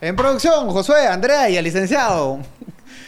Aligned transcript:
En 0.00 0.14
producción, 0.14 0.70
Josué, 0.70 1.08
Andrea 1.08 1.50
y 1.50 1.56
el 1.56 1.64
licenciado. 1.64 2.38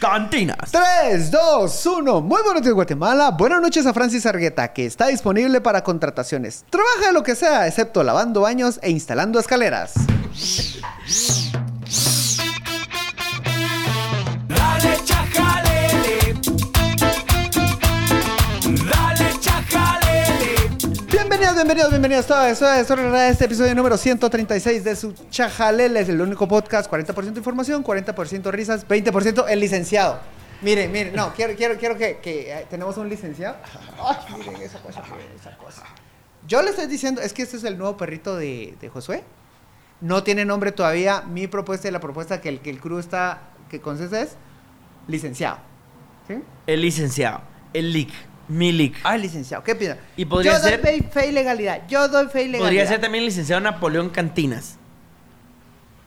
Cantinas. 0.01 0.71
3, 0.71 1.31
2, 1.31 1.85
1. 1.85 2.21
Muy 2.21 2.41
buenos 2.43 2.61
días, 2.63 2.73
Guatemala. 2.73 3.31
Buenas 3.31 3.61
noches 3.61 3.85
a 3.85 3.93
Francis 3.93 4.25
Argueta, 4.25 4.73
que 4.73 4.85
está 4.85 5.07
disponible 5.07 5.61
para 5.61 5.83
contrataciones. 5.85 6.65
Trabaja 6.69 7.07
de 7.07 7.13
lo 7.13 7.23
que 7.23 7.35
sea, 7.35 7.65
excepto 7.65 8.03
lavando 8.03 8.41
baños 8.41 8.79
e 8.81 8.89
instalando 8.89 9.39
escaleras. 9.39 9.93
Bienvenidos, 21.61 21.91
bienvenidos, 21.91 22.25
bienvenidos 22.25 22.59
todos. 22.59 22.89
Eso 22.91 23.23
es 23.23 23.33
este 23.33 23.45
episodio 23.45 23.75
número 23.75 23.95
136 23.95 24.83
de 24.83 24.95
su 24.95 25.13
Chajaleles, 25.29 26.09
el 26.09 26.19
único 26.19 26.47
podcast. 26.47 26.91
40% 26.91 27.37
información, 27.37 27.83
40% 27.83 28.51
risas, 28.51 28.87
20% 28.87 29.45
el 29.47 29.59
licenciado. 29.59 30.19
Miren, 30.63 30.91
miren, 30.91 31.15
no, 31.15 31.31
quiero, 31.35 31.55
quiero, 31.55 31.77
quiero 31.77 31.95
que, 31.99 32.17
que, 32.17 32.51
eh, 32.51 32.65
tenemos 32.67 32.97
un 32.97 33.07
licenciado. 33.07 33.57
Ay, 34.03 34.39
miren 34.39 34.59
esa 34.59 34.79
cosa, 34.79 35.03
miren 35.03 35.27
esa 35.39 35.55
cosa. 35.55 35.83
Yo 36.47 36.63
le 36.63 36.71
estoy 36.71 36.87
diciendo, 36.87 37.21
es 37.21 37.31
que 37.31 37.43
este 37.43 37.57
es 37.57 37.63
el 37.63 37.77
nuevo 37.77 37.95
perrito 37.95 38.35
de, 38.35 38.75
de 38.81 38.89
Josué. 38.89 39.23
No 40.01 40.23
tiene 40.23 40.45
nombre 40.45 40.71
todavía. 40.71 41.21
Mi 41.21 41.45
propuesta 41.45 41.87
y 41.87 41.91
la 41.91 41.99
propuesta 41.99 42.41
que 42.41 42.49
el, 42.49 42.61
que 42.61 42.71
el 42.71 42.81
crew 42.81 42.97
está, 42.97 43.51
que 43.69 43.79
concede 43.79 44.23
es 44.23 44.35
licenciado. 45.07 45.59
¿Sí? 46.27 46.41
El 46.65 46.81
licenciado. 46.81 47.41
El 47.71 47.93
leak. 47.93 48.30
Mi 48.51 48.71
leak. 48.73 48.95
Ah, 49.03 49.15
licenciado, 49.17 49.63
¿qué 49.63 49.75
piensa? 49.75 49.97
Y 50.17 50.25
podría 50.25 50.53
Yo 50.53 50.59
doy 50.59 50.69
ser- 50.71 50.79
fe, 50.81 51.03
fe 51.03 51.27
y 51.27 51.31
legalidad. 51.31 51.87
Yo 51.87 52.07
doy 52.09 52.27
fe 52.27 52.41
y 52.43 52.45
legalidad. 52.47 52.65
Podría 52.67 52.85
ser 52.87 52.99
también 52.99 53.23
licenciado 53.23 53.61
Napoleón 53.61 54.09
Cantinas. 54.09 54.77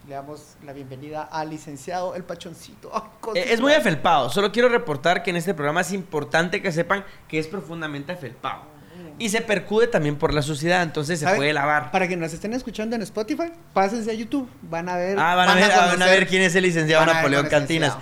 Le 0.06 0.14
damos 0.14 0.56
la 0.62 0.74
bienvenida 0.74 1.22
al 1.22 1.48
licenciado 1.48 2.14
El 2.14 2.24
Pachoncito. 2.24 2.90
Ay, 2.94 3.00
Eh, 3.06 3.10
cosita. 3.20 3.46
es 3.48 3.60
muy 3.62 3.72
afelpado. 3.72 4.28
Solo 4.28 4.52
quiero 4.52 4.68
reportar 4.68 5.22
que 5.22 5.30
en 5.30 5.36
este 5.36 5.54
programa 5.54 5.80
es 5.80 5.92
importante 5.92 6.60
que 6.60 6.70
sepan 6.72 7.04
que 7.26 7.38
es 7.38 7.46
profundamente 7.46 8.12
afelpado. 8.12 8.73
Y 9.16 9.28
se 9.28 9.40
percude 9.42 9.86
también 9.86 10.16
por 10.16 10.34
la 10.34 10.42
suciedad, 10.42 10.82
entonces 10.82 11.20
se 11.20 11.24
¿Sabe? 11.24 11.36
puede 11.36 11.52
lavar. 11.52 11.92
Para 11.92 12.08
que 12.08 12.16
nos 12.16 12.32
estén 12.32 12.52
escuchando 12.52 12.96
en 12.96 13.02
Spotify, 13.02 13.52
pásense 13.72 14.10
a 14.10 14.14
YouTube. 14.14 14.48
Van 14.62 14.88
a 14.88 14.96
ver. 14.96 15.16
Ah, 15.20 15.36
van 15.36 15.48
a 15.50 15.54
ver, 15.54 15.68
van 15.68 15.78
a 15.88 15.92
conocer- 15.92 16.10
ver 16.10 16.26
quién 16.26 16.42
es 16.42 16.54
el 16.56 16.64
licenciado 16.64 17.06
Napoleón 17.06 17.46
Cantinas. 17.46 17.96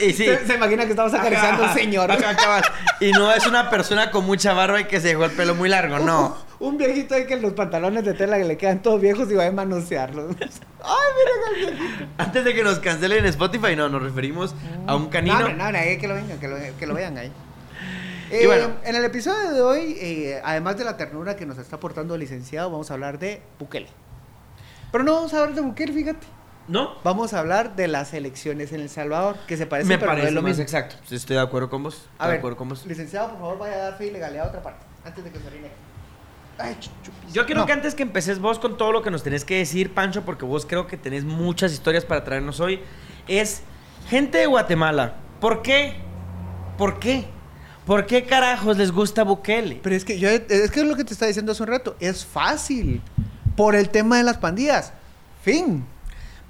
Y, 0.00 0.04
y 0.04 0.12
sí. 0.12 0.24
Se, 0.26 0.46
se 0.46 0.54
imagina 0.54 0.84
que 0.84 0.90
estamos 0.90 1.12
acariciando 1.12 1.64
a 1.64 1.68
un 1.70 1.74
señor. 1.74 2.12
Ajá. 2.12 2.62
Y 3.00 3.10
no 3.10 3.32
es 3.32 3.46
una 3.48 3.68
persona 3.68 4.12
con 4.12 4.24
mucha 4.26 4.52
barba 4.52 4.80
y 4.80 4.84
que 4.84 5.00
se 5.00 5.08
dejó 5.08 5.24
el 5.24 5.32
pelo 5.32 5.56
muy 5.56 5.68
largo, 5.68 5.98
no. 5.98 6.36
Un 6.60 6.78
viejito 6.78 7.16
ahí 7.16 7.26
que 7.26 7.36
los 7.36 7.52
pantalones 7.54 8.04
de 8.04 8.14
tela 8.14 8.38
que 8.38 8.44
le 8.44 8.56
quedan 8.56 8.80
todos 8.80 9.00
viejos 9.00 9.28
y 9.30 9.34
va 9.34 9.44
a 9.46 9.50
manosearlos. 9.50 10.36
Ay, 10.84 10.90
al 11.48 11.54
viejito. 11.76 12.06
Antes 12.16 12.44
de 12.44 12.54
que 12.54 12.62
nos 12.62 12.78
cancelen 12.78 13.18
en 13.18 13.26
Spotify, 13.26 13.74
no, 13.74 13.88
nos 13.88 14.00
referimos 14.02 14.54
a 14.86 14.94
un 14.94 15.08
canino. 15.08 15.40
No, 15.40 15.48
no, 15.48 15.72
no, 15.72 15.78
ahí 15.78 15.98
que 15.98 16.06
lo 16.06 16.14
vengan, 16.14 16.38
que 16.38 16.46
lo, 16.46 16.56
que 16.78 16.86
lo 16.86 16.94
vean 16.94 17.18
ahí. 17.18 17.32
Y 18.30 18.34
Eh, 18.34 18.46
bueno. 18.46 18.70
En 18.84 18.96
el 18.96 19.04
episodio 19.04 19.50
de 19.52 19.60
hoy, 19.62 19.96
eh, 20.00 20.40
además 20.44 20.76
de 20.76 20.84
la 20.84 20.96
ternura 20.96 21.36
que 21.36 21.46
nos 21.46 21.58
está 21.58 21.76
aportando 21.76 22.14
el 22.14 22.20
licenciado, 22.20 22.70
vamos 22.70 22.90
a 22.90 22.94
hablar 22.94 23.18
de 23.18 23.42
Bukele. 23.58 23.88
Pero 24.92 25.04
no 25.04 25.14
vamos 25.14 25.34
a 25.34 25.40
hablar 25.40 25.54
de 25.54 25.60
Bukele, 25.60 25.92
fíjate. 25.92 26.26
¿No? 26.66 26.94
Vamos 27.04 27.34
a 27.34 27.40
hablar 27.40 27.76
de 27.76 27.88
las 27.88 28.14
elecciones 28.14 28.72
en 28.72 28.80
El 28.80 28.88
Salvador, 28.88 29.36
que 29.46 29.56
se 29.58 29.66
parecen 29.66 29.88
Me 29.88 29.98
pero 29.98 30.06
no 30.06 30.12
parece 30.12 30.28
es 30.28 30.34
lo 30.34 30.40
mismo. 30.42 30.62
exacto. 30.62 30.96
Estoy 31.10 31.36
de 31.36 31.42
acuerdo 31.42 31.68
con 31.68 31.82
vos. 31.82 31.94
Estoy 31.96 32.10
A 32.18 32.24
de 32.24 32.30
ver, 32.30 32.38
acuerdo 32.38 32.56
con 32.56 32.68
vos. 32.70 32.86
licenciado, 32.86 33.28
por 33.30 33.38
favor, 33.38 33.58
vaya 33.58 33.74
a 33.74 33.78
dar 33.78 33.98
fe 33.98 34.06
y 34.06 34.10
legalidad 34.12 34.46
a 34.46 34.48
otra 34.48 34.62
parte, 34.62 34.84
antes 35.04 35.22
de 35.24 35.30
que 35.30 35.38
se 35.40 35.46
orine. 35.46 35.68
Ay. 36.56 36.76
Yo 37.32 37.44
quiero 37.44 37.62
No. 37.62 37.66
que 37.66 37.72
antes 37.72 37.94
que 37.94 38.02
empeces 38.04 38.38
vos 38.38 38.58
con 38.58 38.78
todo 38.78 38.92
lo 38.92 39.02
que 39.02 39.10
nos 39.10 39.22
tenés 39.22 39.44
que 39.44 39.58
decir, 39.58 39.92
Pancho, 39.92 40.22
porque 40.24 40.44
vos 40.46 40.64
creo 40.64 40.86
que 40.86 40.96
tenés 40.96 41.24
muchas 41.24 41.72
historias 41.72 42.04
para 42.06 42.24
traernos 42.24 42.60
hoy, 42.60 42.80
es 43.28 43.62
gente 44.08 44.38
de 44.38 44.46
Guatemala. 44.46 45.14
¿Por 45.40 45.60
qué? 45.62 45.96
¿Por 46.78 46.98
qué? 46.98 47.26
¿Por 47.86 48.06
qué 48.06 48.24
carajos 48.24 48.76
les 48.78 48.90
gusta 48.92 49.24
Bukele? 49.24 49.80
Pero 49.82 49.94
es 49.94 50.04
que 50.04 50.18
yo, 50.18 50.28
es 50.30 50.70
que 50.70 50.80
es 50.80 50.86
lo 50.86 50.96
que 50.96 51.04
te 51.04 51.12
estaba 51.12 51.26
diciendo 51.28 51.52
hace 51.52 51.62
un 51.62 51.68
rato, 51.68 51.96
es 52.00 52.24
fácil, 52.24 53.02
por 53.56 53.74
el 53.74 53.90
tema 53.90 54.16
de 54.16 54.22
las 54.24 54.38
pandillas. 54.38 54.92
Fin. 55.42 55.84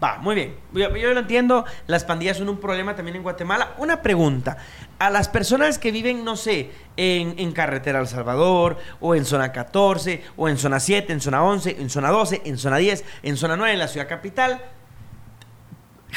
Va, 0.03 0.19
muy 0.19 0.35
bien. 0.35 0.55
Yo, 0.73 0.95
yo 0.97 1.13
lo 1.15 1.21
entiendo. 1.21 1.65
Las 1.87 2.05
pandillas 2.05 2.37
son 2.37 2.49
un 2.49 2.59
problema 2.59 2.95
también 2.95 3.17
en 3.17 3.23
Guatemala. 3.23 3.75
Una 3.79 4.03
pregunta. 4.03 4.59
A 4.99 5.09
las 5.11 5.29
personas 5.29 5.79
que 5.79 5.91
viven, 5.93 6.25
no 6.25 6.37
sé, 6.37 6.71
en, 6.97 7.39
en 7.39 7.53
carretera 7.53 8.01
El 8.01 8.07
Salvador, 8.07 8.77
o 9.01 9.15
en 9.15 9.25
zona 9.25 9.51
14, 9.53 10.23
o 10.37 10.49
en 10.49 10.59
zona 10.59 10.79
7, 10.79 11.13
en 11.13 11.21
zona 11.21 11.43
11, 11.43 11.77
en 11.81 11.91
zona 11.91 12.11
12, 12.11 12.43
en 12.45 12.59
zona 12.59 12.77
10, 12.77 13.05
en 13.23 13.37
zona 13.37 13.57
9, 13.57 13.73
en 13.73 13.79
la 13.79 13.89
ciudad 13.89 14.09
capital, 14.09 14.53
No- 14.53 14.57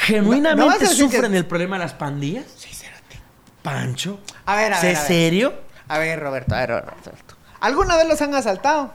¿genuinamente 0.04 0.86
sufren 0.86 1.32
que- 1.32 1.38
el 1.38 1.46
problema 1.46 1.76
de 1.76 1.84
las 1.84 1.94
pandillas? 1.94 2.44
Pancho. 3.62 4.20
A 4.46 4.56
ver, 4.56 4.72
a 4.72 4.80
ver. 4.80 4.92
¿Es 4.92 5.00
serio? 5.00 5.54
A 5.88 5.98
ver, 5.98 6.20
Roberto, 6.20 6.54
a 6.54 6.58
ver, 6.60 6.70
Roberto. 6.70 7.34
¿Alguna 7.60 7.96
vez 7.96 8.06
los 8.06 8.20
han 8.22 8.34
asaltado? 8.34 8.92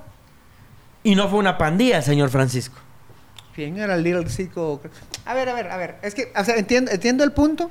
Y 1.04 1.16
no 1.16 1.28
fue 1.28 1.40
una 1.40 1.58
pandilla, 1.58 2.02
señor 2.02 2.30
Francisco. 2.30 2.78
¿Quién 3.54 3.78
era 3.78 3.96
el 3.96 4.04
Little? 4.04 4.26
A 5.26 5.34
ver, 5.34 5.50
a 5.50 5.54
ver, 5.54 5.70
a 5.70 5.78
ver. 5.78 5.98
Es 6.02 6.16
que, 6.16 6.32
o 6.36 6.44
sea, 6.44 6.56
entiendo, 6.56 6.92
entiendo 6.92 7.24
el 7.24 7.34
punto, 7.34 7.70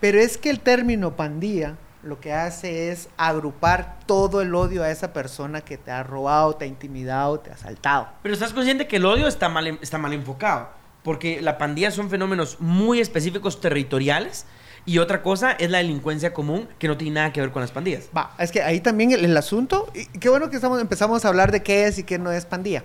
pero 0.00 0.18
es 0.18 0.38
que 0.38 0.50
el 0.50 0.60
término 0.60 1.14
pandilla 1.14 1.76
lo 2.02 2.18
que 2.18 2.32
hace 2.32 2.90
es 2.90 3.08
agrupar 3.16 4.00
todo 4.06 4.42
el 4.42 4.54
odio 4.54 4.82
a 4.82 4.90
esa 4.90 5.12
persona 5.12 5.60
que 5.60 5.78
te 5.78 5.92
ha 5.92 6.02
robado, 6.02 6.56
te 6.56 6.64
ha 6.64 6.68
intimidado, 6.68 7.38
te 7.38 7.50
ha 7.50 7.54
asaltado. 7.54 8.08
Pero 8.22 8.34
estás 8.34 8.52
consciente 8.52 8.88
que 8.88 8.96
el 8.96 9.04
odio 9.04 9.28
está 9.28 9.48
mal, 9.48 9.78
está 9.80 9.98
mal 9.98 10.12
enfocado. 10.12 10.70
Porque 11.04 11.40
la 11.40 11.58
pandilla 11.58 11.90
son 11.90 12.10
fenómenos 12.10 12.60
muy 12.60 13.00
específicos 13.00 13.60
territoriales. 13.60 14.46
Y 14.84 14.98
otra 14.98 15.22
cosa 15.22 15.52
es 15.52 15.70
la 15.70 15.78
delincuencia 15.78 16.34
común 16.34 16.68
que 16.78 16.88
no 16.88 16.96
tiene 16.96 17.14
nada 17.14 17.32
que 17.32 17.40
ver 17.40 17.52
con 17.52 17.62
las 17.62 17.70
pandillas. 17.70 18.04
Va, 18.16 18.34
es 18.38 18.50
que 18.50 18.62
ahí 18.62 18.80
también 18.80 19.12
el, 19.12 19.24
el 19.24 19.36
asunto, 19.36 19.88
y 19.94 20.06
qué 20.18 20.28
bueno 20.28 20.50
que 20.50 20.56
estamos, 20.56 20.80
empezamos 20.80 21.24
a 21.24 21.28
hablar 21.28 21.52
de 21.52 21.62
qué 21.62 21.86
es 21.86 21.98
y 21.98 22.02
qué 22.04 22.18
no 22.18 22.32
es 22.32 22.44
pandilla. 22.46 22.82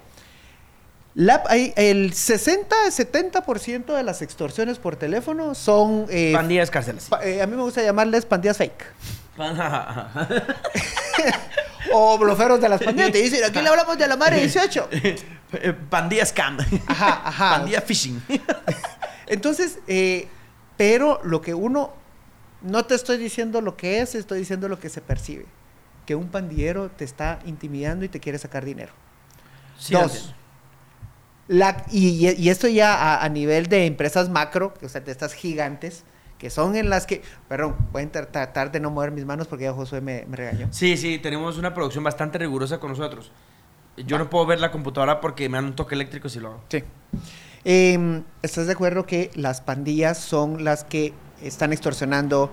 La, 1.15 1.37
el 1.75 2.13
60-70% 2.13 3.95
de 3.95 4.03
las 4.03 4.21
extorsiones 4.21 4.77
por 4.77 4.95
teléfono 4.97 5.55
son... 5.55 6.05
eh, 6.11 6.33
Pandillas 6.35 6.69
cárceles. 6.69 7.05
pa- 7.05 7.25
eh, 7.25 7.41
a 7.41 7.47
mí 7.47 7.55
me 7.55 7.63
gusta 7.63 7.81
llamarles 7.81 8.25
pandillas 8.27 8.57
fake. 8.57 8.85
O 11.93 12.17
bloferos 12.17 12.59
de 12.59 12.67
las 12.69 12.81
pandillas. 12.83 13.11
Te 13.13 13.19
dicen, 13.19 13.43
aquí 13.45 13.61
le 13.61 13.69
hablamos 13.69 13.97
de 13.97 14.07
la 14.07 14.17
madre 14.17 14.39
18. 14.41 14.89
Eh, 15.53 15.71
pandillas 15.89 16.33
cam. 16.33 16.57
Ajá, 16.87 17.21
ajá. 17.23 17.49
Pandilla 17.51 17.79
phishing. 17.79 18.21
Entonces, 19.27 19.79
eh, 19.87 20.27
pero 20.77 21.19
lo 21.23 21.41
que 21.41 21.53
uno, 21.53 21.91
no 22.61 22.85
te 22.85 22.95
estoy 22.95 23.17
diciendo 23.17 23.61
lo 23.61 23.75
que 23.75 23.99
es, 24.01 24.15
estoy 24.15 24.39
diciendo 24.39 24.69
lo 24.69 24.79
que 24.79 24.89
se 24.89 25.01
percibe. 25.01 25.45
Que 26.05 26.15
un 26.15 26.29
pandillero 26.29 26.89
te 26.89 27.03
está 27.03 27.39
intimidando 27.45 28.05
y 28.05 28.09
te 28.09 28.19
quiere 28.19 28.37
sacar 28.37 28.63
dinero. 28.63 28.93
Sí, 29.77 29.93
Dos. 29.93 30.33
La, 31.49 31.85
y, 31.91 32.27
y 32.29 32.49
esto 32.49 32.67
ya 32.67 32.93
a, 32.93 33.23
a 33.23 33.29
nivel 33.29 33.67
de 33.67 33.85
empresas 33.85 34.29
macro, 34.29 34.73
o 34.83 34.89
sea, 34.89 34.99
de 35.01 35.11
estas 35.11 35.33
gigantes, 35.33 36.03
que 36.37 36.49
son 36.49 36.75
en 36.75 36.89
las 36.89 37.07
que, 37.07 37.21
perdón, 37.47 37.75
inter- 37.99 38.25
tratar 38.27 38.71
de 38.71 38.79
no 38.81 38.91
mover 38.91 39.11
mis 39.11 39.25
manos 39.25 39.47
porque 39.47 39.63
ya 39.63 39.73
Josué 39.73 40.01
me, 40.01 40.25
me 40.27 40.35
regañó. 40.35 40.67
Sí, 40.71 40.97
sí, 40.97 41.19
tenemos 41.19 41.57
una 41.57 41.73
producción 41.73 42.03
bastante 42.03 42.37
rigurosa 42.37 42.79
con 42.79 42.89
nosotros. 42.91 43.31
Yo 43.95 44.17
no 44.17 44.29
puedo 44.29 44.45
ver 44.45 44.59
la 44.59 44.71
computadora 44.71 45.21
porque 45.21 45.47
me 45.49 45.57
dan 45.57 45.65
un 45.65 45.75
toque 45.75 45.95
eléctrico 45.95 46.27
si 46.29 46.39
lo 46.39 46.49
hago. 46.49 46.63
Sí. 46.69 46.83
Em, 47.63 48.23
¿Estás 48.41 48.67
de 48.67 48.73
acuerdo 48.73 49.05
que 49.05 49.31
las 49.35 49.61
pandillas 49.61 50.17
son 50.17 50.63
las 50.63 50.83
que 50.83 51.13
están 51.41 51.73
extorsionando? 51.73 52.51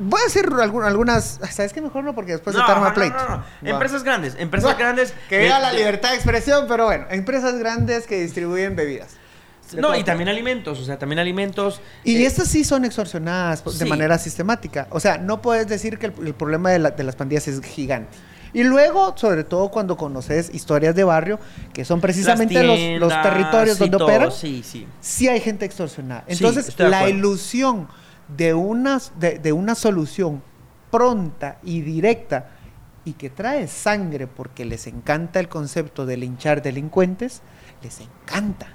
Voy 0.00 0.20
a 0.20 0.24
decir 0.24 0.46
algu- 0.46 0.84
algunas. 0.84 1.40
¿Sabes 1.50 1.72
qué? 1.72 1.80
Mejor 1.80 2.04
no, 2.04 2.14
porque 2.14 2.32
después 2.32 2.54
se 2.54 2.60
No, 2.60 2.66
te 2.66 2.72
arma 2.72 2.88
no, 2.88 2.94
pleito. 2.94 3.16
no. 3.62 3.68
Empresas 3.70 4.02
grandes, 4.04 4.34
empresas 4.38 4.76
grandes. 4.78 5.14
Que 5.28 5.38
viva 5.40 5.58
la 5.58 5.72
libertad 5.72 6.10
de 6.10 6.16
expresión, 6.16 6.66
pero 6.68 6.86
bueno, 6.86 7.06
empresas 7.10 7.56
grandes 7.58 8.06
que 8.06 8.20
distribuyen 8.20 8.74
bebidas. 8.76 9.16
No, 9.76 9.94
y 9.94 10.02
también 10.02 10.30
alimentos, 10.30 10.78
o 10.80 10.84
sea, 10.84 10.98
también 10.98 11.18
alimentos. 11.18 11.82
Y 12.02 12.16
eh, 12.22 12.26
estas 12.26 12.48
sí 12.48 12.64
son 12.64 12.86
extorsionadas 12.86 13.62
de 13.64 13.70
sí. 13.72 13.84
manera 13.84 14.16
sistemática. 14.16 14.86
O 14.90 14.98
sea, 14.98 15.18
no 15.18 15.42
puedes 15.42 15.68
decir 15.68 15.98
que 15.98 16.06
el, 16.06 16.14
el 16.26 16.34
problema 16.34 16.70
de, 16.70 16.78
la- 16.78 16.90
de 16.92 17.04
las 17.04 17.16
pandillas 17.16 17.46
es 17.48 17.60
gigante. 17.60 18.16
Y 18.52 18.64
luego, 18.64 19.14
sobre 19.16 19.44
todo 19.44 19.70
cuando 19.70 19.96
conoces 19.96 20.50
historias 20.54 20.94
de 20.94 21.04
barrio, 21.04 21.38
que 21.72 21.84
son 21.84 22.00
precisamente 22.00 22.62
los, 22.62 23.00
los 23.00 23.22
territorios 23.22 23.78
donde 23.78 23.96
todo, 23.96 24.06
operan, 24.06 24.32
Sí, 24.32 24.62
sí. 24.64 24.86
sí 25.00 25.28
hay 25.28 25.40
gente 25.40 25.64
extorsionada. 25.64 26.24
Entonces, 26.26 26.78
la 26.78 27.08
ilusión 27.08 27.88
de 28.36 28.54
una, 28.54 29.00
de, 29.18 29.38
de 29.38 29.52
una 29.52 29.74
solución 29.74 30.42
pronta 30.90 31.58
y 31.62 31.80
directa 31.82 32.50
y 33.04 33.14
que 33.14 33.30
trae 33.30 33.68
sangre 33.68 34.26
porque 34.26 34.64
les 34.64 34.86
encanta 34.86 35.40
el 35.40 35.48
concepto 35.48 36.04
de 36.06 36.16
linchar 36.16 36.62
delincuentes, 36.62 37.42
les 37.82 38.00
encanta. 38.00 38.68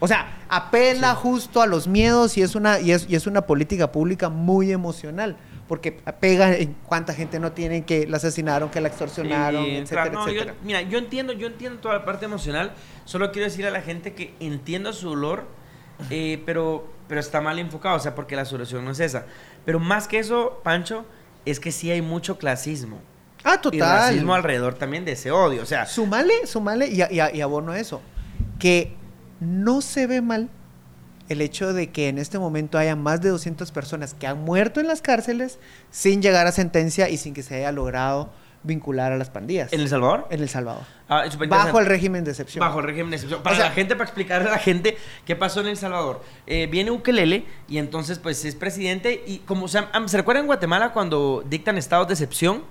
O 0.00 0.06
sea, 0.06 0.44
apela 0.48 1.14
justo 1.16 1.60
a 1.60 1.66
los 1.66 1.88
miedos 1.88 2.38
y 2.38 2.42
es 2.42 2.54
una 2.54 2.78
y 2.78 2.92
es, 2.92 3.06
y 3.08 3.16
es 3.16 3.26
una 3.26 3.42
política 3.42 3.90
pública 3.90 4.28
muy 4.28 4.70
emocional, 4.70 5.36
porque 5.68 5.92
pega 5.92 6.56
en 6.56 6.74
cuánta 6.86 7.12
gente 7.12 7.38
no 7.38 7.52
tienen 7.52 7.84
que 7.84 8.06
la 8.06 8.16
asesinaron, 8.16 8.70
que 8.70 8.80
la 8.80 8.88
extorsionaron, 8.88 9.64
etcétera, 9.64 10.02
claro, 10.04 10.18
no, 10.20 10.26
yo- 10.28 10.32
etcétera. 10.32 10.54
mira, 10.64 10.80
yo 10.82 10.98
entiendo, 10.98 11.32
yo 11.34 11.46
entiendo 11.46 11.78
toda 11.80 11.94
la 11.94 12.04
parte 12.04 12.24
emocional. 12.24 12.72
Solo 13.04 13.30
quiero 13.32 13.46
decir 13.48 13.66
a 13.66 13.70
la 13.70 13.82
gente 13.82 14.14
que 14.14 14.34
entiendo 14.40 14.92
su 14.92 15.10
dolor 15.10 15.44
eh, 16.10 16.42
pero, 16.46 16.86
pero 17.08 17.20
está 17.20 17.40
mal 17.40 17.58
enfocado, 17.58 17.96
o 17.96 18.00
sea, 18.00 18.14
porque 18.14 18.36
la 18.36 18.44
solución 18.44 18.84
no 18.84 18.92
es 18.92 19.00
esa. 19.00 19.26
Pero 19.64 19.80
más 19.80 20.06
que 20.08 20.18
eso, 20.20 20.60
Pancho, 20.62 21.04
es 21.44 21.58
que 21.60 21.72
sí 21.72 21.90
hay 21.90 22.02
mucho 22.02 22.38
clasismo. 22.38 23.00
Ah, 23.44 23.56
Y 23.56 23.60
total. 23.62 23.80
racismo 24.10 24.32
alrededor 24.34 24.74
también 24.74 25.04
de 25.04 25.12
ese 25.12 25.30
odio, 25.32 25.62
o 25.62 25.66
sea... 25.66 25.86
Sumale, 25.86 26.46
sumale 26.46 26.86
y, 26.88 26.98
y, 27.02 27.20
a- 27.20 27.34
y 27.34 27.40
abono 27.40 27.74
eso. 27.74 28.00
Que 28.60 28.94
no 29.40 29.80
se 29.80 30.06
ve 30.06 30.20
mal 30.22 30.48
el 31.28 31.40
hecho 31.40 31.72
de 31.72 31.90
que 31.90 32.08
en 32.08 32.18
este 32.18 32.38
momento 32.38 32.78
haya 32.78 32.96
más 32.96 33.20
de 33.20 33.28
200 33.30 33.70
personas 33.72 34.14
que 34.14 34.26
han 34.26 34.38
muerto 34.44 34.80
en 34.80 34.86
las 34.88 35.02
cárceles 35.02 35.58
sin 35.90 36.22
llegar 36.22 36.46
a 36.46 36.52
sentencia 36.52 37.08
y 37.08 37.16
sin 37.16 37.34
que 37.34 37.42
se 37.42 37.56
haya 37.56 37.72
logrado 37.72 38.30
vincular 38.64 39.12
a 39.12 39.16
las 39.16 39.30
pandillas. 39.30 39.72
¿En 39.72 39.80
El 39.80 39.88
Salvador? 39.88 40.26
En 40.30 40.40
El 40.42 40.48
Salvador. 40.48 40.82
Ah, 41.08 41.24
Bajo 41.48 41.78
el 41.78 41.86
régimen 41.86 42.24
de 42.24 42.32
excepción. 42.32 42.60
Bajo 42.60 42.80
el 42.80 42.86
régimen 42.86 43.10
de 43.10 43.16
excepción. 43.16 43.42
Para 43.42 43.54
O 43.54 43.58
sea- 43.58 43.68
la 43.68 43.74
gente, 43.74 43.94
para 43.94 44.04
explicarle 44.04 44.48
a 44.48 44.52
la 44.52 44.58
gente 44.58 44.96
qué 45.24 45.36
pasó 45.36 45.60
en 45.60 45.68
El 45.68 45.76
Salvador. 45.76 46.22
Eh, 46.46 46.66
viene 46.70 46.90
Ukelele 46.90 47.44
y 47.68 47.78
entonces 47.78 48.18
pues 48.18 48.44
es 48.44 48.54
presidente 48.56 49.22
y 49.26 49.38
como 49.38 49.68
se, 49.68 49.80
¿se 50.06 50.16
recuerdan 50.16 50.42
en 50.42 50.46
Guatemala 50.48 50.92
cuando 50.92 51.44
dictan 51.48 51.78
estados 51.78 52.08
de 52.08 52.14
excepción? 52.14 52.64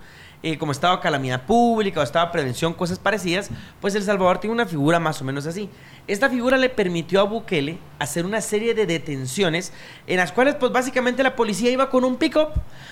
Eh, 0.44 0.60
como 0.60 0.72
estado 0.72 0.96
de 0.98 1.02
calamidad 1.02 1.48
pública 1.48 2.00
o 2.00 2.04
estado 2.04 2.28
de 2.28 2.32
prevención, 2.32 2.72
cosas 2.76 3.00
parecidas, 3.00 3.50
pues 3.82 3.96
El 3.96 4.04
Salvador 4.04 4.38
tiene 4.38 4.54
una 4.54 4.68
figura 4.68 5.00
más 5.00 5.20
o 5.20 5.26
menos 5.26 5.48
así. 5.48 5.68
Esta 6.08 6.30
figura 6.30 6.58
le 6.58 6.70
permitió 6.70 7.20
a 7.20 7.24
Bukele 7.24 7.80
hacer 8.00 8.26
una 8.26 8.40
serie 8.40 8.74
de 8.74 8.86
detenciones 8.86 9.74
en 10.08 10.18
las 10.18 10.32
cuales 10.32 10.56
pues 10.56 10.72
básicamente 10.72 11.22
la 11.22 11.36
policía 11.36 11.70
iba 11.70 11.90
con 11.90 12.06
un 12.06 12.16
pick-up 12.16 12.50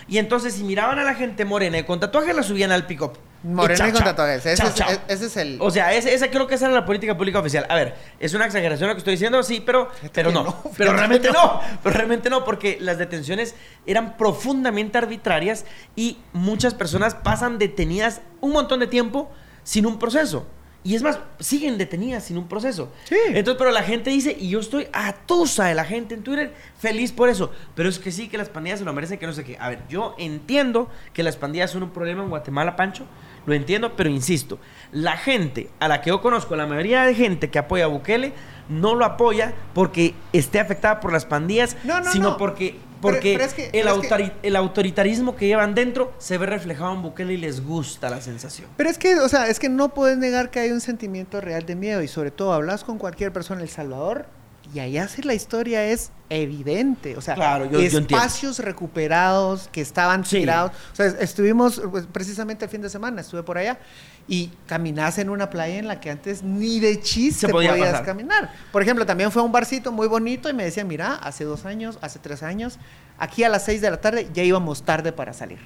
y 0.08 0.18
entonces 0.18 0.56
si 0.56 0.64
miraban 0.64 1.00
a 1.00 1.04
la 1.04 1.16
gente 1.16 1.46
morena 1.46 1.78
y 1.78 1.84
con 1.84 2.00
tatuajes 2.00 2.36
la 2.36 2.44
subían 2.44 2.72
al 2.74 2.86
pick-up. 2.86 3.14
Morena 3.44 3.88
y 3.88 3.92
con 3.92 4.04
tatuajes. 4.04 4.46
Ese, 4.46 4.64
es, 4.66 4.80
e- 4.82 5.00
ese 5.08 5.26
es 5.28 5.38
el... 5.38 5.58
O 5.62 5.72
sea, 5.72 5.94
esa 5.94 6.30
creo 6.30 6.48
que 6.48 6.56
esa 6.56 6.66
era 6.66 6.74
la 6.74 6.86
política 6.86 7.16
pública 7.16 7.40
oficial. 7.40 7.66
A 7.70 7.76
ver, 7.76 7.96
es 8.20 8.34
una 8.34 8.46
exageración 8.46 8.90
lo 8.90 8.96
que 8.96 9.00
estoy 9.00 9.14
diciendo, 9.14 9.44
sí, 9.44 9.62
pero, 9.64 9.90
pero 10.12 10.32
no. 10.32 10.44
no, 10.44 10.64
pero 10.78 10.94
realmente 10.94 11.32
no. 11.32 11.42
no. 11.42 11.62
Pero 11.84 11.96
realmente 11.96 12.30
no, 12.30 12.44
porque 12.44 12.78
las 12.82 12.98
detenciones 12.98 13.56
eran 13.86 14.18
profundamente 14.18 14.98
arbitrarias 14.98 15.66
y 15.96 16.18
muchas 16.34 16.74
personas 16.74 17.16
pasan 17.16 17.60
detenidas 17.60 18.22
un 18.42 18.52
montón 18.52 18.80
de 18.80 18.88
tiempo 18.88 19.32
sin 19.64 19.86
un 19.86 20.00
proceso. 20.00 20.48
Y 20.86 20.94
es 20.96 21.02
más, 21.02 21.18
siguen 21.40 21.78
detenidas 21.80 22.24
sin 22.26 22.38
un 22.38 22.48
proceso. 22.48 22.92
Sí. 23.06 23.18
Entonces, 23.30 23.56
pero 23.58 23.72
la 23.72 23.82
gente 23.82 24.12
dice, 24.12 24.38
y 24.40 24.50
yo 24.50 24.60
estoy 24.60 24.88
atusa 24.94 25.66
de 25.66 25.74
la 25.74 25.84
gente 25.84 26.14
en 26.14 26.22
Twitter, 26.22 26.54
feliz 26.78 27.12
por 27.12 27.28
eso. 27.28 27.52
Pero 27.74 27.90
es 27.90 27.98
que 27.98 28.12
sí, 28.12 28.28
que 28.30 28.38
las 28.38 28.50
pandillas 28.50 28.80
se 28.80 28.86
lo 28.86 28.94
merecen, 28.94 29.18
que 29.18 29.26
no 29.26 29.34
sé 29.34 29.44
qué. 29.44 29.58
A 29.60 29.70
ver, 29.70 29.80
yo 29.90 30.16
entiendo 30.20 30.88
que 31.12 31.24
las 31.24 31.38
pandillas 31.38 31.72
son 31.72 31.82
un 31.84 31.90
problema 31.90 32.22
en 32.24 32.30
Guatemala, 32.30 32.76
Pancho. 32.76 33.04
Lo 33.48 33.54
entiendo, 33.56 33.96
pero 33.96 34.10
insisto, 34.10 34.60
la 34.92 35.18
gente 35.18 35.70
a 35.80 35.88
la 35.88 36.02
que 36.02 36.10
yo 36.12 36.22
conozco, 36.22 36.56
la 36.56 36.66
mayoría 36.68 37.04
de 37.04 37.16
gente 37.16 37.50
que 37.50 37.60
apoya 37.60 37.86
a 37.86 37.88
Bukele, 37.88 38.34
no 38.70 38.94
lo 38.96 39.06
apoya 39.06 39.54
porque 39.74 40.14
esté 40.34 40.60
afectada 40.60 41.00
por 41.00 41.12
las 41.14 41.26
pandillas, 41.26 41.78
No, 41.84 42.00
no, 42.00 42.12
sino 42.12 42.30
no. 42.32 42.38
porque, 42.38 42.80
porque 43.02 43.34
pero 43.34 43.44
es 43.46 43.54
que- 43.54 43.66
el, 43.66 43.72
que- 44.02 44.32
el 44.44 44.56
autoritarismo 44.56 45.36
que 45.36 45.48
llevan 45.48 45.76
dentro 45.76 46.14
se 46.18 46.38
ve 46.38 46.46
reflejado 46.46 46.94
en 46.94 47.02
Bukele 47.02 47.34
y 47.34 47.38
les 47.38 47.64
gusta 47.64 48.10
la 48.10 48.22
sensación. 48.22 48.68
Pero 48.78 48.90
es 48.90 48.98
que, 48.98 49.16
o 49.20 49.30
sea, 49.30 49.48
es 49.48 49.60
que 49.60 49.70
no 49.70 49.94
puedes 49.94 50.18
negar 50.18 50.50
que 50.52 50.60
hay 50.60 50.72
un 50.72 50.82
sentimiento 50.82 51.42
real 51.42 51.66
de 51.66 51.76
miedo 51.76 52.02
y 52.02 52.08
sobre 52.08 52.32
todo 52.32 52.54
hablas 52.54 52.84
con 52.84 52.98
cualquier 52.98 53.32
persona 53.32 53.60
en 53.62 53.64
El 53.68 53.70
Salvador 53.70 54.26
y 54.76 54.80
allá 54.82 55.08
sí 55.08 55.22
la 55.22 55.34
historia 55.34 55.86
es 55.86 56.12
evidente, 56.30 57.16
o 57.16 57.22
sea, 57.22 57.36
Claro, 57.36 57.64
yo- 57.66 57.80
yo 57.80 57.80
entiendo. 58.00 58.16
espacios 58.18 58.60
recuperados 58.60 59.70
que 59.72 59.80
estaban 59.80 60.26
Sí. 60.26 60.40
tirados, 60.40 60.72
o 60.92 60.96
sea, 60.96 61.06
estuvimos 61.20 61.82
pues, 61.90 62.06
precisamente 62.12 62.66
el 62.66 62.72
fin 62.72 62.82
de 62.82 62.90
semana, 62.90 63.22
estuve 63.22 63.42
por 63.44 63.58
allá 63.58 63.80
y 64.28 64.52
caminás 64.68 65.18
en 65.18 65.30
una 65.30 65.50
playa 65.50 65.76
en 65.78 65.88
la 65.88 66.00
que 66.02 66.10
antes 66.12 66.44
ni 66.44 66.80
de 66.82 67.00
chiste 67.00 67.48
podía 67.48 67.70
podías 67.72 67.90
pasar. 67.92 68.06
caminar. 68.06 68.52
Por 68.74 68.82
ejemplo, 68.82 69.06
también 69.06 69.32
fue 69.32 69.42
a 69.42 69.46
un 69.46 69.52
barcito 69.52 69.92
muy 69.92 70.08
bonito 70.08 70.50
y 70.50 70.54
me 70.54 70.64
decían, 70.66 70.88
mira, 70.88 71.14
hace 71.16 71.44
dos 71.46 71.66
años, 71.66 71.98
hace 72.02 72.20
tres 72.20 72.44
años, 72.44 72.78
aquí 73.18 73.44
a 73.46 73.50
las 73.50 73.64
seis 73.64 73.80
de 73.82 73.90
la 73.90 74.02
tarde 74.02 74.28
ya 74.34 74.44
íbamos 74.44 74.84
tarde 74.84 75.14
para 75.14 75.32
salir. 75.32 75.60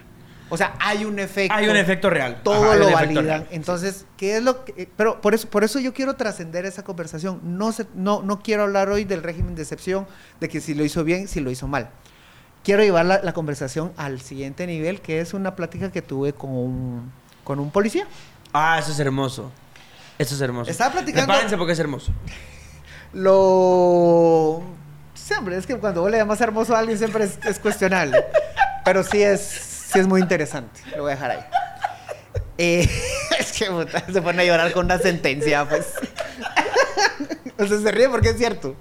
O 0.51 0.57
sea, 0.57 0.74
hay 0.80 1.06
un 1.06 1.19
efecto 1.19 1.54
Hay 1.56 1.68
un 1.69 1.75
efecto 1.75 2.10
real. 2.10 2.42
todo 2.44 2.63
Ajá, 2.72 2.75
lo 2.75 2.92
validan. 2.92 3.48
Entonces, 3.51 4.06
¿qué 4.18 4.38
es 4.38 4.44
lo 4.44 4.66
que 4.66 4.90
pero 4.98 5.22
por 5.22 5.34
eso 5.36 5.48
por 5.50 5.63
eso 5.63 5.80
yo 5.80 5.94
quiero 5.94 6.16
trascender 6.16 6.66
esa 6.66 6.84
conversación. 6.84 7.40
No 7.44 7.72
se- 7.72 7.86
no 7.94 8.22
no 8.24 8.42
quiero 8.42 8.63
hablar 8.63 8.90
hoy 8.90 9.04
del 9.04 9.22
régimen 9.24 9.56
de 9.56 9.62
excepción, 9.62 10.07
de 10.40 10.50
que 10.50 10.60
si 10.62 10.74
lo 10.74 10.84
hizo 10.84 11.04
bien, 11.04 11.28
si 11.28 11.40
lo 11.40 11.51
hizo 11.51 11.68
mal. 11.68 11.90
Quiero 12.63 12.84
llevar 12.84 13.06
la, 13.06 13.22
la 13.24 13.34
conversación 13.34 13.94
al 13.96 14.19
siguiente 14.22 14.66
nivel, 14.68 15.01
que 15.01 15.22
es 15.22 15.34
una 15.34 15.56
plática 15.56 15.92
que 15.92 16.01
tuve 16.01 16.34
con 16.34 16.50
un 16.52 17.12
con 17.44 17.60
un 17.60 17.72
policía. 17.72 18.06
Ah, 18.52 18.78
eso 18.80 18.92
es 18.92 19.00
hermoso. 19.00 19.52
Eso 20.18 20.36
es 20.36 20.42
hermoso. 20.42 20.69
Estaba 20.69 20.94
platicando- 20.95 21.28
Prepárense 21.28 21.56
porque 21.57 21.74
es 21.74 21.80
hermoso. 21.80 22.12
Lo 23.13 24.62
siempre 25.13 25.57
es 25.57 25.66
que 25.68 25.78
cuando 25.78 26.02
vos 26.02 26.12
le 26.12 26.18
llamas 26.18 26.42
hermoso 26.42 26.75
a 26.75 26.80
alguien 26.80 26.98
siempre 26.98 27.24
es, 27.25 27.38
es 27.45 27.60
cuestionable. 27.60 28.24
Pero 28.86 29.04
sí 29.04 29.22
es 29.22 29.42
sí 29.91 30.00
es 30.00 30.07
muy 30.07 30.21
interesante. 30.21 30.81
Lo 30.95 31.03
voy 31.03 31.12
a 31.12 31.15
dejar 31.15 31.31
ahí. 31.31 31.39
Eh, 32.57 32.89
es 33.39 33.51
que 33.53 33.65
puta, 33.68 34.03
se 34.12 34.21
pone 34.21 34.41
a 34.41 34.45
llorar 34.45 34.71
con 34.71 34.86
una 34.86 34.97
sentencia, 35.00 35.68
pues. 35.68 35.94
o 37.57 37.65
sea, 37.68 37.80
se 37.80 37.91
ríe 37.91 38.09
porque 38.09 38.30
es 38.30 38.38
cierto. 38.38 38.75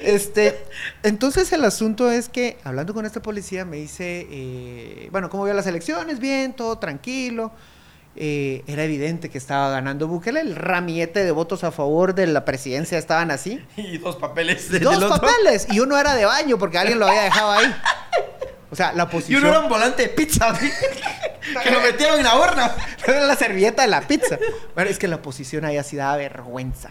Este, 0.00 0.62
entonces 1.02 1.50
el 1.52 1.64
asunto 1.64 2.10
es 2.10 2.28
que, 2.28 2.58
hablando 2.64 2.92
con 2.92 3.06
este 3.06 3.20
policía, 3.20 3.64
me 3.64 3.78
dice, 3.78 4.26
eh, 4.30 5.08
bueno, 5.12 5.30
¿cómo 5.30 5.44
vio 5.44 5.54
las 5.54 5.66
elecciones? 5.66 6.18
Bien, 6.18 6.52
todo 6.52 6.78
tranquilo. 6.78 7.52
Eh, 8.16 8.62
era 8.68 8.84
evidente 8.84 9.28
que 9.30 9.38
estaba 9.38 9.70
ganando 9.70 10.06
Bukele. 10.06 10.40
El 10.40 10.54
ramillete 10.56 11.24
de 11.24 11.30
votos 11.32 11.64
a 11.64 11.72
favor 11.72 12.14
de 12.14 12.26
la 12.26 12.44
presidencia 12.44 12.98
estaban 12.98 13.30
así. 13.30 13.64
Y 13.76 13.96
dos 13.98 14.16
papeles 14.16 14.70
de- 14.70 14.80
Dos 14.80 14.94
del 15.00 15.04
otro. 15.04 15.20
papeles. 15.26 15.66
Y 15.70 15.80
uno 15.80 15.98
era 15.98 16.14
de 16.14 16.26
baño 16.26 16.58
porque 16.58 16.76
alguien 16.78 16.98
lo 16.98 17.06
había 17.06 17.22
dejado 17.22 17.52
ahí. 17.52 17.74
O 18.74 18.76
sea, 18.76 18.92
la 18.92 19.04
Y 19.04 19.06
posición... 19.06 19.40
uno 19.42 19.50
era 19.50 19.60
un 19.60 19.68
volante 19.68 20.02
de 20.02 20.08
pizza. 20.08 20.52
que 21.62 21.70
lo 21.70 21.80
metieron 21.80 22.18
en 22.18 22.24
la 22.24 22.34
horna. 22.34 22.74
Era 23.06 23.20
la 23.20 23.36
servilleta 23.36 23.82
de 23.82 23.88
la 23.88 24.00
pizza. 24.00 24.36
Bueno, 24.74 24.90
es 24.90 24.98
que 24.98 25.06
la 25.06 25.22
posición 25.22 25.64
ahí 25.64 25.76
así 25.76 25.94
daba 25.94 26.16
vergüenza. 26.16 26.90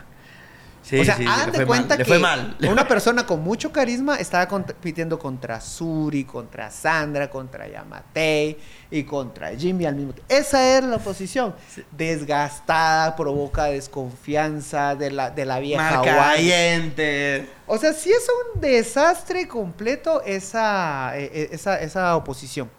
Sí, 0.84 1.00
o 1.00 1.06
sea, 1.06 1.16
sí, 1.16 1.26
hagan 1.26 1.52
de 1.52 1.66
cuenta 1.66 1.96
mal, 1.96 1.98
le 1.98 2.04
que 2.04 2.06
fue 2.06 2.20
mal. 2.20 2.58
una 2.70 2.88
persona 2.88 3.26
con 3.26 3.42
mucho 3.42 3.72
carisma 3.72 4.18
estaba 4.18 4.48
compitiendo 4.48 5.18
contra 5.18 5.62
Suri, 5.62 6.26
contra 6.26 6.70
Sandra, 6.70 7.30
contra 7.30 7.68
Yamatei 7.68 8.58
y 8.92 9.04
contra 9.04 9.56
Jimmy 9.56 9.86
al 9.86 9.96
mismo 9.96 10.14
tiempo. 10.14 10.34
Esa 10.34 10.62
era 10.62 10.88
la 10.88 10.98
oposición. 10.98 11.56
Desgastada, 11.92 13.16
provoca 13.16 13.66
desconfianza 13.66 14.96
de 14.96 15.12
la, 15.12 15.32
de 15.32 15.46
la 15.46 15.60
vieja. 15.60 16.02
Marcayente. 16.02 17.50
O 17.66 17.78
sea, 17.78 17.94
sí 17.94 18.12
es 18.12 18.28
un 18.54 18.62
desastre 18.62 19.48
completo 19.48 20.22
esa, 20.24 21.18
eh, 21.18 21.32
eh, 21.34 21.50
esa, 21.54 21.80
esa 21.80 22.16
oposición. 22.18 22.70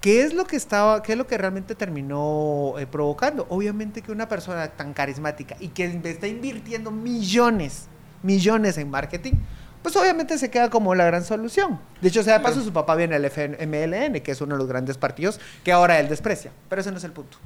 ¿Qué 0.00 0.22
es 0.22 0.32
lo 0.32 0.46
que 0.46 0.56
estaba, 0.56 1.02
qué 1.02 1.12
es 1.12 1.18
lo 1.18 1.26
que 1.26 1.36
realmente 1.36 1.74
terminó 1.74 2.74
eh, 2.78 2.86
provocando? 2.86 3.46
Obviamente 3.50 4.00
que 4.00 4.10
una 4.10 4.28
persona 4.28 4.68
tan 4.68 4.94
carismática 4.94 5.56
y 5.60 5.68
que 5.68 5.84
está 6.04 6.26
invirtiendo 6.26 6.90
millones, 6.90 7.86
millones 8.22 8.78
en 8.78 8.88
marketing, 8.88 9.34
pues 9.82 9.94
obviamente 9.96 10.38
se 10.38 10.50
queda 10.50 10.70
como 10.70 10.94
la 10.94 11.04
gran 11.04 11.22
solución. 11.22 11.78
De 12.00 12.08
hecho, 12.08 12.22
sea 12.22 12.38
de 12.38 12.44
paso, 12.44 12.62
su 12.62 12.72
papá 12.72 12.96
viene 12.96 13.18
del 13.18 13.26
FMLN, 13.26 14.22
que 14.22 14.32
es 14.32 14.40
uno 14.40 14.54
de 14.54 14.58
los 14.58 14.68
grandes 14.68 14.96
partidos 14.96 15.38
que 15.64 15.72
ahora 15.72 16.00
él 16.00 16.08
desprecia. 16.08 16.50
Pero 16.70 16.80
ese 16.80 16.90
no 16.90 16.96
es 16.96 17.04
el 17.04 17.12
punto. 17.12 17.36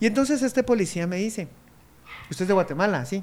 Y 0.00 0.06
entonces 0.06 0.42
este 0.42 0.62
policía 0.62 1.06
me 1.06 1.16
dice, 1.16 1.48
usted 2.30 2.44
es 2.44 2.48
de 2.48 2.54
Guatemala, 2.54 3.04
¿sí? 3.04 3.22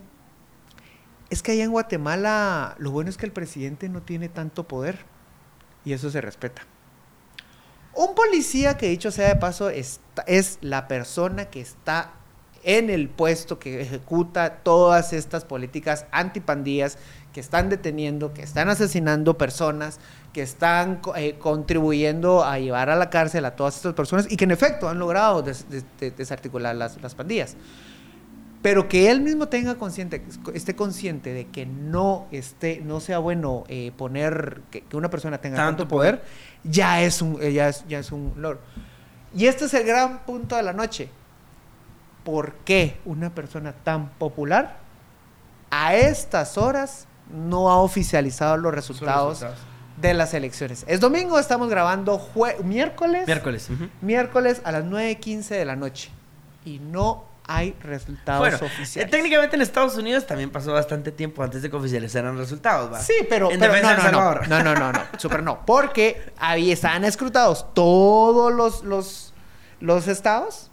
Es 1.32 1.42
que 1.42 1.54
allá 1.54 1.64
en 1.64 1.72
Guatemala 1.72 2.76
lo 2.78 2.92
bueno 2.92 3.10
es 3.10 3.18
que 3.18 3.26
el 3.26 3.32
presidente 3.32 3.90
no 3.90 4.04
tiene 4.04 4.30
tanto 4.30 4.68
poder 4.68 5.00
y 5.84 5.94
eso 5.94 6.12
se 6.12 6.22
respeta. 6.22 6.64
Un 7.96 8.16
policía 8.16 8.76
que 8.78 8.88
dicho 8.90 9.12
sea 9.12 9.28
de 9.30 9.36
paso 9.36 9.70
está- 9.70 10.24
es 10.28 10.58
la 10.62 10.88
persona 10.88 11.46
que 11.46 11.62
está 11.62 12.12
en 12.64 12.90
el 12.90 13.10
puesto 13.10 13.60
que 13.60 13.82
ejecuta 13.82 14.58
todas 14.64 15.12
estas 15.14 15.44
políticas 15.46 16.06
antipandillas 16.12 16.98
que 17.34 17.40
están 17.40 17.68
deteniendo, 17.70 18.34
que 18.34 18.42
están 18.42 18.70
asesinando 18.70 19.38
personas, 19.38 20.00
que 20.34 20.42
están 20.42 21.02
eh, 21.16 21.36
contribuyendo 21.40 22.44
a 22.44 22.58
llevar 22.60 22.90
a 22.90 22.96
la 22.96 23.10
cárcel 23.10 23.44
a 23.46 23.56
todas 23.56 23.76
estas 23.76 23.94
personas 23.94 24.28
y 24.32 24.38
que 24.38 24.46
en 24.46 24.52
efecto 24.52 24.88
han 24.88 24.98
logrado 25.00 25.42
des- 25.42 25.70
des- 25.70 25.86
des- 26.00 26.16
desarticular 26.16 26.76
las, 26.76 27.02
las 27.02 27.16
pandillas. 27.16 27.56
Pero 28.62 28.88
que 28.88 29.12
él 29.12 29.20
mismo 29.20 29.50
tenga 29.50 29.76
consciente, 29.76 30.24
esté 30.54 30.74
consciente 30.74 31.34
de 31.34 31.48
que 31.48 31.66
no 31.66 32.28
esté, 32.32 32.82
no 32.82 33.02
sea 33.02 33.20
bueno 33.20 33.66
eh, 33.68 33.92
poner 33.98 34.62
que, 34.72 34.82
que 34.86 34.96
una 34.96 35.10
persona 35.10 35.40
tenga 35.40 35.58
tanto, 35.58 35.84
Tanto 35.84 35.88
poder, 35.90 36.24
ya 36.64 37.02
es 37.02 37.22
un, 37.22 37.38
eh, 37.42 37.54
ya 37.54 37.70
es, 37.70 37.86
ya 37.88 38.00
es 38.00 38.12
un 38.12 38.34
logro. 38.38 38.60
Y 39.36 39.48
este 39.48 39.66
es 39.66 39.74
el 39.74 39.86
gran 39.86 40.20
punto 40.26 40.56
de 40.56 40.64
la 40.64 40.74
noche. 40.74 41.10
¿Por 42.24 42.54
qué 42.66 43.00
una 43.06 43.30
persona 43.30 43.74
tan 43.74 44.10
popular 44.12 44.78
a 45.72 45.96
estas 45.96 46.58
horas 46.58 47.06
no 47.34 47.70
ha 47.70 47.78
oficializado 47.80 48.56
los 48.58 48.74
resultados, 48.74 49.40
resultados. 49.42 49.60
de 50.00 50.14
las 50.14 50.34
elecciones? 50.34 50.86
Es 50.88 51.00
domingo, 51.02 51.38
estamos 51.38 51.70
grabando 51.70 52.18
jue- 52.20 52.58
miércoles 52.64 53.26
Miércoles. 53.28 53.70
miércoles 54.02 54.62
a 54.64 54.72
las 54.72 54.86
9.15 54.86 55.50
de 55.50 55.66
la 55.66 55.76
noche 55.76 56.12
y 56.64 56.80
no 56.80 57.26
hay 57.56 57.76
resultados 57.82 58.40
Bueno, 58.40 58.58
eh, 58.62 58.66
oficiales. 58.66 59.12
técnicamente 59.12 59.56
en 59.56 59.62
Estados 59.62 59.96
Unidos 59.96 60.26
también 60.26 60.50
pasó 60.50 60.74
bastante 60.74 61.12
tiempo 61.12 61.44
antes 61.44 61.62
de 61.62 61.70
que 61.70 61.76
oficializaran 61.76 62.38
resultados, 62.38 62.92
¿va? 62.92 63.00
Sí, 63.00 63.14
pero, 63.30 63.52
En 63.52 63.60
pero 63.60 63.74
defensa 63.74 63.98
no, 63.98 64.04
de 64.06 64.12
no, 64.12 64.34
no, 64.48 64.64
no, 64.64 64.64
no, 64.64 64.76
no, 64.80 64.92
no, 64.94 65.00
super 65.20 65.44
no, 65.44 65.66
porque 65.66 66.32
ahí 66.38 66.72
estaban 66.72 67.04
escrutados 67.04 67.66
todos 67.74 68.52
los, 68.54 68.84
los, 68.84 69.34
los 69.80 70.08
estados 70.08 70.70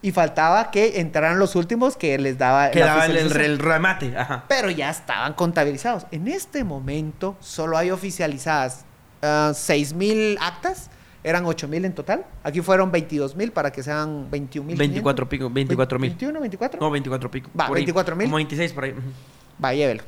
y 0.00 0.12
faltaba 0.12 0.70
que 0.70 1.00
entraran 1.00 1.38
los 1.40 1.56
últimos 1.56 1.96
que 1.96 2.16
les 2.18 2.38
daba 2.38 2.70
Que 2.70 2.80
la 2.80 2.86
daba 2.86 3.06
el, 3.06 3.58
remate, 3.58 4.16
ajá. 4.16 4.44
pero 4.48 4.70
ya 4.70 4.90
estaban 4.90 5.32
contabilizados. 5.32 6.06
En 6.12 6.28
este 6.28 6.62
momento 6.62 7.36
solo 7.40 7.76
hay 7.76 7.90
oficializadas 7.90 8.84
ah, 9.22 9.50
6.000 9.52 10.38
actas, 10.40 10.90
eran 11.28 11.44
8.000 11.44 11.84
en 11.84 11.92
total. 11.92 12.24
Aquí 12.42 12.60
fueron 12.62 12.90
22.000 12.90 13.50
para 13.52 13.70
que 13.70 13.82
sean 13.82 14.30
21.000. 14.30 14.76
24 14.76 15.28
pico, 15.28 15.50
24 15.50 15.98
mil. 15.98 16.10
21, 16.10 16.40
24. 16.40 16.80
No, 16.80 16.90
24 16.90 17.30
pico. 17.30 17.50
Va, 17.58 17.66
por 17.66 17.76
ahí. 17.76 17.84
24,000. 17.84 18.26
Como 18.26 18.36
26 18.36 18.72
por 18.72 18.84
ahí. 18.84 18.94
Va, 19.62 19.74
llévelo. 19.74 20.02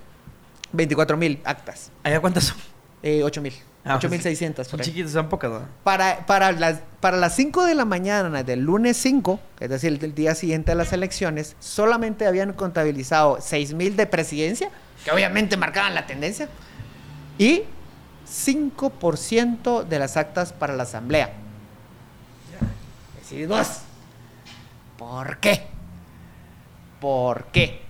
24.000 0.72 1.40
actas. 1.44 1.90
¿Allá 2.02 2.20
cuántas 2.20 2.44
son? 2.44 2.56
Eh, 3.02 3.20
8.000. 3.22 3.52
Ah, 3.84 3.98
pues, 3.98 4.12
8.600 4.12 4.64
Son 4.64 4.70
por 4.72 4.80
ahí. 4.80 4.86
chiquitos, 4.86 5.12
son 5.12 5.28
pocas, 5.28 5.50
¿no? 5.50 5.62
Para, 5.84 6.26
para, 6.26 6.52
las, 6.52 6.80
para 7.00 7.16
las 7.16 7.34
5 7.36 7.64
de 7.64 7.74
la 7.74 7.84
mañana 7.86 8.42
del 8.42 8.60
lunes 8.60 8.96
5, 8.98 9.40
es 9.58 9.70
decir, 9.70 9.98
del 9.98 10.14
día 10.14 10.34
siguiente 10.34 10.72
a 10.72 10.74
las 10.74 10.92
elecciones, 10.92 11.56
solamente 11.60 12.26
habían 12.26 12.52
contabilizado 12.52 13.38
6.000 13.38 13.94
de 13.94 14.06
presidencia, 14.06 14.70
que 15.04 15.10
obviamente 15.10 15.56
marcaban 15.56 15.94
la 15.94 16.06
tendencia, 16.06 16.48
y 17.38 17.62
5% 18.30 19.84
de 19.84 19.98
las 19.98 20.16
actas 20.16 20.52
para 20.52 20.76
la 20.76 20.84
asamblea. 20.84 21.32
Decís 23.20 23.48
vos, 23.48 23.80
¿por 24.96 25.38
qué? 25.38 25.66
¿Por 27.00 27.46
qué? 27.46 27.82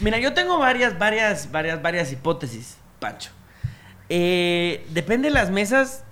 Mira, 0.00 0.18
yo 0.18 0.34
tengo 0.34 0.58
varias, 0.58 0.98
varias, 0.98 1.50
varias, 1.52 1.80
varias 1.80 2.10
hipótesis, 2.10 2.76
Pancho. 2.98 3.30
Eh, 4.08 4.84
depende 4.90 5.28
de 5.28 5.34
las 5.34 5.50
mesas. 5.50 6.02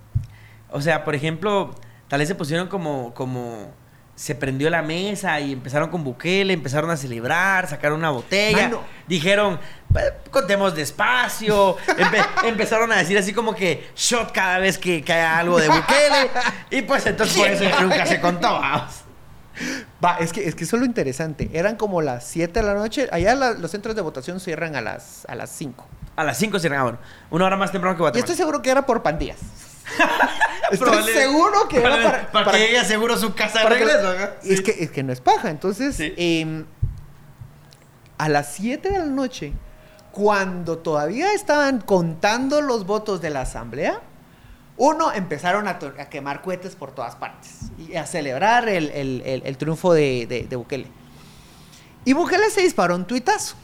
O 0.70 0.80
sea, 0.80 1.04
por 1.04 1.16
ejemplo, 1.16 1.74
tal 2.06 2.20
vez 2.20 2.28
se 2.28 2.34
pusieron 2.36 2.68
como, 2.68 3.12
como 3.14 3.72
se 4.20 4.34
prendió 4.34 4.68
la 4.68 4.82
mesa 4.82 5.40
y 5.40 5.52
empezaron 5.54 5.88
con 5.88 6.04
Bukele, 6.04 6.52
empezaron 6.52 6.90
a 6.90 6.96
celebrar, 6.98 7.66
sacaron 7.70 8.00
una 8.00 8.10
botella, 8.10 8.64
Mano. 8.64 8.82
dijeron, 9.08 9.58
"Eh, 9.96 10.00
contemos 10.30 10.74
despacio, 10.74 11.78
Empe- 11.86 12.26
empezaron 12.44 12.92
a 12.92 12.96
decir 12.96 13.16
así 13.16 13.32
como 13.32 13.54
que 13.54 13.88
shot 13.96 14.30
cada 14.32 14.58
vez 14.58 14.76
que 14.76 15.02
cae 15.02 15.22
algo 15.22 15.58
de 15.58 15.68
Bukele, 15.68 16.30
y 16.70 16.82
pues 16.82 17.06
entonces 17.06 17.34
por 17.34 17.48
eso 17.48 17.64
nunca 17.80 18.04
se 18.04 18.20
contó. 18.20 18.60
Va, 20.04 20.16
es 20.20 20.34
que, 20.34 20.46
es 20.46 20.54
que 20.54 20.64
eso 20.64 20.76
es 20.76 20.80
lo 20.80 20.86
interesante. 20.86 21.48
Eran 21.54 21.76
como 21.76 22.02
las 22.02 22.26
7 22.26 22.60
de 22.60 22.66
la 22.66 22.74
noche. 22.74 23.08
Allá 23.12 23.34
la- 23.34 23.52
los 23.52 23.70
centros 23.70 23.96
de 23.96 24.02
votación 24.02 24.38
cierran 24.38 24.76
a 24.76 24.82
las, 24.82 25.24
a 25.28 25.34
las 25.34 25.48
5. 25.50 25.86
A 26.16 26.24
las 26.24 26.36
5 26.36 26.58
se 26.58 26.68
bueno, 26.68 26.98
una 27.30 27.46
hora 27.46 27.56
más 27.56 27.72
temprano 27.72 27.96
que 27.96 28.00
Y 28.00 28.04
Guatemala. 28.04 28.20
estoy 28.24 28.36
seguro 28.36 28.60
que 28.60 28.70
era 28.70 28.84
por 28.84 29.02
pandillas. 29.02 29.38
estoy 30.70 31.02
seguro 31.12 31.68
que 31.68 31.78
era 31.78 31.90
para, 31.90 32.02
para, 32.02 32.32
para 32.32 32.44
para- 32.46 32.58
que 32.58 32.66
llegue 32.66 32.84
seguro 32.84 33.16
su 33.16 33.34
casa 33.34 33.60
de 33.60 33.68
que- 33.68 33.74
regreso. 33.74 34.14
Es, 34.44 34.60
que, 34.62 34.70
es 34.84 34.90
que 34.90 35.02
no 35.02 35.12
es 35.12 35.20
paja. 35.20 35.50
Entonces, 35.50 35.96
Sí. 35.96 36.12
em, 36.16 36.64
a 38.18 38.28
las 38.28 38.52
7 38.54 38.90
de 38.90 38.98
la 38.98 39.06
noche, 39.06 39.52
cuando 40.12 40.78
todavía 40.78 41.32
estaban 41.32 41.80
contando 41.80 42.60
los 42.60 42.84
votos 42.86 43.20
de 43.20 43.30
la 43.30 43.42
asamblea, 43.42 44.00
uno, 44.76 45.12
empezaron 45.12 45.68
a, 45.68 45.78
quemar 46.08 46.40
cohetes 46.42 46.74
por 46.74 46.92
todas 46.92 47.14
partes 47.16 47.50
y 47.78 47.96
a 47.96 48.06
celebrar 48.06 48.68
el, 48.68 48.90
el- 48.90 49.22
el- 49.26 49.42
el 49.44 49.56
triunfo 49.58 49.92
de, 49.92 50.26
de- 50.26 50.44
de 50.44 50.56
Bukele. 50.56 50.86
Y 52.04 52.14
Bukele 52.14 52.48
se 52.50 52.62
disparó 52.62 52.94
un 52.94 53.04
tuitazo. 53.06 53.56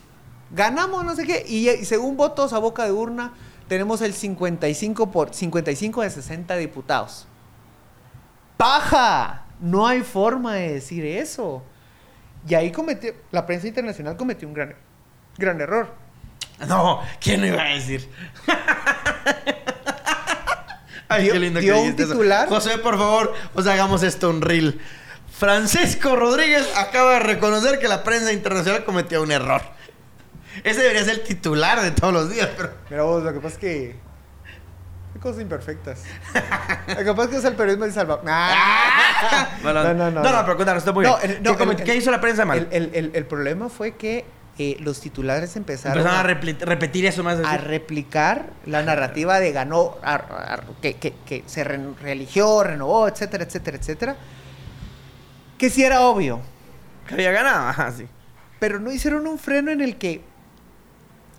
Ganamos, 0.50 1.04
no 1.04 1.16
sé 1.16 1.26
qué, 1.26 1.45
y, 1.49 1.68
y 1.71 1.85
según 1.87 2.16
votos 2.16 2.52
a 2.52 2.59
boca 2.59 2.85
de 2.85 2.92
urna, 2.92 3.33
tenemos 3.69 4.01
el 4.03 4.13
55, 4.15 5.11
por, 5.11 5.35
55 5.35 6.03
de 6.03 6.11
60 6.11 6.57
diputados. 6.57 7.27
¡Paja! 8.57 9.45
No 9.61 9.87
hay 9.87 10.03
forma 10.03 10.55
de 10.55 10.75
decir 10.75 11.05
eso. 11.05 11.63
Y 12.49 12.55
ahí 12.55 12.71
cometió, 12.71 13.13
la 13.33 13.45
prensa 13.47 13.67
internacional 13.67 14.17
cometió 14.17 14.47
un 14.49 14.55
gran, 14.55 14.75
gran 15.37 15.61
error. 15.61 15.95
No, 16.69 17.01
¿quién 17.21 17.41
lo 17.43 17.49
iba 17.49 17.63
a 17.63 17.69
decir? 17.75 18.09
Ay, 21.09 21.25
Dio- 21.25 21.33
qué 21.35 21.39
lindo 21.39 21.61
dio 21.61 21.73
que 21.75 21.79
un 21.79 21.85
dijiste 21.85 22.03
eso. 22.05 22.13
titular. 22.13 22.49
José, 22.49 22.79
por 22.79 22.97
favor, 22.99 23.35
os 23.55 23.67
hagamos 23.67 24.03
esto 24.03 24.29
un 24.31 24.41
reel. 24.43 24.81
Francisco 25.31 26.17
Rodríguez 26.17 26.67
acaba 26.77 27.15
de 27.15 27.21
reconocer 27.21 27.79
que 27.79 27.89
la 27.89 28.03
prensa 28.03 28.33
internacional 28.33 28.85
cometió 28.85 29.23
un 29.23 29.31
error. 29.31 29.63
Ese 30.65 30.81
debería 30.81 31.05
ser 31.05 31.15
el 31.15 31.23
titular 31.23 31.81
de 31.81 31.91
todos 31.91 32.13
los 32.13 32.31
días, 32.31 32.49
pero... 32.57 32.71
Mira 32.91 33.03
vos, 33.03 33.23
lo 33.23 33.33
que 33.33 33.41
pasa 33.41 33.55
es 33.55 33.59
que... 33.59 33.97
Hay 35.15 35.21
cosas 35.21 35.41
imperfectas. 35.43 36.03
Lo 36.89 36.97
que 36.97 37.05
pasa 37.15 37.23
es 37.25 37.29
que 37.31 37.37
es 37.37 37.45
el 37.45 37.55
periodismo 37.55 37.87
de 37.87 37.93
Salvador. 37.93 38.23
Bueno, 39.63 39.83
No, 39.83 39.95
no, 39.95 40.11
no, 40.11 40.23
No, 40.23 40.33
no. 40.33 40.43
pero 40.45 40.57
cuéntanos, 40.57 40.83
está 40.83 40.93
muy 40.93 41.05
No, 41.07 41.17
bien. 41.19 41.31
el- 41.39 41.43
no, 41.43 41.57
¿Qué, 41.57 41.63
el- 41.65 41.77
qué 41.85 41.97
hizo 41.97 42.11
la 42.11 42.21
prensa 42.21 42.45
mal? 42.45 42.69
El, 42.71 42.91
el- 42.95 43.11
el- 43.15 43.25
problema 43.27 43.69
fue 43.71 43.93
que 43.93 44.27
eh, 44.59 44.77
los 44.81 45.01
titulares 45.01 45.57
empezaron, 45.57 45.99
Empezaron 45.99 46.19
a 46.19 46.21
a, 46.21 46.67
repetir 46.67 47.07
eso 47.07 47.23
más. 47.23 47.39
a 47.45 47.57
replicar 47.57 48.51
la 48.67 48.83
narrativa 48.83 49.41
de 49.41 49.53
ganó, 49.53 49.97
a- 50.03 50.15
a- 50.15 50.61
que, 50.83 50.95
que- 50.95 51.15
que 51.25 51.43
se 51.47 51.65
re- 51.65 51.81
religió, 52.03 52.63
renovó, 52.63 53.09
etcétera, 53.09 53.45
etcétera, 53.45 53.77
etcétera. 53.79 54.17
Que 55.59 55.71
sí 55.71 55.83
era 55.83 56.03
obvio. 56.03 56.41
Que 57.09 57.15
había 57.15 57.33
ganado, 57.33 57.69
ajá, 57.69 57.93
sí. 57.93 58.07
Pero 58.59 58.81
no 58.81 58.93
hicieron 58.93 59.27
un 59.27 59.39
freno 59.39 59.71
en 59.71 59.81
el 59.81 59.97
que 59.97 60.23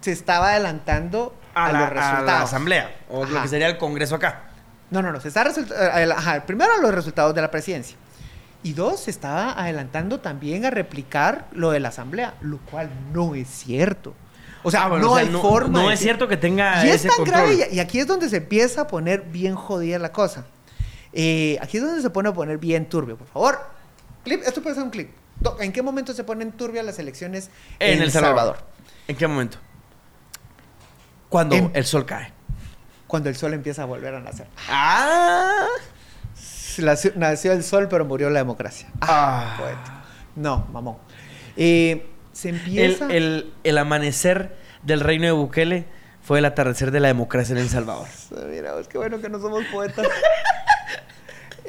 se 0.02 0.12
estaba 0.12 0.50
adelantando 0.52 1.36
a, 1.54 1.66
A, 1.68 1.72
la, 1.72 1.80
los 1.80 1.88
a 1.88 1.90
resultados. 1.92 2.26
la 2.26 2.42
asamblea, 2.42 2.96
o 3.10 3.26
lo 3.26 3.42
que 3.42 3.48
sería 3.48 3.68
el 3.68 3.78
congreso 3.78 4.16
acá. 4.16 4.44
No, 4.90 5.02
no, 5.02 5.12
no. 5.12 5.20
Se 5.20 5.28
está 5.28 5.42
ajá, 6.16 6.46
primero 6.46 6.72
a 6.74 6.78
los 6.82 6.94
resultados 6.94 7.34
de 7.36 7.42
la 7.42 7.52
presidencia. 7.52 7.98
Y 8.64 8.74
dos, 8.74 9.02
se 9.02 9.12
estaba 9.12 9.52
adelantando 9.60 10.20
también 10.20 10.66
a 10.66 10.70
replicar 10.72 11.48
lo 11.52 11.72
de 11.72 11.80
la 11.80 11.90
asamblea, 11.90 12.36
lo 12.42 12.58
cual 12.60 12.90
no 13.14 13.36
es 13.36 13.48
cierto. 13.48 14.14
O 14.64 14.72
sea, 14.72 14.86
Ah, 14.86 14.88
bueno, 14.90 15.06
no 15.06 15.12
o 15.14 15.16
sea, 15.18 15.26
hay 15.26 15.32
no- 15.32 15.42
forma. 15.42 15.82
no 15.82 15.92
es 15.92 16.00
cierto 16.00 16.28
que 16.28 16.38
tenga 16.38 16.86
Y 16.86 16.90
es 16.90 17.04
tan 17.04 17.16
control. 17.16 17.56
grave, 17.58 17.70
y- 17.72 17.80
aquí 17.80 18.00
es 18.00 18.08
donde 18.08 18.28
se 18.30 18.38
empieza 18.38 18.82
a 18.82 18.88
poner 18.88 19.22
bien 19.22 19.56
jodida 19.56 20.00
la 20.00 20.12
cosa. 20.12 20.46
Eh, 21.14 21.58
aquí 21.62 21.78
es 21.78 21.84
donde 21.84 22.02
se 22.02 22.10
pone 22.10 22.30
a 22.30 22.34
poner 22.34 22.58
bien 22.58 22.88
turbio. 22.90 23.18
Por 23.18 23.28
favor, 23.28 23.60
clip, 24.24 24.42
esto 24.46 24.62
puede 24.62 24.76
ser 24.76 24.84
un 24.84 24.90
clip. 24.90 25.12
¿En 25.60 25.72
qué 25.72 25.82
momento 25.82 26.14
se 26.14 26.24
ponen 26.24 26.52
turbias 26.52 26.84
las 26.86 26.98
elecciones 27.00 27.50
En, 27.80 27.98
en, 27.98 28.04
El 28.04 28.12
Salvador. 28.12 28.58
¿En 29.08 29.16
qué 29.16 29.28
momento? 29.28 29.60
Cuando 31.30 31.56
En- 31.56 31.72
el 31.74 31.86
sol 31.86 32.06
cae. 32.06 32.32
Cuando 33.08 33.30
el 33.30 33.36
sol 33.36 33.54
empieza 33.54 33.84
a 33.84 33.86
volver 33.86 34.16
a 34.16 34.20
nacer. 34.20 34.48
Ah. 34.70 35.66
Nació, 36.80 37.12
nació 37.16 37.54
el 37.54 37.64
sol, 37.64 37.88
pero 37.90 38.06
murió 38.06 38.30
la 38.30 38.40
democracia. 38.40 38.88
Ah. 39.02 39.56
Poético. 39.60 39.98
No, 40.36 40.68
mamón. 40.72 40.98
Eh, 41.56 42.08
se 42.34 42.50
El, 42.50 42.56
empieza. 42.56 43.08
el- 43.12 43.54
el 43.64 43.78
amanecer 43.78 44.56
del 44.84 45.00
reino 45.00 45.26
de 45.26 45.32
Bukele 45.32 45.86
fue 46.22 46.40
el 46.40 46.46
atardecer 46.46 46.92
de 46.92 47.00
la 47.00 47.08
democracia 47.08 47.54
en 47.54 47.60
El 47.60 47.70
Salvador. 47.70 48.08
Mira, 48.50 48.78
es 48.80 48.88
que 48.88 48.98
bueno 48.98 49.20
que 49.20 49.30
no 49.30 49.40
somos 49.40 49.64
poetas. 49.72 50.06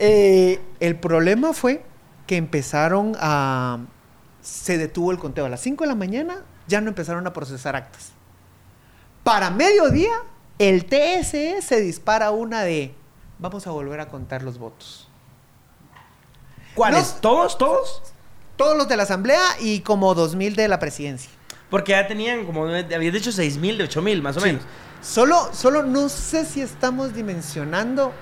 Eh, 0.01 0.61
el 0.79 0.95
problema 0.95 1.53
fue 1.53 1.83
que 2.29 2.37
empezaron 2.37 3.17
a. 3.19 3.81
Se 4.41 4.79
detuvo 4.79 5.11
el 5.11 5.19
conteo. 5.19 5.45
A 5.45 5.49
las 5.49 5.61
5 5.61 5.83
de 5.83 5.89
la 5.89 5.97
mañana 5.97 6.45
ya 6.69 6.81
no 6.81 6.89
empezaron 6.89 7.27
a 7.27 7.33
procesar 7.33 7.75
actas. 7.75 8.13
Para 9.29 9.51
mediodía, 9.51 10.23
el 10.59 10.87
TSE 10.87 11.61
se 11.61 11.81
dispara 11.83 12.31
una 12.31 12.63
de. 12.63 12.95
Vamos 13.39 13.67
a 13.67 13.71
volver 13.73 14.01
a 14.01 14.09
contar 14.09 14.43
los 14.43 14.57
votos. 14.57 15.07
¿Cuáles? 16.75 17.01
Los- 17.01 17.21
¿Todos? 17.21 17.59
¿Todos? 17.59 18.03
Todos 18.57 18.75
los 18.79 18.89
de 18.89 18.97
la 18.97 19.03
asamblea 19.03 19.43
y 19.61 19.81
como 19.81 20.15
2000 20.15 20.57
de 20.57 20.67
la 20.67 20.79
presidencia. 20.79 21.31
Porque 21.69 21.93
ya 21.93 22.07
tenían, 22.07 22.47
como 22.47 22.65
había 22.65 23.11
dicho, 23.13 23.31
6 23.31 23.59
mil 23.59 23.77
de 23.77 23.85
8 23.85 24.01
mil, 24.01 24.23
más 24.23 24.39
o 24.39 24.41
Sí. 24.41 24.47
menos. 24.47 24.63
Solo, 25.03 25.51
solo 25.53 25.83
no 25.83 26.09
sé 26.09 26.47
si 26.47 26.63
estamos 26.63 27.13
dimensionando 27.15 28.15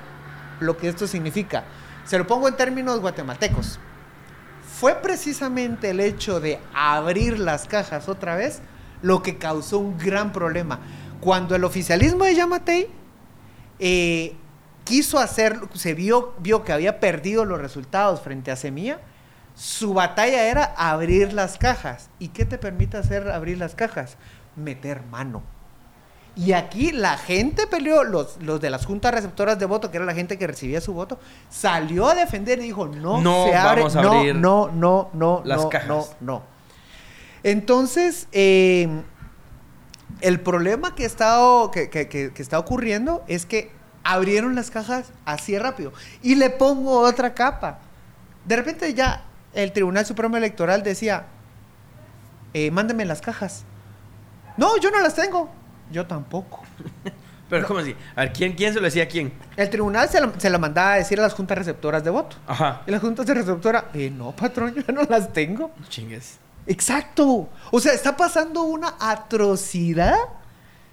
lo 0.58 0.76
que 0.76 0.88
esto 0.88 1.06
significa. 1.06 1.62
Se 2.04 2.18
lo 2.18 2.26
pongo 2.26 2.48
en 2.48 2.56
términos 2.56 2.98
guatemaltecos. 2.98 3.78
Fue 4.80 4.96
precisamente 4.96 5.90
el 5.90 6.00
hecho 6.00 6.40
de 6.40 6.58
abrir 6.75 7.38
las 7.38 7.66
cajas 7.68 8.08
otra 8.08 8.34
vez 8.34 8.60
lo 9.02 9.22
que 9.22 9.38
causó 9.38 9.78
un 9.78 9.98
gran 9.98 10.32
problema. 10.32 10.80
Cuando 11.20 11.54
el 11.54 11.64
oficialismo 11.64 12.24
de 12.24 12.34
Yamatei 12.34 12.88
eh, 13.78 14.36
quiso 14.84 15.18
hacer, 15.18 15.58
se 15.74 15.94
vio, 15.94 16.34
vio 16.38 16.64
que 16.64 16.72
había 16.72 17.00
perdido 17.00 17.44
los 17.44 17.60
resultados 17.60 18.20
frente 18.20 18.50
a 18.50 18.56
Semilla, 18.56 19.00
su 19.54 19.94
batalla 19.94 20.44
era 20.44 20.74
abrir 20.76 21.32
las 21.32 21.58
cajas. 21.58 22.10
¿Y 22.18 22.28
qué 22.28 22.44
te 22.44 22.58
permite 22.58 22.96
hacer 22.96 23.30
abrir 23.30 23.58
las 23.58 23.74
cajas? 23.74 24.16
Meter 24.54 25.02
mano. 25.10 25.42
Y 26.36 26.52
aquí 26.52 26.92
la 26.92 27.16
gente 27.16 27.66
peleó, 27.66 28.04
los, 28.04 28.36
los 28.42 28.60
de 28.60 28.68
las 28.68 28.84
juntas 28.84 29.14
receptoras 29.14 29.58
de 29.58 29.64
voto, 29.64 29.90
que 29.90 29.96
era 29.96 30.04
la 30.04 30.12
gente 30.12 30.36
que 30.36 30.46
recibía 30.46 30.82
su 30.82 30.92
voto, 30.92 31.18
salió 31.48 32.06
a 32.08 32.14
defender 32.14 32.58
y 32.58 32.64
dijo, 32.64 32.86
no, 32.86 33.22
No 33.22 33.46
se 33.46 33.56
abre, 33.56 33.80
vamos 33.80 33.96
a 33.96 34.02
no, 34.02 34.12
abrir 34.12 34.34
no, 34.36 34.68
no, 34.68 35.08
no, 35.14 35.40
las 35.46 35.62
no, 35.62 35.68
cajas. 35.70 35.88
no, 35.88 36.04
no. 36.20 36.55
Entonces, 37.46 38.26
eh, 38.32 38.88
el 40.20 40.40
problema 40.40 40.96
que 40.96 41.04
está, 41.04 41.38
que, 41.72 41.88
que- 41.90 42.08
que- 42.08 42.32
que 42.32 42.42
está 42.42 42.58
ocurriendo 42.58 43.24
es 43.28 43.46
que 43.46 43.70
abrieron 44.02 44.56
las 44.56 44.72
cajas 44.72 45.12
así 45.24 45.56
rápido. 45.56 45.92
Y 46.22 46.34
le 46.34 46.50
pongo 46.50 46.98
otra 46.98 47.34
capa. 47.34 47.78
De 48.44 48.56
repente 48.56 48.92
ya 48.94 49.22
el 49.54 49.70
Tribunal 49.72 50.04
Supremo 50.04 50.36
Electoral 50.36 50.82
decía, 50.82 51.26
eh, 52.52 52.72
mándeme 52.72 53.04
las 53.04 53.20
cajas. 53.20 53.64
No, 54.56 54.76
yo 54.78 54.90
no 54.90 55.00
las 55.00 55.14
tengo. 55.14 55.48
Yo 55.92 56.04
tampoco. 56.04 56.62
Pero 57.48 57.64
¿cómo 57.68 57.78
así? 57.78 57.94
A 58.16 58.22
ver, 58.22 58.32
¿quién, 58.32 58.54
quién 58.54 58.72
se 58.72 58.80
lo 58.80 58.86
decía 58.86 59.04
a 59.04 59.08
quién? 59.08 59.32
El 59.56 59.70
tribunal 59.70 60.08
se 60.08 60.20
lo, 60.20 60.32
se 60.36 60.50
lo 60.50 60.58
mandaba 60.58 60.94
a 60.94 60.96
decir 60.96 61.20
a 61.20 61.22
las 61.22 61.32
juntas 61.32 61.56
receptoras 61.56 62.02
de 62.02 62.10
voto. 62.10 62.36
Ajá. 62.48 62.82
Y 62.88 62.90
las 62.90 63.00
juntas 63.00 63.24
de 63.24 63.34
receptora, 63.34 63.84
eh, 63.94 64.10
no, 64.10 64.32
patrón, 64.34 64.74
yo 64.74 64.92
no 64.92 65.02
las 65.04 65.32
tengo. 65.32 65.70
No 65.78 65.86
Chingues. 65.88 66.40
Exacto. 66.66 67.49
O 67.70 67.80
sea, 67.80 67.92
está 67.92 68.16
pasando 68.16 68.62
una 68.62 68.94
atrocidad. 68.99 70.16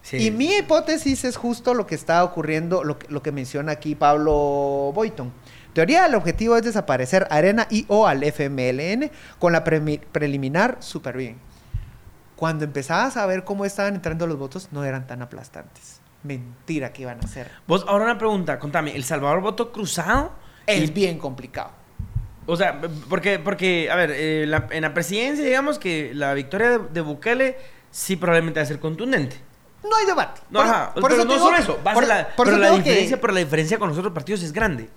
Sí. 0.02 0.18
Y 0.28 0.32
mi 0.32 0.54
hipótesis 0.58 1.24
es 1.24 1.38
justo 1.38 1.74
lo 1.74 1.88
que 1.88 1.96
está 1.96 2.24
ocurriendo, 2.24 2.84
lo 2.84 3.00
que, 3.00 3.08
lo 3.08 3.24
que 3.24 3.32
menciona 3.32 3.72
aquí 3.72 3.96
Pablo 3.96 4.92
Boyton. 4.94 5.32
Teoría, 5.74 6.06
el 6.06 6.16
objetivo 6.16 6.56
es 6.58 6.64
desaparecer 6.64 7.26
Arena 7.32 7.68
y 7.70 7.86
o 7.88 8.06
al 8.06 8.22
FMLN 8.24 9.10
con 9.40 9.54
la 9.54 9.64
preliminar 9.64 10.78
super 10.82 11.18
bien. 11.18 11.38
Cuando 12.36 12.66
empezabas 12.66 13.16
a 13.18 13.26
ver 13.26 13.44
cómo 13.44 13.64
estaban 13.66 13.96
entrando 13.96 14.28
los 14.28 14.38
votos, 14.38 14.68
no 14.72 14.84
eran 14.84 15.08
tan 15.08 15.22
aplastantes. 15.22 16.00
Mentira 16.24 16.92
que 16.94 17.04
iban 17.04 17.20
a 17.24 17.28
ser. 17.28 17.50
Vos, 17.68 17.86
ahora 17.88 18.06
una 18.06 18.18
pregunta, 18.18 18.60
contame, 18.60 18.96
¿El 18.96 19.04
Salvador 19.04 19.42
votó 19.42 19.72
cruzado? 19.72 20.32
Es 20.68 20.90
Y- 20.90 20.94
bien 20.94 21.18
complicado. 21.18 21.72
O 22.46 22.56
sea, 22.58 22.82
porque, 23.10 23.40
porque 23.40 23.90
a 23.92 23.96
ver, 23.96 24.12
eh, 24.14 24.46
la- 24.48 24.68
en 24.72 24.82
la 24.82 24.94
presidencia, 24.94 25.44
digamos 25.46 25.80
que 25.80 26.12
la 26.14 26.34
victoria 26.34 26.72
de, 26.78 26.80
de 26.92 27.02
Bukele 27.02 27.58
sí 27.92 28.16
probablemente 28.16 28.60
va 28.60 28.64
a 28.64 28.68
ser 28.68 28.80
contundente. 28.80 29.38
No 29.84 29.96
hay 29.98 30.06
debate. 30.06 30.42
No, 30.50 30.60
Por- 30.60 30.68
ajá, 30.68 30.94
por 30.94 31.04
pero 31.04 31.16
eso 31.16 31.26
no 31.26 31.34
digo 31.34 31.46
solo 31.46 31.58
eso, 31.58 31.80
va 31.86 31.92
a 31.92 31.94
por- 31.94 32.06
ser 32.06 32.16
la, 32.16 32.28
por 32.36 32.46
pero 32.48 32.58
la 32.58 32.70
que- 32.72 32.78
diferencia, 32.78 33.20
pero 33.22 33.34
la 33.34 33.40
diferencia 33.40 33.78
con 33.78 33.90
los 33.90 33.98
otros 33.98 34.14
partidos 34.14 34.42
es 34.44 34.52
grande. 34.54 34.90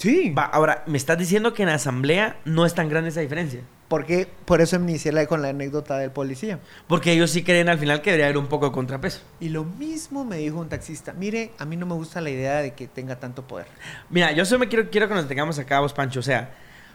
Sí. 0.00 0.30
Va, 0.30 0.44
ahora, 0.44 0.82
me 0.86 0.96
estás 0.96 1.18
diciendo 1.18 1.52
que 1.52 1.62
en 1.62 1.68
la 1.68 1.74
asamblea 1.74 2.38
no 2.46 2.64
es 2.64 2.74
tan 2.74 2.88
grande 2.88 3.10
esa 3.10 3.20
diferencia. 3.20 3.60
Porque 3.88 4.28
por 4.46 4.60
eso 4.62 4.76
inicié 4.76 5.12
la- 5.12 5.26
con 5.26 5.42
la 5.42 5.48
anécdota 5.48 5.98
del 5.98 6.10
policía. 6.10 6.58
Porque 6.86 7.12
ellos 7.12 7.30
sí 7.30 7.42
creen 7.42 7.68
al 7.68 7.78
final 7.78 8.00
que 8.00 8.10
debería 8.10 8.26
haber 8.26 8.38
un 8.38 8.46
poco 8.46 8.66
de 8.66 8.72
contrapeso. 8.72 9.20
Y 9.40 9.50
lo 9.50 9.64
mismo 9.64 10.24
me 10.24 10.36
dijo 10.38 10.58
un 10.58 10.68
taxista. 10.70 11.12
Mire, 11.12 11.50
a 11.58 11.64
mí 11.66 11.76
no 11.76 11.84
me 11.86 11.94
gusta 11.94 12.20
la 12.20 12.30
idea 12.30 12.58
de 12.62 12.72
que 12.72 12.86
tenga 12.88 13.16
tanto 13.20 13.42
poder. 13.46 13.66
Mira, 14.08 14.32
yo 14.32 14.44
solo 14.46 14.60
me 14.60 14.68
quiero, 14.68 14.88
quiero 14.90 15.06
que 15.08 15.14
nos 15.14 15.28
tengamos 15.28 15.58
acá, 15.58 15.80
vos, 15.80 15.92
Pancho. 15.92 16.20
O 16.20 16.22
sea, 16.22 16.50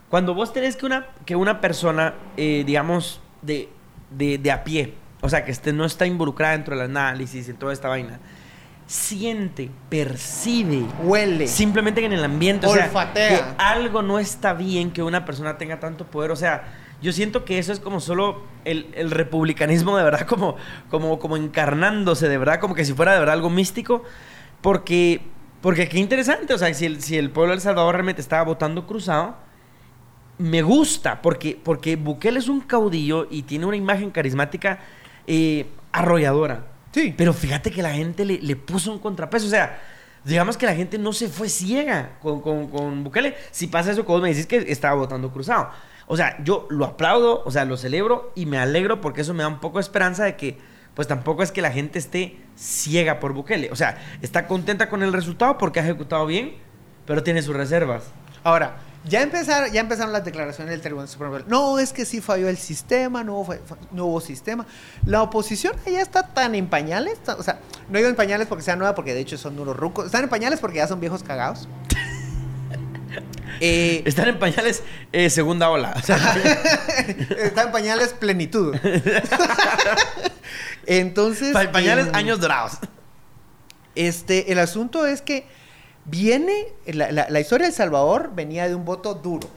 cuando 0.10 0.34
vos 0.34 0.52
tenés 0.52 0.76
que 0.78 0.86
una, 0.88 1.08
que 1.26 1.36
una 1.36 1.62
persona, 1.62 2.16
eh, 2.38 2.64
digamos, 2.66 3.20
de, 3.44 3.70
de, 4.10 4.38
de 4.40 4.52
a 4.52 4.64
pie, 4.64 4.94
o 5.22 5.30
sea, 5.30 5.44
que 5.46 5.52
esté, 5.52 5.74
no 5.74 5.86
está 5.86 6.08
involucrada 6.08 6.54
dentro 6.54 6.76
del 6.76 6.86
análisis, 6.86 7.50
en 7.50 7.58
toda 7.58 7.74
esta 7.74 7.90
vaina, 7.90 8.20
siente, 8.88 9.72
percibe, 9.90 10.84
Huele. 11.04 11.48
simplemente 11.48 12.02
que 12.02 12.08
en 12.08 12.14
el 12.14 12.24
ambiente, 12.24 12.68
o 12.68 12.74
sea, 12.74 12.86
Olfatea. 12.86 13.30
que 13.30 13.44
algo 13.58 14.02
no 14.02 14.20
está 14.20 14.54
bien 14.54 14.92
que 14.92 15.02
una 15.02 15.26
persona 15.26 15.58
tenga 15.58 15.80
tanto 15.80 16.06
poder, 16.06 16.32
o 16.32 16.36
sea, 16.36 16.74
yo 17.02 17.12
siento 17.12 17.46
que 17.46 17.58
eso 17.58 17.72
es 17.72 17.80
como 17.80 18.00
solo 18.00 18.44
el, 18.64 18.88
el 18.96 19.12
republicanismo 19.12 19.98
de 19.98 20.04
verdad, 20.04 20.28
como, 20.28 20.56
como, 20.90 21.20
como 21.20 21.38
encarnándose 21.38 22.30
de 22.30 22.38
verdad, 22.38 22.60
como 22.60 22.76
que 22.76 22.86
si 22.86 22.94
fuera 22.94 23.14
de 23.14 23.20
verdad 23.20 23.34
algo 23.34 23.50
místico, 23.50 24.04
porque, 24.62 25.22
porque 25.62 25.90
qué 25.90 25.98
interesante, 25.98 26.54
o 26.54 26.58
sea, 26.58 26.74
si 26.74 26.86
el, 26.86 27.02
si 27.02 27.18
el 27.18 27.32
pueblo 27.32 27.52
de 27.52 27.56
El 27.56 27.62
Salvador 27.62 27.96
realmente 27.96 28.22
estaba 28.22 28.44
votando 28.44 28.86
cruzado, 28.86 29.36
me 30.38 30.62
gusta, 30.62 31.22
porque, 31.22 31.60
porque 31.62 31.96
Bukele 31.96 32.40
es 32.40 32.50
un 32.50 32.62
caudillo 32.62 33.28
y 33.32 33.44
tiene 33.44 33.66
una 33.66 33.78
imagen 33.78 34.12
carismática 34.12 34.80
eh, 35.28 35.66
arrolladora. 35.92 36.75
Sí. 36.96 37.14
Pero 37.18 37.34
fíjate 37.34 37.72
que 37.72 37.84
la 37.84 37.92
gente 37.92 38.24
le, 38.24 38.38
le 38.38 38.56
puso 38.56 38.90
un 38.90 39.00
contrapeso. 39.00 39.48
O 39.48 39.50
sea, 39.50 39.82
digamos 40.24 40.56
que 40.56 40.66
la 40.66 40.74
gente 40.74 40.98
no 40.98 41.12
se 41.12 41.28
fue 41.28 41.50
ciega 41.50 42.12
con, 42.22 42.40
con, 42.40 42.70
con 42.70 43.04
Bukele. 43.04 43.36
Si 43.52 43.68
pasa 43.68 43.92
eso 43.92 44.06
vos 44.06 44.22
me 44.22 44.30
decís 44.30 44.48
que 44.48 44.72
estaba 44.72 44.96
votando 44.96 45.30
cruzado. 45.30 45.72
O 46.08 46.16
sea, 46.16 46.42
yo 46.42 46.68
lo 46.70 46.86
aplaudo, 46.86 47.44
o 47.44 47.52
sea, 47.52 47.66
lo 47.66 47.76
celebro 47.76 48.32
y 48.34 48.46
me 48.46 48.60
alegro 48.60 49.02
porque 49.02 49.20
eso 49.20 49.34
me 49.34 49.44
da 49.44 49.50
un 49.50 49.60
poco 49.60 49.78
de 49.78 49.82
esperanza 49.82 50.24
de 50.24 50.38
que, 50.38 50.58
pues 50.94 51.06
tampoco 51.06 51.44
es 51.44 51.52
que 51.52 51.62
la 51.62 51.72
gente 51.74 52.00
esté 52.00 52.40
ciega 52.56 53.20
por 53.20 53.34
Bukele. 53.34 53.72
O 53.72 53.76
sea, 53.76 53.98
está 54.22 54.48
contenta 54.48 54.88
con 54.88 55.04
el 55.04 55.12
resultado 55.12 55.58
porque 55.58 55.82
ha 55.82 55.84
ejecutado 55.84 56.26
bien, 56.26 56.54
pero 57.06 57.24
tiene 57.24 57.42
sus 57.42 57.58
reservas. 57.58 58.06
Ahora, 58.46 58.78
ya 59.08 59.22
empezaron, 59.22 59.72
ya 59.72 59.82
empezaron 59.82 60.12
las 60.14 60.26
declaraciones 60.26 60.72
del 60.72 60.82
Tribunal 60.82 61.08
Supremo. 61.08 61.40
No, 61.48 61.78
es 61.80 61.94
que 61.94 62.06
sí 62.06 62.22
falló 62.22 62.50
el 62.50 62.58
sistema, 62.58 63.24
no 63.24 63.36
hubo, 63.40 63.54
fa- 63.54 63.78
no 63.92 64.06
hubo 64.06 64.20
sistema. 64.22 64.66
La 65.06 65.22
oposición 65.22 65.74
ya 65.86 66.02
está 66.02 66.28
tan 66.34 66.56
en 66.56 66.68
pañales, 66.68 67.20
o 67.38 67.44
sea, 67.44 67.60
no 67.90 67.98
digo 67.98 68.10
en 68.10 68.16
pañales 68.16 68.48
porque 68.48 68.64
sea 68.64 68.76
nueva, 68.76 68.96
porque 68.96 69.14
de 69.14 69.22
hecho 69.22 69.38
son 69.38 69.58
unos 69.60 69.76
rucos. 69.78 70.08
Están 70.08 70.24
en 70.24 70.30
pañales 70.30 70.60
porque 70.60 70.78
ya 70.78 70.88
son 70.88 71.00
viejos 71.00 71.24
cagados. 71.24 71.68
Eh, 73.62 74.04
Están 74.06 74.28
en 74.28 74.38
pañales 74.38 74.84
eh, 75.14 75.30
segunda 75.30 75.70
ola. 75.70 75.92
Están 77.38 77.68
en 77.68 77.72
pañales 77.72 78.10
plenitud. 78.12 78.76
Entonces. 80.86 81.54
pa- 81.54 81.72
pañales 81.72 82.08
em, 82.08 82.16
años 82.16 82.40
dorados. 82.40 82.74
Este, 83.96 84.52
el 84.52 84.60
asunto 84.60 85.06
es 85.06 85.22
que 85.22 85.48
viene, 86.06 86.68
la, 86.88 87.12
la- 87.12 87.28
la 87.30 87.40
historia 87.40 87.66
de 87.66 87.70
El 87.72 87.76
Salvador 87.76 88.32
venía 88.36 88.68
de 88.68 88.76
un 88.76 88.86
voto 88.86 89.14
duro. 89.16 89.48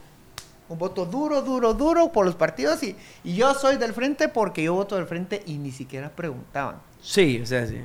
Un 0.67 0.77
voto 0.77 1.05
duro, 1.05 1.41
duro, 1.41 1.73
duro 1.73 2.11
por 2.11 2.25
los 2.25 2.35
partidos 2.35 2.83
y, 2.83 2.95
y 3.23 3.35
yo 3.35 3.55
soy 3.55 3.77
del 3.77 3.93
frente 3.93 4.27
porque 4.27 4.63
yo 4.63 4.75
voto 4.75 4.95
del 4.97 5.07
frente 5.07 5.41
y 5.47 5.57
ni 5.57 5.71
siquiera 5.71 6.09
preguntaban. 6.09 6.75
Sí, 7.01 7.39
o 7.41 7.45
sea, 7.45 7.65
sí. 7.65 7.77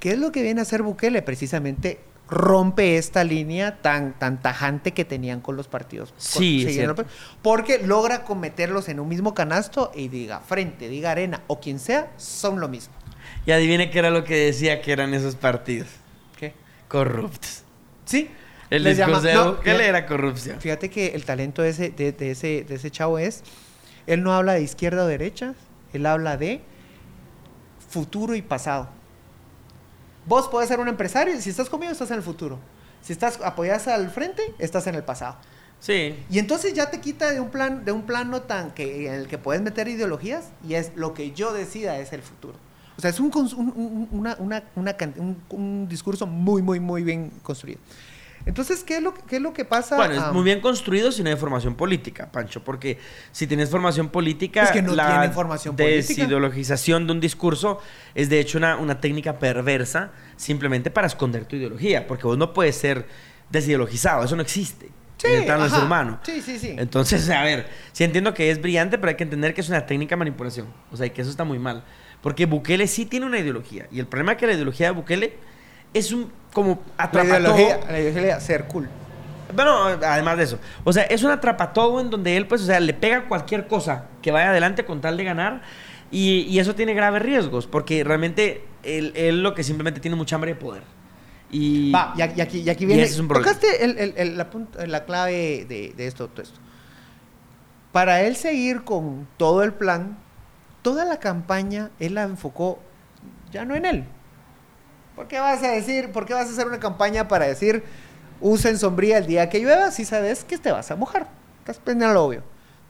¿Qué 0.00 0.12
es 0.12 0.18
lo 0.18 0.32
que 0.32 0.42
viene 0.42 0.60
a 0.60 0.62
hacer 0.62 0.82
Bukele? 0.82 1.22
Precisamente 1.22 2.00
rompe 2.28 2.96
esta 2.96 3.22
línea 3.22 3.80
tan, 3.82 4.18
tan 4.18 4.40
tajante 4.42 4.92
que 4.92 5.04
tenían 5.04 5.40
con 5.40 5.56
los 5.56 5.68
partidos. 5.68 6.10
con- 6.10 6.18
Sí, 6.20 6.64
es 6.66 6.74
cierto. 6.74 7.04
Porque 7.42 7.78
logra 7.86 8.24
cometerlos 8.24 8.88
en 8.88 8.98
un 8.98 9.08
mismo 9.08 9.32
canasto 9.34 9.92
y 9.94 10.08
diga 10.08 10.40
frente, 10.40 10.88
diga 10.88 11.12
arena 11.12 11.42
o 11.46 11.60
quien 11.60 11.78
sea, 11.78 12.10
son 12.16 12.58
lo 12.60 12.68
mismo. 12.68 12.94
Y 13.46 13.52
adivine 13.52 13.90
qué 13.90 13.98
era 14.00 14.10
lo 14.10 14.24
que 14.24 14.34
decía 14.36 14.80
que 14.82 14.90
eran 14.92 15.14
esos 15.14 15.36
partidos. 15.36 15.88
¿Qué? 16.36 16.54
Corruptos. 16.88 17.62
Sí. 18.04 18.30
El 18.70 18.82
no, 19.34 19.54
Bukele 19.56 19.78
ya- 19.78 19.84
era 19.86 20.06
corrupción. 20.06 20.60
Fíjate 20.60 20.90
que 20.90 21.08
el 21.08 21.24
talento 21.24 21.62
de 21.62 21.68
ese, 21.70 21.90
de, 21.90 22.12
de 22.12 22.30
ese, 22.30 22.64
de 22.64 22.74
ese 22.74 22.90
chavo 22.90 23.18
es, 23.18 23.42
él 24.06 24.22
no 24.22 24.32
habla 24.34 24.54
de 24.54 24.62
izquierda 24.62 25.04
o 25.04 25.06
derecha, 25.06 25.54
él 25.92 26.06
habla 26.06 26.36
de 26.36 26.60
futuro 27.88 28.34
y 28.34 28.42
pasado. 28.42 28.88
Vos 30.26 30.48
podés 30.48 30.68
ser 30.68 30.80
un 30.80 30.88
empresario 30.88 31.34
y 31.34 31.40
si 31.40 31.50
estás 31.50 31.68
conmigo 31.68 31.92
estás 31.92 32.10
en 32.10 32.16
el 32.16 32.22
futuro. 32.22 32.58
Si 33.02 33.12
estás 33.12 33.38
apoyas 33.42 33.86
al 33.88 34.10
frente, 34.10 34.42
estás 34.58 34.86
en 34.86 34.94
el 34.94 35.04
pasado. 35.04 35.36
Sí. 35.80 36.18
Y 36.30 36.38
entonces 36.38 36.72
ya 36.72 36.90
te 36.90 37.00
quita 37.00 37.30
de 37.30 37.40
un 37.40 37.50
plan, 37.50 37.84
de 37.84 37.92
un 37.92 38.06
plano 38.06 38.40
tan 38.42 38.70
que 38.70 39.06
en 39.08 39.14
el 39.14 39.26
que 39.28 39.36
puedes 39.36 39.60
meter 39.60 39.86
ideologías 39.88 40.46
y 40.66 40.74
es 40.74 40.92
lo 40.96 41.12
que 41.12 41.32
yo 41.32 41.52
decida 41.52 41.98
es 41.98 42.14
el 42.14 42.22
futuro. 42.22 42.54
O 42.96 43.00
sea, 43.00 43.10
es 43.10 43.18
un, 43.20 43.30
un- 43.34 43.72
un- 43.76 44.08
una- 44.12 44.36
una- 44.38 44.62
una 44.76 44.96
un- 45.16 45.36
un 45.50 45.88
discurso 45.88 46.26
muy, 46.26 46.62
muy, 46.62 46.80
muy 46.80 47.02
bien 47.02 47.30
construido. 47.42 47.80
Entonces, 48.46 48.84
¿qué 48.84 48.98
es 48.98 49.02
lo, 49.02 49.14
qué 49.14 49.36
es 49.36 49.42
lo 49.42 49.54
que 49.54 49.64
pasa? 49.64 49.96
Bueno, 49.96 50.12
es 50.14 50.20
Ah, 50.20 50.30
muy 50.32 50.44
bien 50.44 50.60
construido 50.60 51.10
si 51.10 51.22
no 51.22 51.30
hay 51.30 51.36
formación 51.36 51.74
política, 51.76 52.30
Pancho, 52.30 52.62
porque 52.62 52.98
si 53.32 53.46
tienes 53.46 53.70
formación 53.70 54.10
política, 54.10 54.64
Es 54.64 54.70
que 54.70 54.82
no 54.82 54.94
la 54.94 55.30
formación 55.32 55.74
política. 55.74 56.06
desideologización 56.08 57.06
de 57.06 57.12
un 57.14 57.20
discurso 57.20 57.80
es 58.14 58.28
de 58.28 58.40
hecho 58.40 58.58
una, 58.58 58.76
una 58.76 59.00
técnica 59.00 59.38
perversa 59.38 60.10
simplemente 60.36 60.90
para 60.90 61.06
esconder 61.06 61.46
tu 61.46 61.56
ideología, 61.56 62.06
porque 62.06 62.26
vos 62.26 62.36
no 62.36 62.52
puedes 62.52 62.76
ser 62.76 63.06
desideologizado, 63.50 64.24
eso 64.24 64.36
no 64.36 64.42
existe 64.42 64.90
Sí, 65.16 65.28
en 65.28 65.50
el 65.50 65.70
ser 65.70 65.82
humano. 65.84 66.20
Sí, 66.22 66.42
sí, 66.42 66.58
sí. 66.58 66.74
Entonces, 66.76 67.30
a 67.30 67.42
ver, 67.44 67.66
sí 67.92 68.04
entiendo 68.04 68.34
que 68.34 68.50
es 68.50 68.60
brillante, 68.60 68.98
pero 68.98 69.08
hay 69.10 69.16
que 69.16 69.24
entender 69.24 69.54
que 69.54 69.62
es 69.62 69.68
una 69.70 69.86
técnica 69.86 70.16
de 70.16 70.18
manipulación. 70.18 70.66
O 70.92 70.96
sea, 70.98 71.06
y 71.06 71.10
que 71.10 71.22
eso 71.22 71.30
está 71.30 71.44
muy 71.44 71.58
mal. 71.58 71.82
Porque 72.24 72.46
Bukele 72.46 72.86
sí 72.88 73.04
tiene 73.04 73.26
una 73.26 73.38
ideología. 73.38 73.86
Y 73.92 74.00
el 74.00 74.06
problema 74.06 74.32
es 74.32 74.38
que 74.38 74.46
la 74.46 74.54
ideología 74.54 74.86
de 74.86 74.92
Bukele 74.94 75.34
es 75.92 76.10
un 76.10 76.32
como 76.54 76.80
la 76.96 77.04
atrapatodo. 77.04 77.38
ideología, 77.58 77.80
la 77.90 78.00
ideología 78.00 78.40
ser 78.40 78.64
cool. 78.64 78.88
Bueno, 79.54 79.84
además 79.84 80.38
de 80.38 80.44
eso. 80.44 80.58
O 80.84 80.92
sea, 80.94 81.02
es 81.02 81.22
un 81.22 81.30
atrapatodo 81.30 82.00
en 82.00 82.08
donde 82.08 82.36
él, 82.38 82.46
pues, 82.46 82.62
o 82.62 82.64
sea, 82.64 82.80
le 82.80 82.94
pega 82.94 83.28
cualquier 83.28 83.66
cosa 83.66 84.06
que 84.22 84.30
vaya 84.30 84.48
adelante 84.50 84.86
con 84.86 85.02
tal 85.02 85.18
de 85.18 85.24
ganar. 85.24 85.60
Y, 86.10 86.46
y 86.48 86.58
eso 86.60 86.74
tiene 86.74 86.94
graves 86.94 87.20
riesgos, 87.20 87.66
porque 87.66 88.02
realmente 88.04 88.64
él, 88.84 89.12
él 89.16 89.42
lo 89.42 89.54
que 89.54 89.62
simplemente 89.62 90.00
tiene 90.00 90.16
mucha 90.16 90.36
hambre 90.36 90.54
de 90.54 90.60
poder. 90.60 90.82
Y, 91.50 91.92
Va, 91.92 92.14
y 92.16 92.22
aquí, 92.22 92.34
y 92.38 92.40
aquí, 92.40 92.58
y 92.60 92.70
aquí 92.70 92.84
y 92.84 92.86
viene. 92.86 93.02
ese 93.02 93.12
es 93.14 93.20
un 93.20 93.28
problema. 93.28 93.52
tocaste 93.52 93.84
el- 93.84 93.98
el- 93.98 94.14
el- 94.16 94.38
la, 94.38 94.48
punta- 94.48 94.86
la 94.86 95.04
clave 95.04 95.66
de, 95.68 95.92
de 95.94 96.06
esto, 96.06 96.26
todo 96.28 96.42
esto. 96.42 96.58
Para 97.92 98.22
él 98.22 98.34
seguir 98.34 98.82
con 98.82 99.28
todo 99.36 99.62
el 99.62 99.72
plan, 99.74 100.16
toda 100.84 101.06
la 101.06 101.18
campaña, 101.18 101.90
él 101.98 102.14
la 102.14 102.24
enfocó 102.24 102.78
ya 103.50 103.64
no 103.64 103.74
en 103.74 103.86
él, 103.86 104.04
¿Por 105.16 105.28
qué 105.28 105.38
vas 105.38 105.62
a 105.62 105.68
decir, 105.68 106.12
por 106.12 106.26
qué 106.26 106.34
vas 106.34 106.48
a 106.48 106.50
hacer 106.50 106.66
una 106.66 106.80
campaña 106.80 107.28
para 107.28 107.46
decir 107.46 107.84
usen 108.40 108.78
sombría 108.78 109.18
el 109.18 109.26
día 109.26 109.48
que 109.48 109.60
llueva 109.60 109.90
si 109.92 110.04
sabes 110.04 110.44
que 110.44 110.58
te 110.58 110.72
vas 110.72 110.90
a 110.90 110.96
mojar? 110.96 111.28
Estás 111.60 111.78
pendiente 111.78 112.12
lo 112.12 112.24
obvio. 112.24 112.42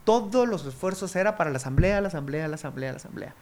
Todos 0.05 0.49
los 0.49 0.65
esfuerzos 0.65 1.15
era 1.17 1.37
para 1.37 1.51
la 1.51 1.59
asamblea, 1.59 2.01
la 2.01 2.09
asamblea, 2.09 2.49
la 2.49 2.55
asamblea, 2.57 2.93
la 2.93 2.97
asamblea. 2.97 3.35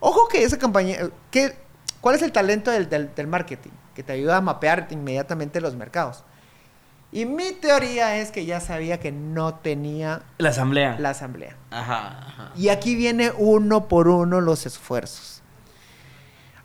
Ojo 0.00 0.28
que 0.28 0.44
esa 0.44 0.58
campaña, 0.58 0.98
¿qué, 1.30 1.56
¿cuál 2.00 2.14
es 2.14 2.22
el 2.22 2.30
talento 2.30 2.70
del 2.70 3.26
marketing? 3.26 3.70
Que 3.94 4.02
te 4.02 4.12
ayuda 4.12 4.36
a 4.36 4.40
mapear 4.42 4.86
inmediatamente 4.90 5.60
los 5.60 5.74
mercados. 5.74 6.22
Y 7.16 7.24
mi 7.24 7.52
teoría 7.52 8.16
es 8.18 8.30
que 8.30 8.44
ya 8.44 8.60
sabía 8.60 9.00
que 9.00 9.10
no 9.10 9.54
tenía 9.54 10.22
La 10.36 10.50
asamblea. 10.50 10.98
la 10.98 11.10
asamblea. 11.10 11.56
Ajá, 11.70 12.08
ajá. 12.28 12.52
Y 12.56 12.68
aquí 12.68 12.94
viene 12.94 13.32
uno 13.38 13.88
por 13.88 14.08
uno 14.08 14.42
los 14.42 14.66
esfuerzos. 14.66 15.42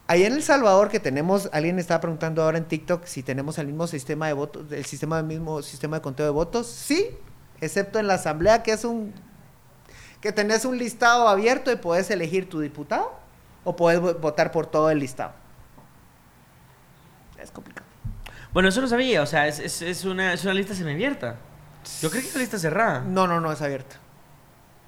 Allá 0.07 0.27
en 0.27 0.33
El 0.33 0.43
Salvador 0.43 0.89
que 0.89 0.99
tenemos, 0.99 1.49
alguien 1.53 1.79
estaba 1.79 2.01
preguntando 2.01 2.43
ahora 2.43 2.57
en 2.57 2.65
TikTok 2.65 3.05
si 3.05 3.23
tenemos 3.23 3.57
el 3.59 3.67
mismo 3.67 3.87
sistema 3.87 4.27
de 4.27 4.33
votos, 4.33 4.69
el 4.73 4.83
sistema 4.83 5.19
el 5.19 5.25
mismo 5.25 5.61
sistema 5.61 5.95
de 5.97 6.01
conteo 6.01 6.25
de 6.25 6.31
votos. 6.33 6.67
Sí, 6.67 7.07
excepto 7.61 7.97
en 7.99 8.07
la 8.07 8.15
asamblea 8.15 8.61
que 8.61 8.73
es 8.73 8.83
un 8.83 9.13
que 10.19 10.33
tenés 10.33 10.65
un 10.65 10.77
listado 10.77 11.29
abierto 11.29 11.71
y 11.71 11.77
puedes 11.77 12.11
elegir 12.11 12.49
tu 12.49 12.59
diputado 12.59 13.13
o 13.63 13.77
puedes 13.77 14.01
vo- 14.01 14.19
votar 14.19 14.51
por 14.51 14.65
todo 14.67 14.89
el 14.89 14.99
listado. 14.99 15.31
Es 17.41 17.51
complicado. 17.51 17.80
Bueno, 18.53 18.69
eso 18.69 18.81
no 18.81 18.87
sabía, 18.87 19.21
o 19.21 19.25
sea, 19.25 19.47
es, 19.47 19.59
es, 19.59 19.81
es 19.81 20.03
una, 20.05 20.33
es 20.33 20.43
una 20.43 20.53
lista 20.53 20.75
semiabierta. 20.75 21.37
Yo 22.01 22.09
creo 22.09 22.21
que 22.21 22.27
es 22.27 22.35
una 22.35 22.41
lista 22.41 22.59
cerrada. 22.59 22.99
No, 23.01 23.25
no, 23.27 23.39
no 23.39 23.51
es 23.51 23.61
abierto. 23.61 23.95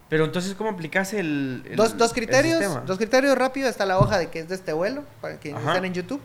Pero 0.10 0.26
entonces, 0.26 0.54
¿cómo 0.54 0.70
aplicas 0.72 1.14
el, 1.14 1.64
el- 1.70 1.76
dos, 1.76 1.98
dos 1.98 2.10
el 2.12 2.16
criterios, 2.16 2.60
sistema? 2.60 2.82
dos 2.86 2.98
criterios 2.98 3.38
rápido. 3.38 3.70
Está 3.70 3.86
la 3.86 3.98
hoja 4.00 4.18
de 4.20 4.30
que 4.30 4.40
es 4.40 4.50
de 4.50 4.56
este 4.56 4.74
vuelo, 4.74 5.04
para 5.22 5.38
quienes 5.38 5.62
Ajá. 5.62 5.72
están 5.72 5.86
en 5.86 5.94
YouTube. 5.94 6.22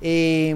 Eh, 0.00 0.54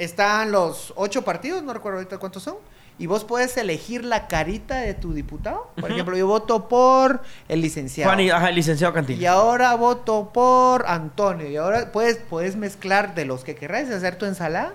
están 0.00 0.50
los 0.50 0.92
ocho 0.96 1.22
partidos, 1.22 1.62
no 1.62 1.74
recuerdo 1.74 1.98
ahorita 1.98 2.18
cuántos 2.18 2.42
son. 2.42 2.56
Y 2.98 3.06
vos 3.06 3.24
puedes 3.24 3.56
elegir 3.56 4.04
la 4.04 4.28
carita 4.28 4.76
de 4.78 4.92
tu 4.92 5.14
diputado. 5.14 5.70
Por 5.80 5.90
ejemplo, 5.90 6.16
yo 6.16 6.26
voto 6.26 6.68
por 6.68 7.22
el 7.48 7.62
licenciado. 7.62 8.10
Juan 8.10 8.20
y, 8.20 8.30
ajá, 8.30 8.50
el 8.50 8.54
licenciado 8.54 8.92
Cantillo. 8.92 9.20
Y 9.20 9.26
ahora 9.26 9.74
voto 9.74 10.30
por 10.34 10.86
Antonio. 10.86 11.48
Y 11.48 11.56
ahora 11.56 11.92
puedes, 11.92 12.18
puedes 12.18 12.56
mezclar 12.56 13.14
de 13.14 13.24
los 13.24 13.42
que 13.42 13.54
querrás 13.54 13.90
hacer 13.90 14.16
tu 14.16 14.26
ensalada 14.26 14.74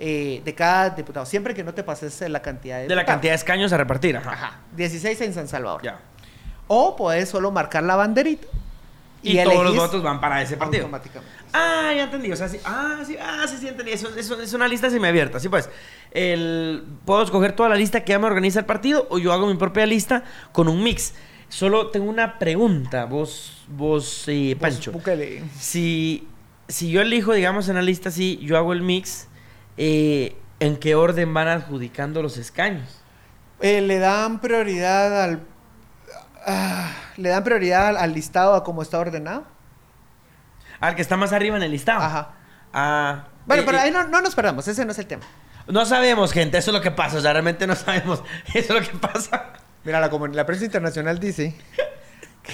eh, 0.00 0.42
de 0.44 0.54
cada 0.54 0.90
diputado. 0.90 1.26
Siempre 1.26 1.54
que 1.54 1.62
no 1.62 1.72
te 1.72 1.84
pases 1.84 2.20
la 2.28 2.42
cantidad 2.42 2.78
de 2.78 2.88
de 2.88 2.94
la 2.96 3.04
cantidad 3.04 3.32
de 3.32 3.36
escaños 3.36 3.72
a 3.72 3.76
repartir. 3.76 4.16
Ajá. 4.16 4.32
Ajá. 4.32 4.60
16 4.74 5.20
en 5.20 5.34
San 5.34 5.46
Salvador. 5.46 5.82
Ya. 5.82 6.00
O 6.66 6.96
puedes 6.96 7.28
solo 7.28 7.52
marcar 7.52 7.84
la 7.84 7.94
banderita. 7.94 8.48
Y, 9.22 9.42
todos 9.42 9.64
los 9.64 9.76
votos 9.76 10.02
van 10.02 10.20
para 10.20 10.40
ese 10.40 10.56
partido. 10.56 10.84
Automáticamente. 10.84 11.34
Ah, 11.52 11.92
ya 11.94 12.04
entendí. 12.04 12.32
O 12.32 12.36
sea, 12.36 12.48
sí. 12.48 12.58
Ah, 12.64 13.00
sí, 13.06 13.16
ah, 13.20 13.44
sí, 13.48 13.56
sí, 13.58 13.68
entendí. 13.68 13.92
Eso, 13.92 14.08
eso 14.16 14.40
es 14.40 14.52
una 14.54 14.66
lista 14.66 14.88
semiabierta. 14.88 15.38
Sí, 15.38 15.48
pues. 15.48 15.68
El, 16.12 16.84
puedo 17.04 17.22
escoger 17.22 17.52
toda 17.52 17.68
la 17.68 17.76
lista 17.76 18.02
que 18.02 18.12
ya 18.12 18.18
me 18.18 18.26
organiza 18.26 18.60
el 18.60 18.66
partido 18.66 19.06
o 19.10 19.18
yo 19.18 19.32
hago 19.32 19.46
mi 19.46 19.54
propia 19.54 19.86
lista 19.86 20.24
con 20.52 20.68
un 20.68 20.82
mix. 20.82 21.14
Solo 21.50 21.88
tengo 21.88 22.08
una 22.08 22.38
pregunta, 22.38 23.06
vos, 23.06 23.64
vos, 23.68 24.24
eh, 24.28 24.56
Pancho. 24.58 24.92
Si, 25.58 26.26
si 26.68 26.90
yo 26.90 27.00
elijo, 27.00 27.32
digamos, 27.32 27.68
en 27.68 27.74
la 27.74 27.82
lista 27.82 28.08
así, 28.08 28.38
yo 28.40 28.56
hago 28.56 28.72
el 28.72 28.82
mix, 28.82 29.26
eh, 29.76 30.36
¿en 30.60 30.76
qué 30.76 30.94
orden 30.94 31.34
van 31.34 31.48
adjudicando 31.48 32.22
los 32.22 32.38
escaños? 32.38 33.00
Eh, 33.60 33.80
le 33.80 33.98
dan 33.98 34.40
prioridad 34.40 35.24
al. 35.24 35.40
Ah, 36.46 36.92
le 37.16 37.28
dan 37.28 37.44
prioridad 37.44 37.88
al, 37.88 37.96
al 37.96 38.12
listado 38.12 38.54
a 38.54 38.64
cómo 38.64 38.82
está 38.82 38.98
ordenado. 38.98 39.44
Al 40.80 40.94
que 40.94 41.02
está 41.02 41.16
más 41.16 41.32
arriba 41.32 41.56
en 41.56 41.62
el 41.62 41.70
listado. 41.70 42.00
Ajá. 42.00 42.34
Ah. 42.72 43.24
Bueno, 43.46 43.62
eh, 43.62 43.66
pero 43.66 43.78
eh, 43.78 43.82
ahí 43.82 43.90
no, 43.90 44.06
no 44.08 44.20
nos 44.20 44.34
perdamos, 44.34 44.66
ese 44.68 44.84
no 44.84 44.92
es 44.92 44.98
el 44.98 45.06
tema. 45.06 45.24
No 45.66 45.84
sabemos, 45.84 46.32
gente, 46.32 46.58
eso 46.58 46.70
es 46.70 46.74
lo 46.74 46.80
que 46.80 46.90
pasa. 46.90 47.18
O 47.18 47.20
sea, 47.20 47.32
realmente 47.32 47.66
no 47.66 47.74
sabemos. 47.76 48.22
Eso 48.54 48.76
es 48.76 48.86
lo 48.86 48.92
que 48.92 48.98
pasa. 48.98 49.52
Mira, 49.84 50.00
la, 50.00 50.08
la 50.08 50.46
prensa 50.46 50.64
internacional 50.64 51.18
dice 51.18 51.54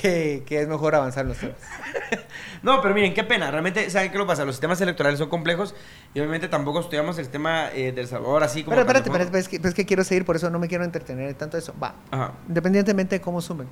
que, 0.01 0.43
que 0.47 0.61
es 0.61 0.69
mejor 0.69 0.95
avanzar 0.95 1.27
los 1.27 1.39
temas. 1.39 1.57
No, 2.63 2.81
pero 2.81 2.95
miren, 2.95 3.15
qué 3.15 3.23
pena. 3.23 3.51
Realmente, 3.51 3.89
¿saben 3.91 4.11
qué 4.11 4.19
lo 4.19 4.27
pasa? 4.27 4.45
Los 4.45 4.57
sistemas 4.57 4.81
electorales 4.81 5.19
son 5.21 5.29
complejos 5.29 5.75
y 6.15 6.19
obviamente 6.19 6.49
tampoco 6.49 6.81
estudiamos 6.81 7.17
el 7.19 7.25
sistema 7.25 7.71
eh, 7.73 7.93
del 7.93 8.09
Salvador 8.09 8.43
así 8.43 8.65
como... 8.65 8.77
Pero 8.77 8.99
espérate, 8.99 9.39
es 9.39 9.49
que, 9.49 9.61
pues 9.61 9.71
es 9.71 9.75
que 9.75 9.87
quiero 9.87 10.03
seguir, 10.03 10.25
por 10.25 10.35
eso 10.35 10.51
no 10.51 10.59
me 10.59 10.67
quiero 10.67 10.83
entretener 10.83 11.29
en 11.29 11.37
tanto 11.37 11.59
eso. 11.59 11.75
Va, 11.81 11.95
Ajá. 12.11 12.33
independientemente 12.49 13.17
de 13.17 13.21
cómo 13.21 13.41
sumen. 13.41 13.69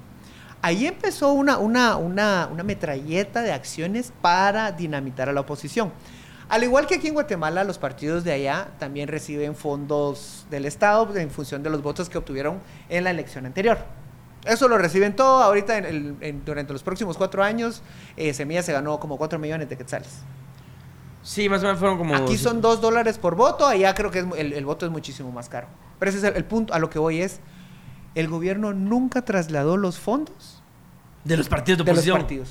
Ahí 0.63 0.87
empezó 0.87 1.33
una, 1.33 1.59
una, 1.59 1.97
una, 1.97 2.49
una 2.53 2.63
metralleta 2.63 3.43
de 3.43 3.53
acciones 3.53 4.13
para 4.21 4.71
dinamitar 4.71 5.29
a 5.29 5.33
la 5.33 5.41
oposición. 5.41 5.93
Al 6.49 6.63
igual 6.63 6.87
que 6.87 6.97
aquí 6.97 7.09
en 7.09 7.15
Guatemala, 7.15 7.65
los 7.65 7.79
partidos 7.79 8.23
de 8.23 8.33
allá 8.33 8.69
también 8.79 9.09
reciben 9.09 9.57
fondos 9.57 10.47
del 10.51 10.67
Estado 10.67 11.17
en 11.17 11.31
función 11.31 11.63
de 11.63 11.71
los 11.71 11.83
votos 11.83 12.09
que 12.09 12.19
obtuvieron 12.19 12.61
en 12.89 13.05
la 13.05 13.11
elección 13.11 13.47
anterior. 13.47 13.79
Eso 14.45 14.69
lo 14.69 14.77
reciben 14.79 15.17
todo. 15.17 15.43
Ahorita, 15.43 15.79
en 15.79 15.85
el- 15.87 16.17
en- 16.21 16.45
durante 16.45 16.73
los 16.73 16.83
próximos 16.83 17.17
cuatro 17.17 17.43
años, 17.43 17.83
eh, 18.17 18.35
Semilla 18.35 18.63
se 18.63 18.73
ganó 18.73 19.01
como 19.01 19.17
cuatro 19.17 19.39
millones 19.39 19.69
de 19.69 19.77
quetzales. 19.77 20.21
Sí, 21.23 21.49
más 21.49 21.61
o 21.61 21.63
menos 21.65 21.79
fueron 21.79 21.97
como... 21.97 22.15
Aquí 22.15 22.37
son 22.37 22.61
dos 22.61 22.81
dólares 22.83 23.17
por 23.19 23.35
voto, 23.35 23.67
allá 23.67 23.95
creo 23.95 24.11
que 24.11 24.19
es 24.21 24.27
el, 24.37 24.53
el 24.53 24.65
voto 24.67 24.85
es 24.85 24.93
muchísimo 24.93 25.33
más 25.33 25.49
caro. 25.49 25.67
Pero 25.99 26.11
ese 26.11 26.19
es 26.19 26.25
el, 26.25 26.37
el 26.37 26.45
punto, 26.45 26.75
a 26.75 26.79
lo 26.79 26.91
que 26.91 26.99
voy 26.99 27.23
es, 27.23 27.41
el 28.15 28.29
gobierno 28.29 28.75
nunca 28.75 29.23
trasladó 29.25 29.79
los 29.79 29.99
fondos 29.99 30.63
De 31.25 31.37
los 31.39 31.49
partidos 31.49 31.79
de 31.79 31.85
de 31.85 31.91
los 31.93 31.99
oposición. 32.01 32.19
partidos. 32.21 32.51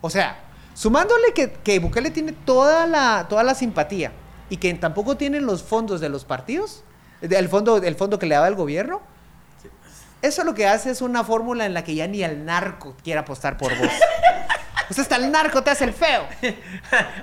O 0.00 0.08
sea, 0.10 0.38
sumándole 0.74 1.32
que, 1.34 1.52
que 1.52 1.78
Bukele 1.78 2.10
tiene 2.10 2.32
toda 2.32 2.86
la, 2.86 3.26
toda 3.28 3.42
la 3.42 3.54
simpatía 3.54 4.12
y 4.50 4.56
que 4.56 4.72
tampoco 4.74 5.16
tienen 5.16 5.46
los 5.46 5.62
fondos 5.62 6.00
de 6.00 6.08
los 6.08 6.24
partidos, 6.24 6.84
el 7.20 7.48
fondo, 7.48 7.76
el 7.78 7.94
fondo 7.96 8.18
que 8.18 8.26
le 8.26 8.34
daba 8.34 8.48
el 8.48 8.54
gobierno, 8.54 9.00
eso 10.24 10.42
lo 10.42 10.54
que 10.54 10.66
hace 10.66 10.90
es 10.90 11.02
una 11.02 11.22
fórmula 11.22 11.66
en 11.66 11.74
la 11.74 11.84
que 11.84 11.94
ya 11.94 12.06
ni 12.06 12.22
el 12.22 12.44
narco 12.44 12.96
quiere 13.02 13.20
apostar 13.20 13.58
por 13.58 13.76
vos. 13.78 13.88
o 14.90 14.94
sea, 14.94 15.02
hasta 15.02 15.16
el 15.16 15.30
narco 15.30 15.62
te 15.62 15.70
hace 15.70 15.84
el 15.84 15.92
feo. 15.92 16.26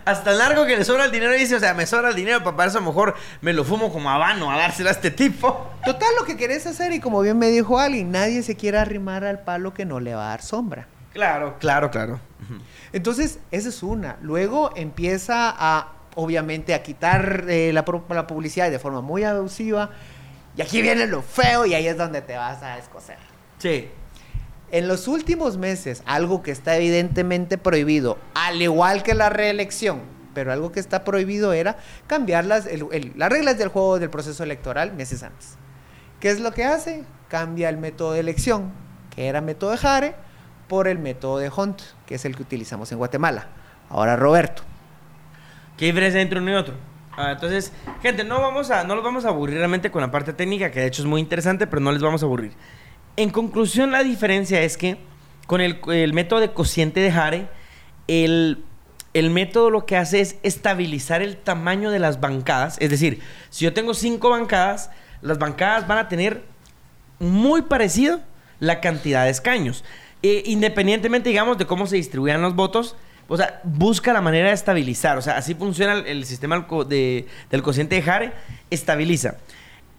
Hasta 0.06 0.32
el 0.32 0.38
largo 0.38 0.66
que 0.66 0.78
le 0.78 0.86
sobra 0.86 1.06
el 1.06 1.12
dinero 1.12 1.34
dice, 1.34 1.56
o 1.56 1.60
sea, 1.60 1.74
me 1.74 1.86
sobra 1.86 2.10
el 2.10 2.16
dinero, 2.16 2.44
papá, 2.44 2.66
eso 2.66 2.78
a 2.78 2.82
lo 2.82 2.88
mejor 2.88 3.16
me 3.42 3.54
lo 3.54 3.64
fumo 3.64 3.92
como 3.92 4.10
habano 4.10 4.52
a 4.52 4.58
dárselo 4.58 4.90
a 4.90 4.92
este 4.92 5.10
tipo. 5.10 5.72
Total, 5.84 6.10
lo 6.20 6.26
que 6.26 6.38
querés 6.38 6.68
hacer, 6.68 6.92
y 6.94 7.00
como 7.00 7.22
bien 7.22 7.40
me 7.40 7.48
dijo 7.48 7.80
alguien, 7.80 8.12
nadie 8.12 8.44
se 8.44 8.56
quiere 8.56 8.78
arrimar 8.78 9.24
al 9.24 9.40
palo 9.40 9.74
que 9.74 9.86
no 9.86 10.00
le 10.00 10.14
va 10.14 10.28
a 10.28 10.30
dar 10.30 10.42
sombra. 10.44 10.88
Claro, 11.14 11.58
claro, 11.60 11.92
claro. 11.92 12.20
Entonces, 12.94 13.40
esa 13.52 13.70
es 13.70 13.84
una. 13.84 14.18
Luego 14.22 14.72
empieza 14.76 15.54
a, 15.58 15.94
obviamente, 16.16 16.74
a 16.74 16.84
quitar 16.84 17.46
eh, 17.50 17.72
la, 17.74 17.84
la 18.10 18.28
publicidad 18.28 18.70
de 18.70 18.80
forma 18.80 19.02
muy 19.02 19.24
abusiva. 19.24 19.90
Y 20.58 20.62
aquí 20.62 20.82
viene 20.82 21.08
lo 21.08 21.22
feo 21.22 21.66
y 21.66 21.74
ahí 21.74 21.88
es 21.88 21.98
donde 21.98 22.22
te 22.22 22.36
vas 22.36 22.62
a 22.64 22.78
escocer. 22.78 23.18
Sí. 23.60 23.88
En 24.72 24.88
los 24.88 25.08
últimos 25.08 25.58
meses, 25.58 26.02
algo 26.06 26.42
que 26.44 26.52
está 26.52 26.76
evidentemente 26.78 27.58
prohibido, 27.58 28.18
al 28.36 28.62
igual 28.62 29.04
que 29.04 29.14
la 29.16 29.30
reelección, 29.30 30.02
pero 30.34 30.52
algo 30.54 30.72
que 30.72 30.80
está 30.80 31.04
prohibido 31.04 31.52
era 31.54 31.78
cambiar 32.08 32.46
las, 32.46 32.66
el- 32.66 32.88
el- 32.92 33.14
las 33.18 33.30
reglas 33.30 33.58
del 33.58 33.68
juego 33.70 34.00
del 34.00 34.10
proceso 34.10 34.44
electoral 34.44 34.94
meses 34.94 35.24
antes. 35.24 35.56
¿Qué 36.22 36.30
es 36.30 36.40
lo 36.40 36.52
que 36.54 36.64
hace? 36.66 37.04
Cambia 37.28 37.68
el 37.70 37.78
método 37.78 38.14
de 38.14 38.20
elección, 38.22 38.72
que 39.14 39.28
era 39.28 39.42
método 39.42 39.72
de 39.72 39.78
Jare, 39.78 40.16
por 40.68 40.88
el 40.88 41.00
método 41.00 41.40
de 41.40 41.50
Hunt, 41.50 41.82
que 42.06 42.16
es 42.16 42.24
el 42.24 42.36
que 42.38 42.44
utilizamos 42.44 42.92
en 42.94 42.98
Guatemala. 42.98 43.48
Ahora 43.90 44.16
Roberto. 44.16 44.64
¿Qué 45.78 45.86
diferencia 45.88 46.22
entre 46.22 46.40
uno 46.40 46.52
y 46.52 46.56
otro? 46.56 46.76
Ah, 47.22 47.34
entonces, 47.34 47.72
gente, 48.02 48.24
no, 48.24 48.42
vamos 48.42 48.70
los 48.70 49.04
vamos 49.04 49.26
a 49.26 49.30
aburrir 49.30 49.58
realmente 49.58 49.92
con 49.92 50.02
la 50.02 50.10
parte 50.10 50.34
técnica, 50.34 50.72
que 50.72 50.80
de 50.80 50.88
hecho 50.88 51.04
es 51.04 51.08
muy 51.08 51.22
interesante, 51.22 51.68
pero 51.68 51.80
no 51.80 51.92
les 51.92 52.02
vamos 52.02 52.24
a 52.24 52.26
aburrir. 52.26 52.54
En 53.16 53.30
conclusión, 53.30 53.92
la 53.92 54.04
diferencia 54.04 54.62
es 54.62 54.76
que 54.76 54.98
con 55.46 55.62
el, 55.62 55.80
el 55.88 56.14
método 56.14 56.40
de 56.40 56.52
cociente 56.52 57.00
de 57.00 57.12
Hare, 57.12 57.48
el, 58.08 58.64
el 59.14 59.30
método 59.30 59.70
lo 59.70 59.86
que 59.86 59.98
hace 59.98 60.22
es 60.22 60.38
estabilizar 60.44 61.22
el 61.22 61.38
tamaño 61.38 61.92
de 61.92 62.00
las 62.00 62.20
bancadas. 62.20 62.78
Es 62.80 62.90
decir, 62.90 63.22
si 63.50 63.66
yo 63.66 63.74
tengo 63.74 63.94
cinco 63.94 64.30
bancadas, 64.30 64.90
las 65.22 65.38
bancadas 65.38 65.88
van 65.88 66.00
a 66.00 66.08
tener 66.08 66.44
muy 67.20 67.62
parecido 67.62 68.22
la 68.60 68.82
cantidad 68.82 69.26
de 69.26 69.30
escaños. 69.30 69.84
Eh, 70.24 70.44
independientemente, 70.46 71.30
digamos, 71.30 71.58
de 71.58 71.66
cómo 71.68 71.86
se 71.86 71.98
distribuyan 71.98 72.42
los 72.42 72.56
votos, 72.56 72.96
o 73.32 73.38
sea, 73.38 73.62
busca 73.64 74.12
la 74.12 74.22
manera 74.22 74.50
de 74.50 74.54
estabilizar. 74.54 75.18
O 75.18 75.22
sea, 75.22 75.38
así 75.38 75.56
funciona 75.56 75.94
el, 75.94 76.06
el 76.06 76.26
sistema 76.26 76.68
de- 76.88 77.28
del 77.50 77.62
cociente 77.62 78.02
de 78.02 78.12
Hare, 78.12 78.34
estabiliza. 78.70 79.38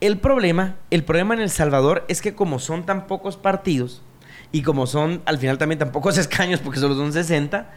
El 0.01 0.19
problema, 0.19 0.77
el 0.91 1.03
problema 1.05 1.33
en 1.35 1.41
El 1.41 1.49
Salvador 1.51 2.05
es 2.09 2.21
que 2.21 2.35
como 2.35 2.59
son 2.59 2.85
tan 2.85 3.07
pocos 3.07 3.37
partidos 3.37 4.03
y 4.51 4.63
como 4.63 4.87
son 4.87 5.23
al 5.25 5.39
final 5.39 5.57
también 5.57 5.79
tan 5.79 5.93
pocos 5.93 6.19
escaños 6.25 6.61
porque 6.61 6.79
solo 6.79 6.95
son 6.95 7.13
60, 7.13 7.71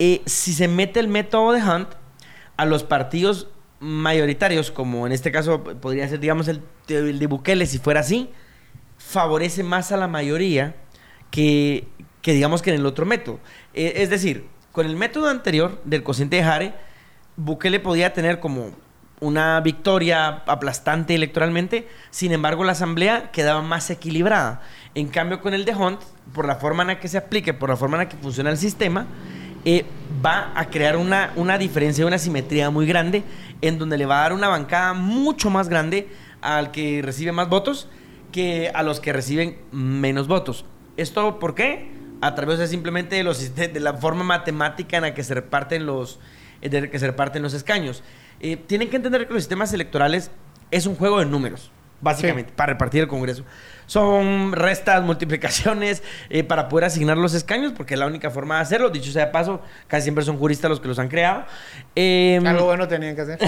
eh, 0.00 0.22
si 0.26 0.52
se 0.52 0.66
mete 0.66 0.98
el 0.98 1.06
método 1.08 1.52
de 1.52 1.62
Hunt 1.62 1.88
a 2.56 2.64
los 2.66 2.82
partidos 2.82 3.46
mayoritarios, 3.78 4.72
como 4.72 5.06
en 5.06 5.12
este 5.12 5.30
caso 5.30 5.62
podría 5.62 6.08
ser, 6.08 6.18
digamos, 6.18 6.48
el, 6.48 6.62
el 6.88 7.20
de 7.20 7.26
Bukele, 7.28 7.66
si 7.66 7.78
fuera 7.78 8.00
así, 8.00 8.30
favorece 8.96 9.62
más 9.62 9.92
a 9.92 9.96
la 9.96 10.08
mayoría 10.08 10.74
que, 11.30 11.86
que 12.20 12.32
digamos 12.32 12.62
que 12.62 12.70
en 12.70 12.76
el 12.80 12.86
otro 12.86 13.06
método. 13.06 13.38
Eh, 13.74 13.92
es 13.96 14.10
decir, 14.10 14.46
con 14.78 14.86
el 14.86 14.94
método 14.94 15.28
anterior 15.28 15.82
del 15.84 16.04
cociente 16.04 16.36
de 16.36 16.42
Hare, 16.44 16.72
Bukele 17.34 17.80
podía 17.80 18.12
tener 18.12 18.38
como 18.38 18.70
una 19.18 19.60
victoria 19.60 20.44
aplastante 20.46 21.16
electoralmente, 21.16 21.88
sin 22.10 22.30
embargo 22.30 22.62
la 22.62 22.70
asamblea 22.70 23.32
quedaba 23.32 23.60
más 23.60 23.90
equilibrada. 23.90 24.62
En 24.94 25.08
cambio 25.08 25.40
con 25.40 25.52
el 25.52 25.64
de 25.64 25.74
Hunt, 25.74 26.00
por 26.32 26.46
la 26.46 26.54
forma 26.54 26.84
en 26.84 26.86
la 26.90 27.00
que 27.00 27.08
se 27.08 27.18
aplique, 27.18 27.54
por 27.54 27.70
la 27.70 27.76
forma 27.76 27.96
en 27.96 28.04
la 28.04 28.08
que 28.08 28.18
funciona 28.18 28.50
el 28.50 28.56
sistema, 28.56 29.08
eh, 29.64 29.84
va 30.24 30.52
a 30.54 30.66
crear 30.66 30.96
una, 30.96 31.32
una 31.34 31.58
diferencia, 31.58 32.06
una 32.06 32.18
simetría 32.18 32.70
muy 32.70 32.86
grande, 32.86 33.24
en 33.60 33.80
donde 33.80 33.98
le 33.98 34.06
va 34.06 34.20
a 34.20 34.22
dar 34.22 34.32
una 34.32 34.46
bancada 34.46 34.92
mucho 34.92 35.50
más 35.50 35.68
grande 35.68 36.08
al 36.40 36.70
que 36.70 37.02
recibe 37.02 37.32
más 37.32 37.48
votos 37.48 37.88
que 38.30 38.70
a 38.72 38.84
los 38.84 39.00
que 39.00 39.12
reciben 39.12 39.58
menos 39.72 40.28
votos. 40.28 40.64
¿Esto 40.96 41.40
por 41.40 41.56
qué? 41.56 41.97
A 42.20 42.34
través 42.34 42.58
de 42.58 42.66
simplemente 42.66 43.16
de, 43.16 43.22
los, 43.22 43.54
de, 43.54 43.80
la 43.80 43.94
forma 43.94 44.24
matemática 44.24 44.96
en 44.96 45.02
la 45.02 45.14
que 45.14 45.22
se 45.22 45.34
reparten 45.34 45.86
los, 45.86 46.18
eh, 46.62 46.68
de 46.68 46.90
que 46.90 46.98
se 46.98 47.06
reparten 47.06 47.42
los 47.42 47.54
escaños. 47.54 48.02
Eh, 48.40 48.56
tienen 48.56 48.90
que 48.90 48.96
entender 48.96 49.26
que 49.26 49.34
los 49.34 49.42
sistemas 49.42 49.72
electorales 49.72 50.30
es 50.70 50.86
un 50.86 50.96
juego 50.96 51.18
de 51.20 51.26
números, 51.26 51.70
básicamente, 52.00 52.50
Sí. 52.50 52.54
para 52.56 52.72
repartir 52.72 53.02
el 53.02 53.08
Congreso. 53.08 53.44
Son 53.86 54.52
restas, 54.52 55.02
multiplicaciones, 55.02 56.02
eh, 56.28 56.44
para 56.44 56.68
poder 56.68 56.84
asignar 56.84 57.16
los 57.16 57.34
escaños, 57.34 57.72
porque 57.76 57.94
es 57.94 58.00
la 58.00 58.06
única 58.06 58.30
forma 58.30 58.56
de 58.56 58.62
hacerlo. 58.62 58.90
Dicho 58.90 59.10
sea 59.12 59.26
de 59.26 59.32
paso, 59.32 59.62
casi 59.86 60.02
siempre 60.04 60.24
son 60.24 60.36
juristas 60.38 60.68
los 60.68 60.80
que 60.80 60.88
los 60.88 60.98
han 60.98 61.08
creado. 61.08 61.46
Eh, 61.96 62.38
Algo 62.44 62.66
bueno 62.66 62.86
tenían 62.86 63.14
que 63.16 63.22
hacer. 63.22 63.38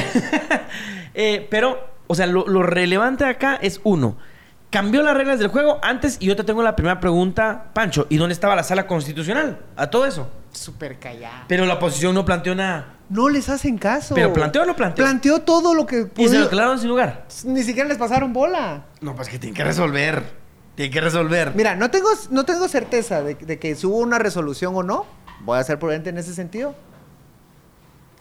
eh, 1.15 1.47
pero, 1.51 1.89
o 2.07 2.15
sea, 2.15 2.27
lo, 2.27 2.47
lo 2.47 2.63
relevante 2.63 3.25
acá 3.25 3.59
es 3.61 3.81
uno. 3.85 4.17
Cambió 4.71 5.03
las 5.03 5.17
reglas 5.17 5.41
del 5.41 5.49
juego 5.49 5.81
antes 5.83 6.17
y 6.21 6.27
yo 6.27 6.37
te 6.37 6.45
tengo 6.45 6.63
la 6.63 6.77
primera 6.77 7.01
pregunta, 7.01 7.71
Pancho. 7.73 8.07
¿Y 8.09 8.19
dónde 8.19 8.35
estaba 8.35 8.55
la 8.55 8.63
sala 8.63 8.87
constitucional? 8.87 9.59
A 9.77 9.91
todo 9.91 10.07
eso. 10.07 10.31
Súper 10.53 10.99
callado. 10.99 11.45
Pero 11.49 11.67
la 11.67 11.75
oposición 11.75 12.15
no 12.15 12.25
planteó 12.25 12.55
nada. 12.55 12.95
No 13.09 13.29
les 13.29 13.49
hacen 13.49 13.79
caso. 13.79 14.15
¿Pero 14.15 14.33
planteó 14.33 14.63
o 14.63 14.67
no 14.67 14.77
planteó? 14.77 15.05
Planteó 15.05 15.41
todo 15.41 15.75
lo 15.75 15.87
que 15.87 16.07
Y 16.17 16.29
se 16.29 16.39
lo 16.39 16.45
declararon 16.45 16.79
sin 16.79 16.89
lugar. 16.89 17.27
Ni 17.45 17.65
siquiera 17.65 17.89
les 17.89 17.99
pasaron 17.99 18.33
bola. 18.33 18.85
No, 19.01 19.17
pues 19.17 19.29
que 19.29 19.41
tienen 19.41 19.57
que 19.57 19.65
resolver. 19.65 20.23
Tienen 20.77 20.93
que 20.93 21.01
resolver. 21.01 21.53
Mira, 21.57 21.75
no 21.75 21.91
tengo, 21.91 22.09
no 22.31 22.45
tengo 22.45 22.69
certeza 22.69 23.23
de, 23.23 23.35
de 23.35 23.59
que 23.59 23.75
subo 23.75 23.97
una 23.97 24.21
resolución 24.21 24.77
o 24.77 24.85
no. 24.85 25.05
Voy 25.41 25.59
a 25.59 25.65
ser 25.65 25.81
prudente 25.81 26.11
en 26.11 26.19
ese 26.19 26.33
sentido. 26.33 26.77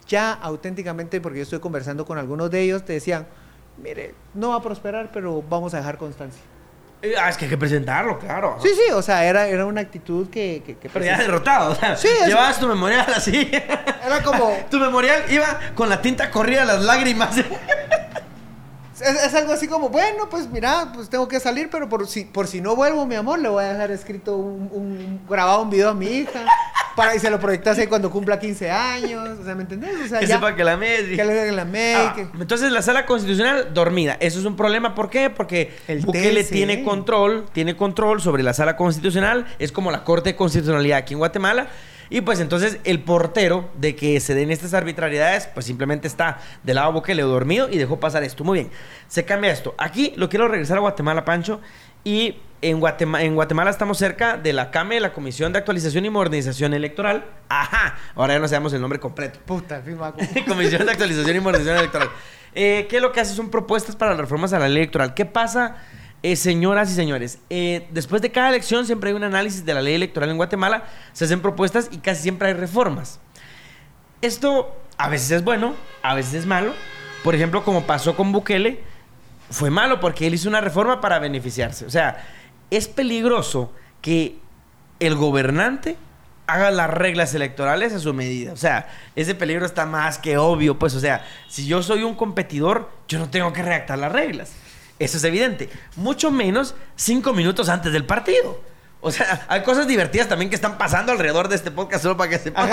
Ya 0.07 0.33
auténticamente, 0.33 1.21
porque 1.21 1.37
yo 1.37 1.43
estoy 1.43 1.59
conversando 1.59 2.05
con 2.05 2.17
algunos 2.17 2.49
de 2.49 2.61
ellos, 2.61 2.83
te 2.83 2.93
decían, 2.93 3.27
mire, 3.81 4.13
no 4.33 4.49
va 4.49 4.55
a 4.55 4.61
prosperar, 4.61 5.09
pero 5.13 5.43
vamos 5.49 5.73
a 5.73 5.77
dejar 5.77 5.97
constancia. 5.97 6.41
Eh, 7.01 7.13
ah, 7.17 7.29
es 7.29 7.37
que 7.37 7.45
hay 7.45 7.49
que 7.51 7.57
presentarlo, 7.57 8.19
claro. 8.19 8.57
Sí, 8.61 8.67
sí, 8.75 8.91
o 8.91 9.01
sea, 9.01 9.23
era, 9.23 9.47
era 9.47 9.65
una 9.65 9.79
actitud 9.79 10.29
que... 10.29 10.61
que, 10.65 10.75
que 10.77 10.89
Pero 10.89 11.05
ya 11.05 11.17
derrotado. 11.17 11.71
O 11.71 11.75
sea, 11.75 11.95
Sí, 11.95 12.09
es- 12.09 12.27
llevabas 12.27 12.59
tu 12.59 12.67
memorial 12.67 13.05
así. 13.15 13.49
Era 14.05 14.21
como... 14.21 14.51
tu 14.69 14.79
memorial 14.79 15.23
iba 15.29 15.59
con 15.75 15.87
la 15.87 16.01
tinta 16.01 16.29
corrida 16.29 16.65
las 16.65 16.83
lágrimas. 16.83 17.37
Es, 19.01 19.23
es 19.25 19.33
algo 19.33 19.53
así 19.53 19.67
como, 19.67 19.89
bueno, 19.89 20.29
pues 20.29 20.49
mira, 20.49 20.91
pues 20.93 21.09
tengo 21.09 21.27
que 21.27 21.39
salir, 21.39 21.69
pero 21.71 21.87
por 21.89 22.07
si, 22.07 22.25
por 22.25 22.47
si 22.47 22.61
no 22.61 22.75
vuelvo, 22.75 23.05
mi 23.05 23.15
amor, 23.15 23.39
le 23.39 23.49
voy 23.49 23.63
a 23.63 23.73
dejar 23.73 23.91
escrito 23.91 24.35
un, 24.37 24.69
un- 24.71 25.21
grabado 25.29 25.61
un 25.63 25.69
video 25.69 25.89
a 25.89 25.93
mi 25.93 26.07
hija. 26.07 26.45
Para, 26.95 27.15
y 27.15 27.19
se 27.19 27.29
lo 27.29 27.39
proyectase 27.39 27.87
cuando 27.87 28.11
cumpla 28.11 28.39
15 28.39 28.69
años. 28.71 29.39
O 29.39 29.43
sea, 29.45 29.55
¿me 29.55 29.61
entendés? 29.61 29.91
O 30.03 30.07
sea, 30.09 30.19
que 30.19 30.27
ya, 30.27 30.35
sepa 30.35 30.53
que 30.55 30.63
la 30.65 30.77
que 30.77 31.23
le 31.23 31.51
la 31.53 31.61
Ah, 31.61 32.13
que- 32.13 32.27
Entonces 32.41 32.71
la 32.73 32.81
sala 32.81 33.05
constitucional 33.05 33.73
dormida. 33.73 34.17
Eso 34.19 34.39
es 34.39 34.45
un 34.45 34.57
problema. 34.57 34.95
¿Por 34.95 35.09
qué? 35.09 35.29
Porque 35.29 35.71
El 35.87 35.99
Bukele 36.01 36.43
TLC. 36.43 36.51
tiene 36.51 36.83
control, 36.83 37.45
tiene 37.53 37.77
control 37.77 38.21
sobre 38.21 38.43
la 38.43 38.53
sala 38.53 38.75
constitucional. 38.75 39.45
Es 39.59 39.71
como 39.71 39.91
la 39.91 40.03
corte 40.03 40.31
de 40.31 40.35
constitucionalidad 40.35 40.97
aquí 40.97 41.13
en 41.13 41.19
Guatemala. 41.19 41.67
Y 42.09 42.21
pues 42.21 42.39
entonces 42.39 42.79
el 42.83 43.01
portero 43.01 43.69
de 43.77 43.95
que 43.95 44.19
se 44.19 44.33
den 44.33 44.51
estas 44.51 44.73
arbitrariedades, 44.73 45.47
pues 45.47 45.65
simplemente 45.65 46.07
está 46.07 46.39
del 46.63 46.75
lado 46.75 46.89
de 46.89 46.93
Bukele 46.93 47.21
dormido 47.21 47.69
y 47.69 47.77
dejó 47.77 47.99
pasar 47.99 48.23
esto. 48.23 48.43
Muy 48.43 48.59
bien. 48.59 48.71
Se 49.07 49.25
cambia 49.25 49.51
esto. 49.51 49.75
Aquí 49.77 50.13
lo 50.15 50.29
quiero 50.29 50.47
regresar 50.47 50.77
a 50.77 50.81
Guatemala, 50.81 51.25
Pancho. 51.25 51.61
Y 52.03 52.37
en 52.61 52.79
Guatemala, 52.79 53.23
en 53.23 53.35
Guatemala 53.35 53.69
estamos 53.69 53.97
cerca 53.97 54.37
de 54.37 54.53
la 54.53 54.71
CAME, 54.71 54.99
la 54.99 55.13
Comisión 55.13 55.53
de 55.53 55.59
Actualización 55.59 56.05
y 56.05 56.09
Modernización 56.09 56.73
Electoral. 56.73 57.25
Ajá. 57.47 57.97
Ahora 58.15 58.33
ya 58.33 58.39
no 58.39 58.47
sabemos 58.47 58.73
el 58.73 58.81
nombre 58.81 58.99
completo. 58.99 59.39
Puta, 59.45 59.81
Comisión 60.47 60.85
de 60.85 60.91
Actualización 60.91 61.35
y 61.35 61.39
Modernización 61.39 61.77
Electoral. 61.77 62.09
Eh, 62.55 62.87
¿Qué 62.89 62.97
es 62.97 63.01
lo 63.01 63.11
que 63.11 63.19
hace? 63.19 63.33
Son 63.33 63.49
propuestas 63.49 63.95
para 63.95 64.11
las 64.11 64.21
reformas 64.21 64.53
a 64.53 64.59
la 64.59 64.67
ley 64.67 64.77
electoral. 64.77 65.13
¿Qué 65.13 65.25
pasa, 65.25 65.77
eh, 66.23 66.35
señoras 66.35 66.91
y 66.91 66.95
señores? 66.95 67.39
Eh, 67.49 67.87
después 67.91 68.21
de 68.21 68.31
cada 68.31 68.49
elección 68.49 68.85
siempre 68.85 69.09
hay 69.09 69.15
un 69.15 69.23
análisis 69.23 69.65
de 69.65 69.73
la 69.73 69.81
ley 69.81 69.95
electoral 69.95 70.29
en 70.29 70.37
Guatemala, 70.37 70.85
se 71.13 71.25
hacen 71.25 71.41
propuestas 71.41 71.89
y 71.91 71.97
casi 71.97 72.23
siempre 72.23 72.49
hay 72.49 72.53
reformas. 72.53 73.19
Esto 74.21 74.75
a 74.97 75.09
veces 75.09 75.31
es 75.31 75.43
bueno, 75.43 75.75
a 76.03 76.13
veces 76.15 76.33
es 76.33 76.45
malo. 76.45 76.73
Por 77.23 77.35
ejemplo, 77.35 77.63
como 77.63 77.85
pasó 77.85 78.15
con 78.15 78.31
Bukele, 78.31 78.81
fue 79.49 79.69
malo 79.69 79.99
porque 79.99 80.27
él 80.27 80.33
hizo 80.33 80.49
una 80.49 80.61
reforma 80.61 81.01
para 81.01 81.19
beneficiarse. 81.19 81.85
O 81.85 81.89
sea, 81.89 82.25
es 82.69 82.87
peligroso 82.87 83.71
que 84.01 84.37
el 84.99 85.15
gobernante 85.15 85.97
haga 86.47 86.71
las 86.71 86.89
reglas 86.89 87.33
electorales 87.33 87.93
a 87.93 87.99
su 87.99 88.13
medida. 88.13 88.53
O 88.53 88.57
sea, 88.57 88.89
ese 89.15 89.35
peligro 89.35 89.65
está 89.65 89.85
más 89.85 90.17
que 90.17 90.37
obvio, 90.37 90.77
pues. 90.79 90.95
O 90.95 90.99
sea, 90.99 91.25
si 91.47 91.65
yo 91.65 91.81
soy 91.83 92.03
un 92.03 92.15
competidor, 92.15 92.89
yo 93.07 93.19
no 93.19 93.29
tengo 93.29 93.53
que 93.53 93.61
redactar 93.61 93.99
las 93.99 94.11
reglas. 94.11 94.51
Eso 94.99 95.17
es 95.17 95.23
evidente. 95.23 95.69
Mucho 95.95 96.29
menos 96.29 96.75
cinco 96.95 97.33
minutos 97.33 97.69
antes 97.69 97.91
del 97.93 98.05
partido. 98.05 98.61
O 99.01 99.11
sea, 99.11 99.45
hay 99.47 99.63
cosas 99.63 99.87
divertidas 99.87 100.27
también 100.27 100.49
que 100.49 100.55
están 100.57 100.77
pasando 100.77 101.13
alrededor 101.13 101.47
de 101.47 101.55
este 101.55 101.71
podcast 101.71 102.03
solo 102.03 102.17
para 102.17 102.29
que 102.31 102.37
sepan. 102.37 102.69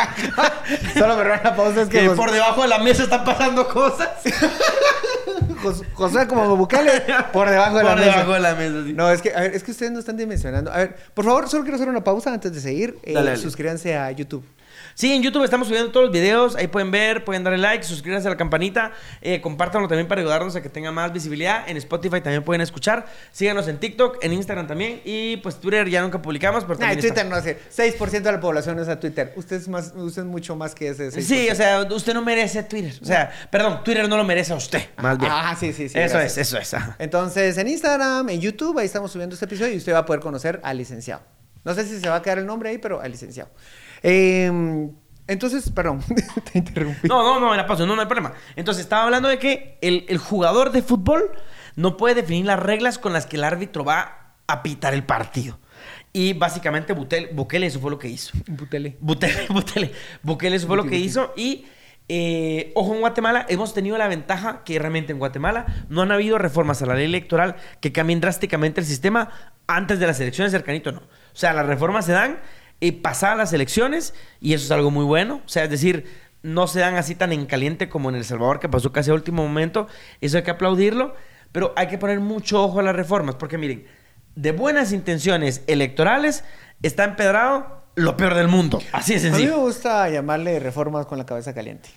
Solo 0.99 1.17
me 1.17 1.23
la 1.25 1.55
pausa, 1.55 1.83
es 1.83 1.89
que, 1.89 2.01
que 2.01 2.11
por 2.11 2.33
debajo 2.33 2.63
de 2.63 2.69
la 2.69 2.79
mesa 2.81 3.05
están 3.05 3.25
pasando 3.25 3.69
cosas. 3.69 4.09
Jos- 5.63 5.83
Josué 5.95 6.27
como 6.27 6.57
Bukele 6.57 7.03
por 7.33 7.49
debajo 7.49 7.79
de 7.79 7.85
la 7.85 7.91
por 7.91 7.99
mesa. 8.01 8.11
debajo 8.13 8.33
de 8.35 8.41
la 8.41 8.55
mesa. 8.57 8.85
sí. 8.85 8.93
No, 8.93 9.11
es 9.11 9.23
que, 9.23 9.33
a 9.35 9.41
ver, 9.41 9.55
es 9.55 9.63
que 9.63 9.71
ustedes 9.71 9.93
no 9.93 10.01
están 10.01 10.17
dimensionando. 10.17 10.73
A 10.73 10.79
ver, 10.79 10.97
por 11.15 11.25
favor, 11.25 11.49
solo 11.49 11.63
quiero 11.63 11.77
hacer 11.77 11.89
una 11.89 12.03
pausa 12.03 12.33
antes 12.33 12.53
de 12.53 12.61
seguir. 12.61 12.99
Eh, 13.05 13.15
Dale, 13.15 13.31
dale. 13.31 13.41
Suscríbanse 13.43 13.97
a 13.97 14.11
YouTube. 14.11 14.45
Sí, 14.97 15.13
en 15.13 15.23
YouTube 15.23 15.45
estamos 15.45 15.69
subiendo 15.69 15.93
todos 15.93 16.07
los 16.07 16.13
videos. 16.13 16.57
Ahí 16.57 16.69
pueden 16.69 16.91
ver, 16.91 17.23
pueden 17.23 17.45
darle 17.45 17.59
like, 17.59 17.85
suscríbanse 17.85 18.29
a 18.29 18.31
la 18.31 18.39
campanita. 18.39 18.93
Eh, 19.21 19.43
compártanlo 19.43 19.89
también 19.89 20.09
para 20.09 20.23
ayudarnos 20.23 20.57
a 20.57 20.63
que 20.63 20.71
tenga 20.71 20.91
más 20.91 21.13
visibilidad. 21.13 21.69
En 21.69 21.77
Spotify 21.77 22.23
también 22.23 22.43
pueden 22.43 22.63
escuchar. 22.63 23.05
Síganos 23.31 23.69
en 23.69 23.79
TikTok, 23.79 24.25
en 24.25 24.33
Instagram 24.33 24.67
también. 24.67 25.03
Y 25.05 25.37
pues 25.37 25.61
Twitter 25.61 25.87
ya 25.91 26.01
nunca 26.01 26.23
publicamos, 26.23 26.65
pero 26.65 26.79
Nah, 26.79 26.95
Twitter 26.95 27.11
está. 27.11 27.25
no 27.25 27.39
sé. 27.43 27.59
6% 27.71 28.23
de 28.23 28.33
la 28.33 28.41
población 28.41 28.79
usa 28.81 28.99
Twitter. 28.99 29.35
Usted 29.37 29.57
es, 29.57 29.69
más, 29.69 29.93
usted 29.95 30.23
es 30.23 30.29
mucho 30.29 30.57
más 30.57 30.75
que 30.75 30.89
ese 30.89 31.11
6%. 31.11 31.21
Sí, 31.21 31.51
o 31.51 31.55
sea, 31.55 31.83
usted 31.83 32.15
no 32.15 32.23
merece 32.23 32.63
Twitter. 32.63 32.95
O 33.03 33.05
sea, 33.05 33.31
perdón, 33.51 33.85
Twitter 33.85 34.09
no 34.09 34.17
lo 34.17 34.25
merece 34.25 34.55
a 34.55 34.57
usted. 34.57 34.81
Más 34.97 35.19
bien. 35.19 35.31
Ah, 35.31 35.55
sí, 35.61 35.75
sí, 35.75 35.91
sí. 35.91 35.99
eso 35.99 36.15
gracias. 36.15 36.39
es, 36.39 36.49
eso 36.49 36.57
es. 36.57 36.73
ajá. 36.73 36.97
Entonces, 36.99 37.59
en 37.59 37.69
Instagram, 37.69 38.31
en 38.31 38.41
YouTube, 38.41 38.79
ahí 38.79 38.87
estamos 38.87 39.13
subiendo 39.13 39.35
este 39.35 39.45
episodio 39.45 39.75
y 39.75 39.77
usted 39.77 39.93
va 39.93 39.99
a 39.99 40.07
poder 40.07 40.23
conocer 40.23 40.59
al 40.63 40.79
licenciado. 40.79 41.21
No 41.65 41.75
sé 41.75 41.85
si 41.85 42.01
se 42.01 42.09
va 42.09 42.17
a 42.17 42.23
quedar 42.23 42.39
el 42.39 42.47
nombre 42.47 42.71
ahí, 42.71 42.79
pero 42.79 43.03
al 43.03 43.11
licenciado. 43.11 43.51
Eh, 44.03 44.89
entonces, 45.29 45.71
perdón, 45.71 46.03
te 46.53 46.59
interrumpí. 46.59 47.09
No, 47.09 47.23
no, 47.23 47.41
no, 47.41 47.55
era 47.55 47.67
paso, 47.67 47.87
no, 47.87 47.95
no 47.97 48.01
hay 48.03 48.07
problema. 48.07 48.33
Entonces, 48.55 48.85
estaba 48.85 49.05
hablando 49.05 49.29
de 49.29 49.39
que 49.39 49.79
el, 49.81 50.05
el 50.09 50.19
jugador 50.19 50.71
de 50.71 50.83
fútbol 50.83 51.31
no 51.75 51.97
puede 51.97 52.15
definir 52.15 52.47
las 52.47 52.61
reglas 52.61 52.99
con 52.99 53.13
las 53.13 53.27
que 53.27 53.37
el 53.37 53.45
árbitro 53.45 53.85
va 53.85 54.35
a 54.47 54.63
pitar 54.63 54.95
el 54.95 55.05
partido. 55.05 55.59
Y 56.13 56.33
básicamente 56.33 56.95
Butel- 56.95 57.31
Bukele 57.35 57.67
eso 57.67 57.81
fue 57.81 57.91
lo 57.91 57.99
que 57.99 58.09
hizo. 58.09 58.33
Butele. 58.47 58.97
Bukele, 59.01 59.47
Bukele, 59.51 59.93
Bukele 60.23 60.57
eso 60.57 60.67
fue 60.67 60.77
lo 60.77 60.87
que 60.87 60.97
hizo 60.97 61.35
y 61.37 61.67
eh, 62.09 62.71
ojo 62.77 62.95
en 62.95 63.01
Guatemala 63.01 63.45
hemos 63.49 63.75
tenido 63.75 63.99
la 63.99 64.07
ventaja 64.09 64.63
que 64.65 64.79
realmente 64.79 65.13
en 65.13 65.19
Guatemala 65.19 65.67
no 65.89 66.03
han 66.03 66.13
habido 66.13 66.39
reformas 66.39 66.81
a 66.81 66.87
la 66.87 66.95
ley 66.95 67.05
electoral 67.07 67.57
que 67.81 67.93
cambien 67.93 68.21
drásticamente 68.21 68.81
el 68.81 68.87
sistema 68.87 69.29
antes 69.67 69.99
de 69.99 70.07
las 70.07 70.19
elecciones 70.21 70.53
cercanito 70.53 70.93
no. 70.93 71.01
O 71.01 71.09
sea, 71.35 71.53
las 71.53 71.67
reformas 71.67 72.07
se 72.07 72.13
dan 72.13 72.39
eh, 72.81 72.93
pasadas 72.93 73.39
las 73.39 73.53
elecciones 73.53 74.15
y 74.41 74.55
eso 74.55 74.65
es 74.65 74.71
algo 74.71 74.91
muy 74.91 75.05
bueno. 75.05 75.41
O 75.45 75.49
sea, 75.49 75.65
es 75.65 75.71
decir, 75.71 76.07
no 76.43 76.67
se 76.67 76.81
dan 76.81 76.97
así 76.97 77.15
tan 77.15 77.33
en 77.33 77.47
caliente 77.47 77.89
como 77.89 78.09
en 78.09 78.17
El 78.17 78.25
Salvador 78.25 78.61
que 78.61 78.69
pasó 78.69 78.93
casi 78.93 79.11
a 79.11 79.15
último 79.15 79.43
momento. 79.43 79.89
Eso 80.21 80.37
hay 80.37 80.43
que 80.43 80.51
aplaudirlo, 80.51 81.15
pero 81.53 81.73
hay 81.77 81.89
que 81.89 81.99
poner 81.99 82.21
mucho 82.21 82.63
ojo 82.63 82.81
a 82.81 82.83
las 82.83 82.95
reformas 82.97 83.35
porque 83.37 83.59
miren, 83.59 83.87
de 84.35 84.53
buenas 84.53 84.93
intenciones 84.93 85.63
electorales 85.67 86.45
está 86.83 87.05
empedrado 87.05 87.85
lo 87.95 88.17
peor 88.17 88.35
del 88.35 88.49
mundo. 88.49 88.81
Así 88.93 89.15
de 89.15 89.21
A 89.21 89.23
mí 89.23 89.29
me 89.31 89.37
sencillo. 89.39 89.61
gusta 89.61 90.09
llamarle 90.11 90.61
reformas 90.61 91.07
con 91.07 91.17
la 91.19 91.25
cabeza 91.25 91.55
caliente. 91.55 91.89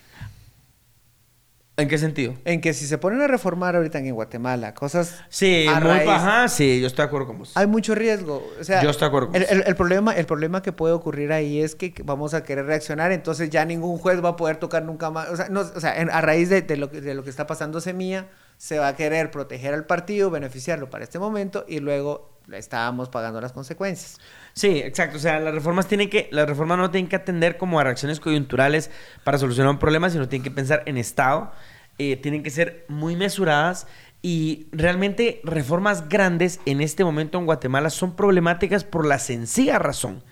¿En 1.79 1.87
qué 1.87 1.97
sentido? 1.97 2.33
En 2.45 2.61
que 2.61 2.73
si 2.73 2.85
se 2.85 2.97
ponen 2.97 3.21
a 3.21 3.27
reformar 3.27 3.75
ahorita 3.75 3.99
en 3.99 4.13
Guatemala, 4.13 4.73
cosas 4.73 5.15
Sí, 5.29 5.65
a 5.67 5.79
muy 5.79 5.89
raíz- 5.89 6.05
baja, 6.05 6.47
sí, 6.49 6.81
yo 6.81 6.87
estoy 6.87 7.03
de 7.03 7.07
acuerdo 7.07 7.27
con 7.27 7.37
vos. 7.39 7.51
hay 7.55 7.67
mucho 7.67 7.95
riesgo. 7.95 8.45
O 8.59 8.63
sea, 8.63 8.81
Yo 8.83 8.89
estoy 8.89 9.05
de 9.05 9.07
acuerdo 9.07 9.27
con 9.27 9.35
el, 9.37 9.43
vos. 9.43 9.51
el- 9.51 9.63
el 9.65 9.75
problema, 9.75 10.13
el 10.15 10.25
problema 10.25 10.61
que 10.61 10.71
puede 10.71 10.93
ocurrir 10.93 11.31
ahí 11.31 11.61
es 11.61 11.75
que 11.75 11.93
vamos 12.03 12.33
a 12.33 12.43
querer 12.43 12.65
reaccionar, 12.65 13.11
entonces 13.11 13.49
ya 13.49 13.63
ningún 13.65 13.97
juez 13.97 14.23
va 14.23 14.29
a 14.29 14.35
poder 14.35 14.57
tocar 14.57 14.83
nunca 14.83 15.09
más. 15.09 15.29
O 15.29 15.35
sea, 15.37 15.49
no, 15.49 15.61
o 15.61 15.79
sea 15.79 15.99
en- 16.01 16.09
a 16.09 16.21
raíz 16.21 16.49
de, 16.49 16.61
de 16.61 16.75
lo, 16.77 16.91
que- 16.91 17.01
de 17.01 17.13
lo 17.13 17.23
que 17.23 17.29
está 17.29 17.47
pasando 17.47 17.79
Semilla, 17.81 18.27
se 18.57 18.77
va 18.77 18.89
a 18.89 18.95
querer 18.95 19.31
proteger 19.31 19.73
al 19.73 19.85
partido, 19.85 20.29
beneficiarlo 20.29 20.89
para 20.89 21.03
este 21.05 21.17
momento 21.17 21.63
y 21.67 21.79
luego 21.79 22.37
estábamos 22.51 23.09
pagando 23.09 23.39
las 23.39 23.53
consecuencias. 23.53 24.17
Sí, 24.53 24.79
exacto. 24.79 25.17
O 25.17 25.19
sea, 25.19 25.39
las 25.39 25.53
reformas 25.53 25.88
tienen 25.88 26.09
que, 26.09 26.27
las 26.31 26.47
reformas 26.47 26.77
no 26.77 26.91
tienen 26.91 27.07
que 27.09 27.15
atender 27.15 27.57
como 27.57 27.79
a 27.79 27.83
reacciones 27.83 28.19
coyunturales 28.19 28.91
para 29.23 29.38
solucionar 29.38 29.71
un 29.71 29.79
problema, 29.79 30.09
sino 30.09 30.27
tienen 30.27 30.43
que 30.43 30.51
pensar 30.51 30.83
en 30.85 30.97
Estado. 30.97 31.51
eh, 31.97 32.15
tienen 32.15 32.43
que 32.43 32.49
ser 32.49 32.85
muy 32.88 33.15
mesuradas 33.17 33.85
y 34.21 34.67
realmente 34.71 35.41
reformas 35.43 36.07
grandes 36.09 36.59
en 36.65 36.79
este 36.81 37.03
momento 37.03 37.38
en 37.38 37.45
Guatemala 37.45 37.89
son 37.89 38.15
problemáticas 38.15 38.83
por 38.85 39.05
la 39.05 39.19
sencilla 39.19 39.79
razón 39.79 40.23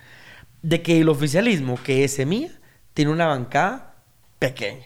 de 0.61 0.81
que 0.81 0.99
el 1.01 1.09
oficialismo, 1.09 1.77
que 1.83 2.03
es 2.05 2.13
semilla, 2.13 2.51
tiene 2.93 3.11
una 3.11 3.27
bancada 3.27 3.95
pequeña 4.39 4.85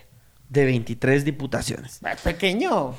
de 0.50 0.66
23 0.66 1.24
diputaciones. 1.24 2.00
Eh, 2.04 2.16
Pequeño. 2.24 2.94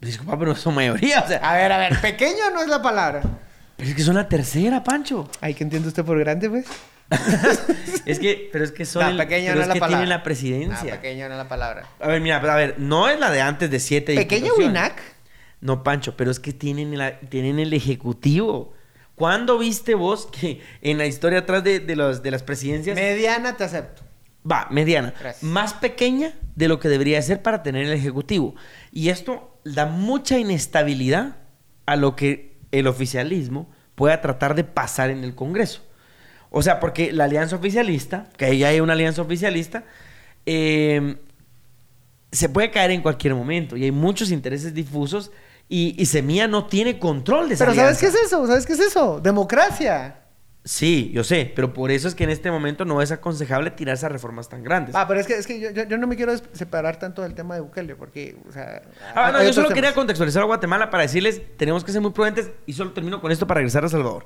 Disculpa, 0.00 0.38
pero 0.38 0.54
son 0.54 0.74
mayoría. 0.74 1.20
O 1.20 1.28
sea, 1.28 1.38
A 1.38 1.56
ver, 1.56 1.72
a 1.72 1.78
ver, 1.78 2.00
pequeño 2.00 2.50
no 2.52 2.60
es 2.62 2.68
la 2.68 2.82
palabra. 2.82 3.22
Pero 3.76 3.88
es 3.90 3.94
que 3.96 4.02
son 4.02 4.14
la 4.16 4.28
tercera, 4.28 4.82
Pancho. 4.84 5.28
Ay, 5.40 5.54
¿qué 5.54 5.64
entiende 5.64 5.88
usted 5.88 6.04
por 6.04 6.18
grande, 6.18 6.48
pues? 6.50 6.66
es 8.06 8.18
que, 8.18 8.48
pero 8.52 8.64
es 8.64 8.72
que 8.72 8.84
son 8.84 9.02
No, 9.02 9.10
el- 9.10 9.16
pequeño 9.18 9.46
pero 9.48 9.56
no 9.56 9.62
es 9.62 9.68
la 9.68 9.74
que 9.74 9.80
palabra. 9.80 9.98
tienen 9.98 10.08
la 10.08 10.22
presidencia. 10.22 10.94
pequeño 11.00 11.28
no 11.28 11.34
es 11.34 11.38
la 11.38 11.48
palabra. 11.48 11.86
A 12.00 12.08
ver, 12.08 12.20
mira, 12.20 12.40
pero 12.40 12.52
a 12.52 12.56
ver, 12.56 12.76
no 12.78 13.08
es 13.08 13.18
la 13.20 13.30
de 13.30 13.40
antes 13.40 13.70
de 13.70 13.80
siete 13.80 14.14
Pequeño. 14.14 14.52
Winac. 14.56 15.00
No, 15.60 15.82
Pancho, 15.82 16.16
pero 16.16 16.30
es 16.30 16.40
que 16.40 16.52
tienen, 16.52 16.96
la- 16.98 17.18
tienen 17.20 17.58
el 17.58 17.72
ejecutivo. 17.72 18.72
¿Cuándo 19.14 19.58
viste 19.58 19.94
vos 19.94 20.26
que 20.26 20.60
en 20.82 20.98
la 20.98 21.06
historia 21.06 21.40
atrás 21.40 21.62
de, 21.62 21.80
de 21.80 21.94
los, 21.96 22.22
de 22.22 22.30
las 22.30 22.42
presidencias 22.42 22.96
Mediana 22.96 23.56
te 23.56 23.64
acepto. 23.64 24.02
va, 24.50 24.66
mediana, 24.70 25.14
Gracias. 25.20 25.42
más 25.44 25.72
pequeña 25.74 26.32
de 26.56 26.68
lo 26.68 26.80
que 26.80 26.88
debería 26.88 27.22
ser 27.22 27.40
para 27.40 27.62
tener 27.62 27.84
el 27.86 27.92
ejecutivo? 27.92 28.56
Y 28.90 29.10
esto 29.10 29.60
da 29.64 29.86
mucha 29.86 30.36
inestabilidad 30.38 31.36
a 31.86 31.96
lo 31.96 32.16
que 32.16 32.53
el 32.78 32.86
oficialismo 32.86 33.68
pueda 33.94 34.20
tratar 34.20 34.54
de 34.54 34.64
pasar 34.64 35.10
en 35.10 35.24
el 35.24 35.34
Congreso. 35.34 35.82
O 36.50 36.62
sea, 36.62 36.80
porque 36.80 37.12
la 37.12 37.24
alianza 37.24 37.56
oficialista, 37.56 38.28
que 38.36 38.46
ahí 38.46 38.64
hay 38.64 38.80
una 38.80 38.92
alianza 38.92 39.22
oficialista, 39.22 39.84
eh, 40.46 41.16
se 42.30 42.48
puede 42.48 42.70
caer 42.70 42.90
en 42.90 43.02
cualquier 43.02 43.34
momento 43.34 43.76
y 43.76 43.84
hay 43.84 43.92
muchos 43.92 44.30
intereses 44.30 44.74
difusos 44.74 45.30
y, 45.68 45.94
y 46.00 46.06
Semilla 46.06 46.48
no 46.48 46.66
tiene 46.66 46.98
control 46.98 47.48
de 47.48 47.54
esa 47.54 47.64
Pero 47.64 47.76
¿sabes 47.76 47.98
qué 47.98 48.06
es 48.06 48.14
eso? 48.14 48.46
¿Sabes 48.46 48.66
qué 48.66 48.74
es 48.74 48.80
eso? 48.80 49.20
Democracia. 49.20 50.23
Sí, 50.66 51.10
yo 51.12 51.24
sé, 51.24 51.52
pero 51.54 51.74
por 51.74 51.90
eso 51.90 52.08
es 52.08 52.14
que 52.14 52.24
en 52.24 52.30
este 52.30 52.50
momento 52.50 52.86
no 52.86 53.02
es 53.02 53.12
aconsejable 53.12 53.70
tirarse 53.70 54.06
a 54.06 54.08
reformas 54.08 54.48
tan 54.48 54.62
grandes. 54.62 54.94
Ah, 54.94 55.06
pero 55.06 55.20
es 55.20 55.26
que, 55.26 55.34
es 55.34 55.46
que 55.46 55.60
yo, 55.60 55.70
yo- 55.70 55.84
yo 55.84 55.98
no 55.98 56.06
me 56.06 56.16
quiero 56.16 56.32
separar 56.54 56.98
tanto 56.98 57.20
del 57.20 57.34
tema 57.34 57.54
de 57.54 57.60
Bukele, 57.60 57.94
porque, 57.96 58.36
o 58.48 58.52
sea... 58.52 58.80
Ah, 59.14 59.30
no, 59.30 59.42
yo 59.42 59.52
solo 59.52 59.68
temas. 59.68 59.74
quería 59.74 59.94
contextualizar 59.94 60.42
a 60.42 60.46
Guatemala 60.46 60.88
para 60.88 61.02
decirles, 61.02 61.42
tenemos 61.58 61.84
que 61.84 61.92
ser 61.92 62.00
muy 62.00 62.12
prudentes 62.12 62.50
y 62.64 62.72
solo 62.72 62.92
termino 62.92 63.20
con 63.20 63.30
esto 63.30 63.46
para 63.46 63.58
regresar 63.58 63.84
a 63.84 63.90
Salvador. 63.90 64.24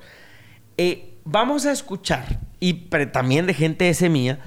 Eh, 0.77 1.19
vamos 1.25 1.67
a 1.67 1.73
escuchar, 1.73 2.39
y 2.61 2.73
pero 2.89 3.11
también 3.11 3.47
de 3.49 3.55
gente 3.55 3.85
de 3.87 3.95
semilla, 3.95 4.39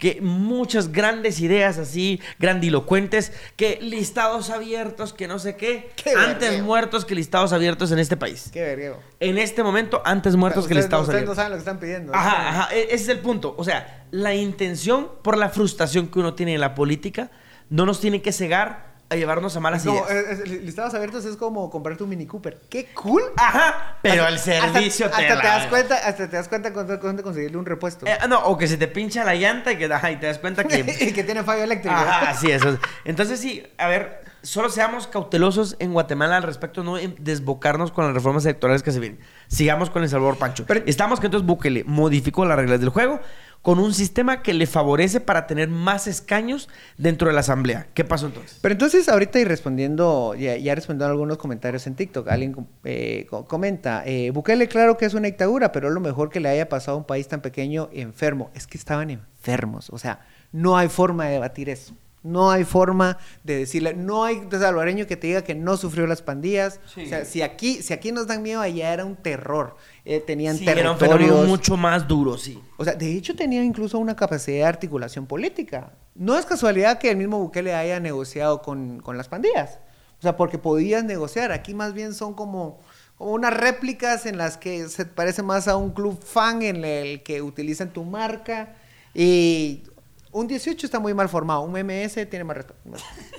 que 0.00 0.20
muchas 0.20 0.90
grandes 0.90 1.38
ideas 1.40 1.78
así, 1.78 2.20
grandilocuentes, 2.40 3.32
que 3.54 3.78
listados 3.80 4.50
abiertos, 4.50 5.12
que 5.12 5.28
no 5.28 5.38
sé 5.38 5.54
qué, 5.56 5.90
Qué 5.94 6.10
antes 6.10 6.40
vergueo. 6.48 6.64
muertos 6.64 7.04
que 7.04 7.14
listados 7.14 7.52
abiertos 7.52 7.92
en 7.92 7.98
este 8.00 8.16
país. 8.16 8.50
Qué 8.52 8.62
vergueo. 8.62 8.98
En 9.20 9.38
este 9.38 9.62
momento, 9.62 10.02
antes 10.04 10.34
muertos 10.36 10.66
que 10.66 10.74
no, 10.74 10.80
listados 10.80 11.06
ustedes 11.06 11.24
no 11.26 11.32
abiertos. 11.32 11.36
saben 11.36 11.50
lo 11.52 11.56
que 11.56 11.60
están 11.60 11.78
pidiendo. 11.78 12.14
Ajá, 12.14 12.48
ajá, 12.48 12.74
e- 12.74 12.84
ese 12.86 12.94
es 12.94 13.08
el 13.10 13.18
punto. 13.20 13.54
O 13.56 13.62
sea, 13.62 14.06
la 14.10 14.34
intención 14.34 15.08
por 15.22 15.36
la 15.38 15.50
frustración 15.50 16.08
que 16.08 16.18
uno 16.18 16.34
tiene 16.34 16.54
en 16.54 16.60
la 16.60 16.74
política 16.74 17.30
no 17.68 17.86
nos 17.86 18.00
tiene 18.00 18.20
que 18.22 18.32
cegar 18.32 18.89
a 19.10 19.16
llevarnos 19.16 19.56
a 19.56 19.60
malas 19.60 19.82
Es 19.82 19.88
como, 19.88 20.06
ideas. 20.08 20.38
es- 20.38 20.40
es- 20.40 20.62
listados 20.62 20.94
abiertos 20.94 21.24
es 21.24 21.36
como 21.36 21.68
comprarte 21.68 22.04
un 22.04 22.10
Mini 22.10 22.26
Cooper. 22.26 22.60
¡Qué 22.70 22.86
cool! 22.94 23.22
Ajá, 23.36 23.96
pero 24.02 24.26
el 24.28 24.36
Hasta- 24.36 24.52
servicio 24.72 25.06
hasta, 25.06 25.18
te 25.18 25.26
hasta 25.28 25.40
te 25.42 25.46
das 25.48 25.66
cuenta 25.66 25.94
Hasta 25.96 26.28
te 26.30 26.36
das 26.36 26.48
cuenta 26.48 26.72
cuando, 26.72 27.00
cuando 27.00 27.22
conseguirle 27.22 27.56
un 27.58 27.66
repuesto. 27.66 28.06
Eh, 28.06 28.16
no, 28.28 28.38
o 28.44 28.56
que 28.56 28.68
se 28.68 28.76
te 28.76 28.86
pincha 28.88 29.24
la 29.24 29.34
llanta 29.34 29.72
y 29.72 29.76
que 29.78 29.86
ajá, 29.92 30.10
y 30.12 30.16
te 30.16 30.26
das 30.26 30.38
cuenta 30.38 30.62
que. 30.64 30.78
y 31.00 31.12
que 31.12 31.24
tiene 31.24 31.42
fallo 31.42 31.64
eléctrico. 31.64 31.94
Ajá, 31.94 32.34
sí, 32.34 32.50
eso. 32.50 32.78
Entonces, 33.04 33.40
sí, 33.40 33.66
a 33.78 33.88
ver, 33.88 34.22
solo 34.42 34.68
seamos 34.70 35.08
cautelosos 35.08 35.74
en 35.80 35.92
Guatemala 35.92 36.36
al 36.36 36.44
respecto, 36.44 36.84
no 36.84 36.96
en 36.96 37.16
desbocarnos 37.18 37.90
con 37.90 38.04
las 38.06 38.14
reformas 38.14 38.44
electorales 38.44 38.82
que 38.84 38.92
se 38.92 39.00
vienen. 39.00 39.18
Sigamos 39.48 39.90
con 39.90 40.02
El 40.04 40.08
Salvador 40.08 40.36
Pancho. 40.38 40.64
Pero- 40.68 40.84
Estamos 40.86 41.18
que 41.18 41.26
entonces 41.26 41.46
Bukele 41.46 41.82
modificó 41.84 42.44
las 42.44 42.56
reglas 42.56 42.78
del 42.80 42.90
juego 42.90 43.20
con 43.62 43.78
un 43.78 43.92
sistema 43.92 44.42
que 44.42 44.54
le 44.54 44.66
favorece 44.66 45.20
para 45.20 45.46
tener 45.46 45.68
más 45.68 46.06
escaños 46.06 46.68
dentro 46.96 47.28
de 47.28 47.34
la 47.34 47.40
asamblea. 47.40 47.88
¿Qué 47.92 48.04
pasó 48.04 48.26
entonces? 48.26 48.58
Pero 48.62 48.72
entonces, 48.72 49.08
ahorita 49.08 49.38
y 49.38 49.44
respondiendo, 49.44 50.34
ya, 50.34 50.56
ya 50.56 50.74
respondiendo 50.74 51.04
a 51.06 51.10
algunos 51.10 51.36
comentarios 51.36 51.86
en 51.86 51.94
TikTok, 51.94 52.28
alguien 52.28 52.54
eh, 52.84 53.26
co- 53.28 53.44
comenta, 53.44 54.02
eh, 54.06 54.30
Bukele 54.30 54.66
claro 54.68 54.96
que 54.96 55.04
es 55.04 55.12
una 55.14 55.26
dictadura, 55.26 55.72
pero 55.72 55.88
es 55.88 55.94
lo 55.94 56.00
mejor 56.00 56.30
que 56.30 56.40
le 56.40 56.48
haya 56.48 56.68
pasado 56.68 56.96
a 56.96 57.00
un 57.00 57.06
país 57.06 57.28
tan 57.28 57.42
pequeño 57.42 57.90
enfermo. 57.92 58.50
Es 58.54 58.66
que 58.66 58.78
estaban 58.78 59.10
enfermos, 59.10 59.90
o 59.90 59.98
sea, 59.98 60.20
no 60.52 60.76
hay 60.78 60.88
forma 60.88 61.26
de 61.26 61.32
debatir 61.32 61.68
eso. 61.68 61.94
No 62.22 62.50
hay 62.50 62.64
forma 62.64 63.16
de 63.44 63.58
decirle, 63.60 63.94
no 63.94 64.24
hay 64.24 64.42
salvadoreño 64.50 65.06
que 65.06 65.16
te 65.16 65.28
diga 65.28 65.42
que 65.42 65.54
no 65.54 65.76
sufrió 65.78 66.06
las 66.06 66.20
pandillas. 66.20 66.78
Sí. 66.94 67.04
O 67.04 67.06
sea, 67.08 67.24
si 67.24 67.40
aquí, 67.40 67.82
si 67.82 67.94
aquí 67.94 68.12
nos 68.12 68.26
dan 68.26 68.42
miedo, 68.42 68.60
allá 68.60 68.92
era 68.92 69.04
un 69.06 69.16
terror. 69.16 69.76
Eh, 70.04 70.20
tenían 70.20 70.58
Sí, 70.58 70.68
era 70.68 70.92
un 70.92 70.98
territorios. 70.98 71.46
mucho 71.46 71.76
más 71.78 72.06
duro, 72.06 72.36
sí. 72.36 72.60
O 72.76 72.84
sea, 72.84 72.94
de 72.94 73.16
hecho 73.16 73.34
tenía 73.34 73.64
incluso 73.64 73.98
una 73.98 74.16
capacidad 74.16 74.58
de 74.58 74.64
articulación 74.64 75.26
política. 75.26 75.92
No 76.14 76.36
es 76.36 76.44
casualidad 76.44 76.98
que 76.98 77.10
el 77.10 77.16
mismo 77.16 77.38
Bukele 77.38 77.74
haya 77.74 78.00
negociado 78.00 78.60
con, 78.60 79.00
con 79.00 79.16
las 79.16 79.28
pandillas. 79.28 79.78
O 80.18 80.22
sea, 80.22 80.36
porque 80.36 80.58
podías 80.58 81.02
negociar. 81.04 81.52
Aquí 81.52 81.72
más 81.72 81.94
bien 81.94 82.12
son 82.12 82.34
como, 82.34 82.80
como 83.16 83.30
unas 83.32 83.54
réplicas 83.56 84.26
en 84.26 84.36
las 84.36 84.58
que 84.58 84.90
se 84.90 85.06
parece 85.06 85.42
más 85.42 85.68
a 85.68 85.76
un 85.76 85.92
club 85.92 86.22
fan 86.22 86.60
en 86.60 86.84
el 86.84 87.22
que 87.22 87.40
utilizan 87.40 87.90
tu 87.94 88.04
marca. 88.04 88.76
Y 89.14 89.82
un 90.32 90.46
18 90.46 90.86
está 90.86 90.98
muy 90.98 91.14
mal 91.14 91.28
formado. 91.28 91.62
Un 91.62 91.72
MS 91.72 92.28
tiene 92.28 92.44
más 92.44 92.56
respeto. 92.56 92.78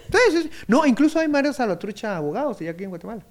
Entonces, 0.06 0.52
no, 0.68 0.86
incluso 0.86 1.20
hay 1.20 1.28
Mario 1.28 1.54
Salvatrucha 1.54 2.18
abogados 2.18 2.60
ya 2.60 2.72
aquí 2.72 2.84
en 2.84 2.90
Guatemala. 2.90 3.24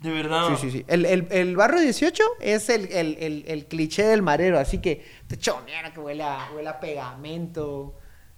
De 0.00 0.10
verdad. 0.10 0.48
Sí, 0.50 0.56
sí, 0.60 0.70
sí. 0.70 0.84
El, 0.86 1.06
el, 1.06 1.26
el 1.30 1.56
barrio 1.56 1.80
18 1.80 2.22
es 2.40 2.68
el, 2.68 2.92
el, 2.92 3.16
el, 3.18 3.44
el 3.46 3.66
cliché 3.66 4.04
del 4.04 4.22
marero, 4.22 4.58
así 4.58 4.78
que 4.78 5.04
te 5.26 5.38
chonera 5.38 5.92
que 5.92 6.00
huele 6.00 6.22
a, 6.22 6.50
huele 6.54 6.68
a 6.68 6.78
pegamento, 6.78 7.94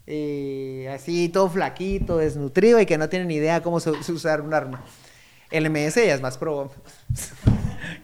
eh, 0.07 0.89
así 0.95 1.29
todo 1.29 1.51
flaquito, 1.51 2.19
desnutrido 2.19 2.79
y 2.81 2.87
que 2.87 2.99
no 2.99 3.09
tiene 3.09 3.25
ni 3.25 3.35
idea 3.37 3.63
cómo 3.63 3.81
se, 3.81 4.01
se 4.03 4.13
usar 4.13 4.43
un 4.43 4.55
arma. 4.55 4.85
El 5.51 5.69
MS 5.71 5.97
ya 5.97 6.15
es 6.15 6.21
más 6.21 6.39
pro. 6.39 6.71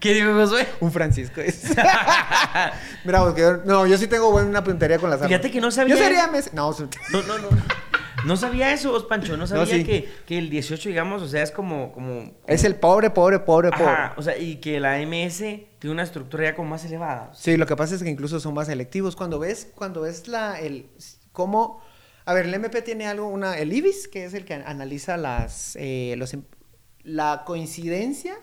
¿Qué 0.03 0.13
dijo 0.13 0.33
Josué? 0.33 0.67
Un 0.81 0.91
Francisco 0.91 1.39
es. 1.39 1.63
Mira, 3.05 3.21
vos, 3.21 3.33
que 3.33 3.39
yo- 3.41 3.57
no, 3.63 3.87
yo 3.87 3.97
sí 3.97 4.07
tengo 4.07 4.31
buena 4.31 4.61
puntería 4.61 4.99
con 4.99 5.09
las 5.09 5.17
armas. 5.21 5.29
Fíjate 5.29 5.49
que 5.49 5.61
no 5.61 5.71
sabía- 5.71 5.95
Yo 5.95 6.01
sería 6.03 6.27
MS. 6.27 6.51
No, 6.53 6.71
No, 7.13 7.21
no, 7.23 7.37
no. 7.37 7.49
No 8.25 8.35
sabía 8.37 8.73
eso, 8.73 9.07
Pancho. 9.07 9.37
No 9.37 9.47
sabía 9.47 9.65
sí. 9.65 9.83
que, 9.85 10.09
que 10.25 10.37
el 10.37 10.49
18, 10.49 10.89
digamos, 10.89 11.21
o 11.21 11.27
sea, 11.29 11.41
es 11.41 11.51
como. 11.51 11.93
como 11.93 12.31
es 12.47 12.65
el 12.65 12.75
pobre, 12.75 13.09
pobre, 13.11 13.39
pobre, 13.39 13.69
pobre. 13.71 13.85
Ajá, 13.85 14.13
o 14.17 14.21
sea, 14.21 14.37
y 14.37 14.57
que 14.57 14.79
la 14.81 14.97
MS 14.99 15.37
tiene 15.79 15.91
una 15.93 16.03
estructura 16.03 16.43
ya 16.43 16.55
como 16.55 16.69
más 16.69 16.83
elevada. 16.83 17.31
Sí, 17.33 17.55
lo 17.55 17.65
que 17.65 17.75
pasa 17.77 17.95
es 17.95 18.03
que 18.03 18.09
incluso 18.09 18.39
son 18.41 18.53
más 18.53 18.67
selectivos. 18.67 19.15
Cuando 19.15 19.39
ves, 19.39 19.69
cuando 19.73 20.01
ves 20.01 20.27
la, 20.27 20.59
el, 20.59 20.89
cómo, 21.31 21.81
a 22.25 22.33
ver, 22.33 22.45
el 22.45 22.53
MP 22.53 22.81
tiene 22.81 23.07
algo, 23.07 23.27
una, 23.27 23.57
el 23.57 23.71
IBIS, 23.73 24.07
que 24.09 24.25
es 24.25 24.33
el 24.33 24.43
que 24.45 24.53
analiza 24.53 25.15
las, 25.17 25.77
eh, 25.79 26.15
los, 26.17 26.33
im- 26.33 26.45
la 27.03 27.43
coincidencia 27.45 28.35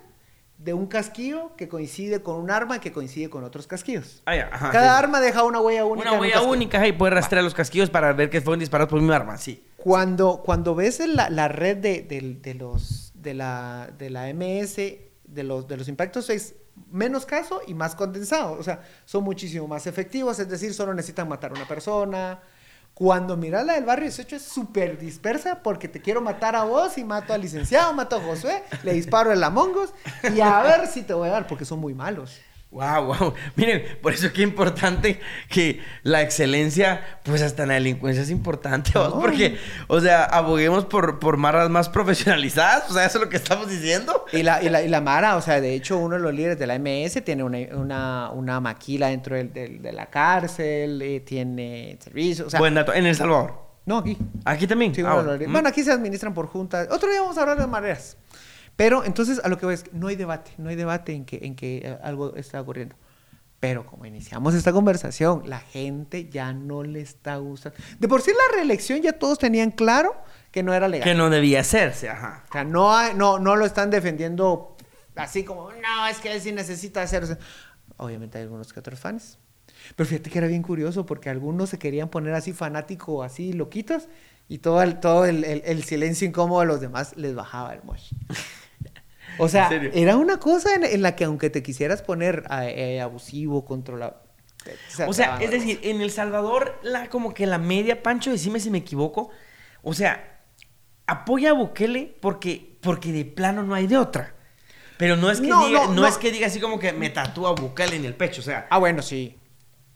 de 0.62 0.74
un 0.74 0.86
casquillo 0.86 1.56
que 1.56 1.68
coincide 1.68 2.22
con 2.22 2.36
un 2.36 2.50
arma 2.50 2.80
que 2.80 2.92
coincide 2.92 3.30
con 3.30 3.44
otros 3.44 3.66
casquillos. 3.66 4.22
Ah, 4.26 4.36
ya, 4.36 4.50
ajá, 4.52 4.70
Cada 4.70 4.92
sí. 4.92 5.04
arma 5.04 5.20
deja 5.20 5.42
una 5.42 5.58
huella 5.60 5.86
única. 5.86 6.10
Una 6.10 6.18
un 6.18 6.20
huella 6.20 6.42
única 6.42 6.86
y 6.86 6.92
puede 6.92 7.14
rastrear 7.14 7.42
los 7.42 7.54
casquillos 7.54 7.88
para 7.88 8.12
ver 8.12 8.28
que 8.28 8.42
fueron 8.42 8.60
disparados 8.60 8.90
por 8.90 9.00
mi 9.00 9.10
arma, 9.12 9.38
sí. 9.38 9.64
Cuando, 9.78 10.42
cuando 10.44 10.74
ves 10.74 11.00
la, 11.06 11.30
la 11.30 11.48
red 11.48 11.78
de, 11.78 12.02
de 12.02 12.54
los, 12.54 13.12
de, 13.14 13.32
la, 13.32 13.90
de 13.96 14.10
la 14.10 14.32
MS, 14.34 14.76
de 15.24 15.42
los, 15.42 15.66
de 15.66 15.78
los 15.78 15.88
impactos, 15.88 16.28
es 16.28 16.56
menos 16.90 17.24
caso 17.24 17.62
y 17.66 17.72
más 17.72 17.94
condensado. 17.94 18.52
O 18.52 18.62
sea, 18.62 18.82
son 19.06 19.24
muchísimo 19.24 19.66
más 19.66 19.86
efectivos, 19.86 20.38
es 20.40 20.48
decir, 20.50 20.74
solo 20.74 20.92
necesitan 20.92 21.26
matar 21.26 21.52
a 21.52 21.54
una 21.54 21.66
persona. 21.66 22.38
Cuando 23.00 23.34
miras 23.34 23.64
la 23.64 23.76
del 23.76 23.86
barrio 23.86 24.04
18 24.04 24.36
es 24.36 24.42
súper 24.42 24.98
dispersa 24.98 25.62
porque 25.62 25.88
te 25.88 26.02
quiero 26.02 26.20
matar 26.20 26.54
a 26.54 26.64
vos 26.64 26.98
y 26.98 27.04
mato 27.04 27.32
al 27.32 27.40
licenciado, 27.40 27.94
mato 27.94 28.16
a 28.16 28.20
Josué, 28.20 28.62
le 28.82 28.92
disparo 28.92 29.32
el 29.32 29.42
Amongos 29.42 29.94
y 30.36 30.40
a 30.42 30.60
ver 30.60 30.86
si 30.86 31.00
te 31.00 31.14
voy 31.14 31.30
a 31.30 31.32
dar 31.32 31.46
porque 31.46 31.64
son 31.64 31.78
muy 31.78 31.94
malos. 31.94 32.38
Wow, 32.72 33.04
wow. 33.06 33.34
Miren, 33.56 33.82
por 34.00 34.12
eso 34.12 34.26
es 34.26 34.32
que 34.32 34.42
es 34.44 34.48
importante 34.48 35.18
que 35.48 35.80
la 36.04 36.22
excelencia, 36.22 37.18
pues 37.24 37.42
hasta 37.42 37.62
en 37.64 37.68
la 37.70 37.74
delincuencia 37.74 38.22
es 38.22 38.30
importante, 38.30 38.92
¿vos? 38.94 39.12
No. 39.14 39.20
porque, 39.20 39.58
o 39.88 40.00
sea, 40.00 40.22
aboguemos 40.24 40.84
por, 40.84 41.18
por 41.18 41.36
marras 41.36 41.68
más 41.68 41.88
profesionalizadas, 41.88 42.88
o 42.88 42.94
sea, 42.94 43.04
eso 43.06 43.18
es 43.18 43.24
lo 43.24 43.28
que 43.28 43.36
estamos 43.38 43.68
diciendo. 43.68 44.24
Y 44.32 44.44
la, 44.44 44.62
y, 44.62 44.68
la, 44.68 44.82
y 44.82 44.88
la 44.88 45.00
Mara, 45.00 45.34
o 45.36 45.42
sea, 45.42 45.60
de 45.60 45.74
hecho, 45.74 45.98
uno 45.98 46.14
de 46.14 46.20
los 46.22 46.32
líderes 46.32 46.58
de 46.60 46.66
la 46.68 46.78
MS 46.78 47.24
tiene 47.24 47.42
una, 47.42 47.58
una, 47.76 48.30
una 48.30 48.60
maquila 48.60 49.08
dentro 49.08 49.34
del- 49.34 49.52
del- 49.52 49.82
de 49.82 49.92
la 49.92 50.06
cárcel, 50.06 51.02
eh, 51.02 51.20
tiene 51.20 51.98
servicio, 52.00 52.46
o 52.46 52.50
sea, 52.50 52.60
Buen 52.60 52.74
dato, 52.74 52.94
en 52.94 53.04
El 53.04 53.16
Salvador. 53.16 53.54
no 53.86 53.98
aquí. 53.98 54.16
Aquí 54.44 54.68
también. 54.68 54.94
Sí, 54.94 55.02
Ah, 55.04 55.14
bueno. 55.20 55.36
Bueno, 55.50 55.68
aquí 55.68 55.82
se 55.82 55.90
administran 55.90 56.32
por 56.34 56.46
juntas. 56.46 56.86
Otro 56.92 57.10
día 57.10 57.20
vamos 57.20 57.36
a 57.36 57.40
hablar 57.40 57.58
de 57.58 57.66
maneras. 57.66 58.16
Pero 58.81 59.05
entonces 59.05 59.43
a 59.45 59.49
lo 59.49 59.59
que 59.59 59.66
voy 59.66 59.74
es, 59.74 59.83
que 59.83 59.91
no 59.93 60.07
hay 60.07 60.16
debate, 60.16 60.53
no 60.57 60.70
hay 60.70 60.76
debate 60.76 61.12
en 61.12 61.26
que, 61.26 61.41
en 61.43 61.55
que 61.55 61.83
eh, 61.85 61.99
algo 62.03 62.35
está 62.35 62.59
ocurriendo. 62.62 62.97
Pero 63.61 63.85
como 63.85 64.07
iniciamos 64.07 64.55
esta 64.55 64.72
conversación, 64.72 65.43
la 65.45 65.61
gente 65.61 66.31
ya 66.31 66.55
no 66.55 66.83
le 66.83 67.03
está 67.03 67.37
gustando. 67.37 67.76
De 67.99 68.09
por 68.09 68.22
sí 68.22 68.31
la 68.31 68.57
reelección 68.57 69.03
ya 69.03 69.12
todos 69.12 69.39
tenían 69.39 69.70
claro 69.70 70.14
que 70.51 70.62
no 70.62 70.72
era 70.72 70.89
legal. 70.89 71.07
Que 71.07 71.14
no 71.14 71.28
debía 71.28 71.61
hacerse, 71.61 72.09
ajá. 72.09 72.45
O 72.49 72.53
sea, 72.53 72.64
no, 72.64 72.97
hay- 72.97 73.12
no, 73.14 73.39
no 73.39 73.55
lo 73.55 73.66
están 73.66 73.91
defendiendo 73.91 74.74
así 75.14 75.45
como, 75.45 75.70
no, 75.72 76.07
es 76.09 76.16
que 76.20 76.33
él 76.33 76.41
sí 76.41 76.51
necesita 76.53 77.03
hacerse. 77.03 77.37
Obviamente 77.99 78.39
hay 78.39 78.45
algunos 78.45 78.72
que 78.72 78.81
otros 78.81 78.99
fans. 78.99 79.39
Pero 79.95 80.09
fíjate 80.09 80.31
que 80.31 80.39
era 80.39 80.47
bien 80.47 80.62
curioso 80.62 81.05
porque 81.05 81.28
algunos 81.28 81.68
se 81.68 81.78
querían 81.78 82.09
poner 82.09 82.33
así 82.33 82.55
fanático, 82.55 83.22
así 83.22 83.53
loquitos, 83.53 84.09
y 84.49 84.57
todo 84.59 84.81
el, 84.83 85.01
todo 85.01 85.26
el, 85.26 85.45
el- 85.45 85.61
el 85.66 85.85
silencio 85.85 86.26
incómodo 86.26 86.61
de 86.61 86.66
los 86.66 86.81
demás 86.81 87.14
les 87.18 87.35
bajaba 87.35 87.74
el 87.74 87.83
mosh. 87.83 88.12
O 89.41 89.49
sea, 89.49 89.68
era 89.95 90.16
una 90.16 90.38
cosa 90.38 90.74
en, 90.74 90.84
en 90.84 91.03
la 91.03 91.16
que 91.16 91.24
aunque 91.24 91.51
te 91.51 91.62
quisieras 91.62 92.03
poner 92.03 92.45
eh, 92.51 92.97
eh, 92.97 93.01
abusivo, 93.01 93.64
controlado. 93.64 94.22
te- 94.64 95.05
O 95.07 95.12
sea, 95.12 95.36
es 95.41 95.51
de- 95.51 95.59
decir, 95.59 95.80
en 95.82 96.01
El 96.01 96.11
Salvador, 96.11 96.78
la, 96.82 97.09
como 97.09 97.32
que 97.34 97.47
la 97.47 97.59
media, 97.59 98.03
Pancho, 98.03 98.30
decime 98.30 98.61
si 98.61 98.70
me 98.70 98.78
equivoco, 98.78 99.30
o 99.82 99.95
sea, 99.95 100.43
apoya 101.07 101.51
a 101.51 101.55
Bukele 101.55 102.16
porque, 102.20 102.76
porque 102.80 103.12
de 103.12 103.24
plano 103.24 103.62
no 103.62 103.74
hay 103.74 103.86
de 103.86 103.97
otra. 103.97 104.34
Pero 104.99 105.16
no 105.16 105.30
es 105.30 105.41
que 105.41 105.49
No, 105.49 105.66
diga, 105.66 105.86
no, 105.86 105.95
no, 105.95 106.01
no. 106.03 106.07
es 106.07 106.18
que 106.18 106.30
diga 106.30 106.47
así 106.47 106.61
como 106.61 106.78
que 106.78 106.93
me 106.93 107.09
tatúa 107.11 107.53
Bukele 107.53 107.97
en 107.97 108.05
el 108.05 108.14
pecho, 108.14 108.43
o 108.43 108.45
sea, 108.45 108.66
Ah, 108.70 108.78
bueno, 108.78 109.01
sí. 109.03 109.36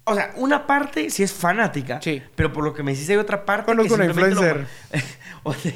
O 0.05 0.15
sea, 0.15 0.33
una 0.37 0.67
parte 0.67 1.09
sí 1.11 1.23
es 1.23 1.33
fanática, 1.33 2.01
Sí. 2.03 2.23
pero 2.37 2.53
por 2.53 2.63
lo 2.65 2.75
que 2.75 2.83
me 2.83 2.93
decís 2.93 3.09
hay 3.11 3.17
otra 3.17 3.45
parte 3.45 3.67
Conozco 3.67 3.97
lo- 3.97 4.05
influencer. 4.05 4.67
o 5.45 5.53
sea, 5.55 5.73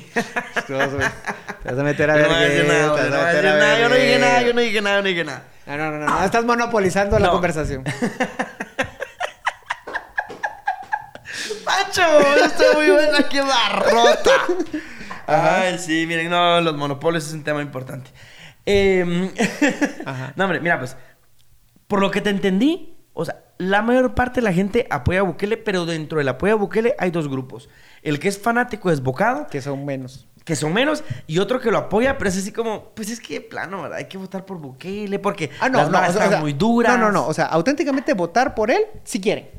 Te 0.66 0.72
vas 0.74 1.78
a- 1.78 1.82
meter 1.82 2.10
a 2.10 2.14
ver. 2.14 2.28
no 2.28 2.34
no 2.34 2.94
a 2.94 3.08
nada, 3.10 3.80
yo 3.80 3.88
no 3.88 3.94
dije 3.94 4.18
nada, 4.18 4.42
yo 4.42 4.52
no 4.54 4.60
dije 4.60 4.80
nada, 4.82 4.96
yo 4.96 5.02
no 5.02 5.08
dije 5.08 5.24
nada. 5.24 5.42
No, 5.66 5.76
no, 5.76 5.90
no, 5.92 5.98
no. 6.06 6.24
Estás 6.24 6.44
monopolizando 6.44 7.18
la 7.18 7.26
No. 7.26 7.32
conversación. 7.32 7.84
Pancho, 11.64 12.02
estoy 12.44 12.74
muy 12.76 12.90
buena, 12.90 13.28
qué 13.28 13.40
barrota. 13.42 14.30
Ay, 15.26 15.78
sí, 15.78 16.06
miren, 16.06 16.30
no, 16.30 16.60
los 16.60 16.76
monopolios 16.76 17.26
es 17.26 17.32
un 17.34 17.44
tema 17.44 17.60
importante. 17.62 18.10
Em, 18.64 19.30
Ajá. 20.06 20.32
no, 20.36 20.44
hombre, 20.44 20.60
mira, 20.60 20.78
pues, 20.78 20.96
por 21.86 22.00
lo 22.00 22.10
que 22.10 22.20
te 22.20 22.30
entendí, 22.30 22.96
o 23.12 23.24
sea, 23.24 23.36
la 23.58 23.82
mayor 23.82 24.14
parte 24.14 24.40
de 24.40 24.44
la 24.44 24.52
gente 24.52 24.86
apoya 24.90 25.20
a 25.20 25.22
Bukele, 25.22 25.56
pero 25.56 25.84
dentro 25.86 26.18
del 26.18 26.28
apoyo 26.28 26.52
a 26.54 26.56
Bukele 26.56 26.94
hay 26.98 27.10
dos 27.10 27.28
grupos. 27.28 27.68
El 28.02 28.18
que 28.18 28.28
es 28.28 28.38
fanático 28.38 28.90
desbocado, 28.90 29.46
Que 29.48 29.60
son 29.60 29.84
menos. 29.84 30.26
que 30.44 30.56
son 30.56 30.72
menos, 30.72 31.04
y 31.26 31.40
otro 31.40 31.60
que 31.60 31.70
lo 31.70 31.76
apoya, 31.76 32.16
pero 32.16 32.30
es 32.30 32.38
así 32.38 32.52
como, 32.52 32.90
pues 32.94 33.10
es 33.10 33.20
que 33.20 33.40
plano, 33.42 33.82
¿verdad? 33.82 33.98
Hay 33.98 34.06
que 34.06 34.16
votar 34.16 34.46
por 34.46 34.56
Bukele 34.58 35.18
porque 35.18 35.50
Ah, 35.60 35.68
no, 35.68 35.78
las 35.78 35.90
no. 35.90 35.98
o 35.98 36.12
sea, 36.12 36.24
están 36.24 36.40
muy 36.40 36.54
duras. 36.54 36.96
No, 36.98 37.06
no, 37.06 37.12
no. 37.12 37.26
O 37.26 37.34
sea, 37.34 37.46
auténticamente 37.46 38.14
votar 38.14 38.54
por 38.54 38.70
él 38.70 38.82
si 39.04 39.20
quieren. 39.20 39.50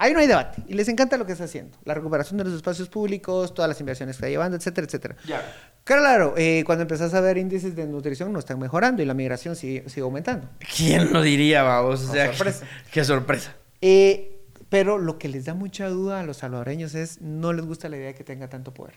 Ahí 0.00 0.12
no 0.14 0.20
hay 0.20 0.28
debate. 0.28 0.62
Y 0.68 0.74
les 0.74 0.88
encanta 0.88 1.16
lo 1.18 1.26
que 1.26 1.32
está 1.32 1.44
haciendo. 1.44 1.76
La 1.84 1.92
recuperación 1.92 2.38
de 2.38 2.44
los 2.44 2.52
espacios 2.54 2.88
públicos, 2.88 3.52
todas 3.52 3.68
las 3.68 3.80
inversiones 3.80 4.14
que 4.16 4.18
está 4.20 4.28
llevando, 4.30 4.56
etcétera, 4.56 4.86
etcétera. 4.86 5.16
Ya. 5.26 5.42
Claro, 5.88 6.34
eh, 6.36 6.64
cuando 6.66 6.82
empezás 6.82 7.14
a 7.14 7.22
ver 7.22 7.38
índices 7.38 7.74
de 7.74 7.86
nutrición 7.86 8.30
no 8.30 8.40
están 8.40 8.58
mejorando 8.58 9.02
y 9.02 9.06
la 9.06 9.14
migración 9.14 9.56
sigue, 9.56 9.88
sigue 9.88 10.02
aumentando. 10.02 10.46
¿Quién 10.76 11.14
lo 11.14 11.22
diría, 11.22 11.62
vamos? 11.62 12.04
O 12.04 12.12
sea, 12.12 12.26
sorpresa. 12.26 12.66
Qué, 12.84 12.90
qué 12.92 13.04
sorpresa. 13.04 13.56
Eh, 13.80 14.38
pero 14.68 14.98
lo 14.98 15.16
que 15.16 15.28
les 15.28 15.46
da 15.46 15.54
mucha 15.54 15.88
duda 15.88 16.20
a 16.20 16.24
los 16.24 16.36
salvadoreños 16.36 16.94
es 16.94 17.22
no 17.22 17.54
les 17.54 17.64
gusta 17.64 17.88
la 17.88 17.96
idea 17.96 18.08
de 18.08 18.14
que 18.14 18.22
tenga 18.22 18.50
tanto 18.50 18.74
poder. 18.74 18.96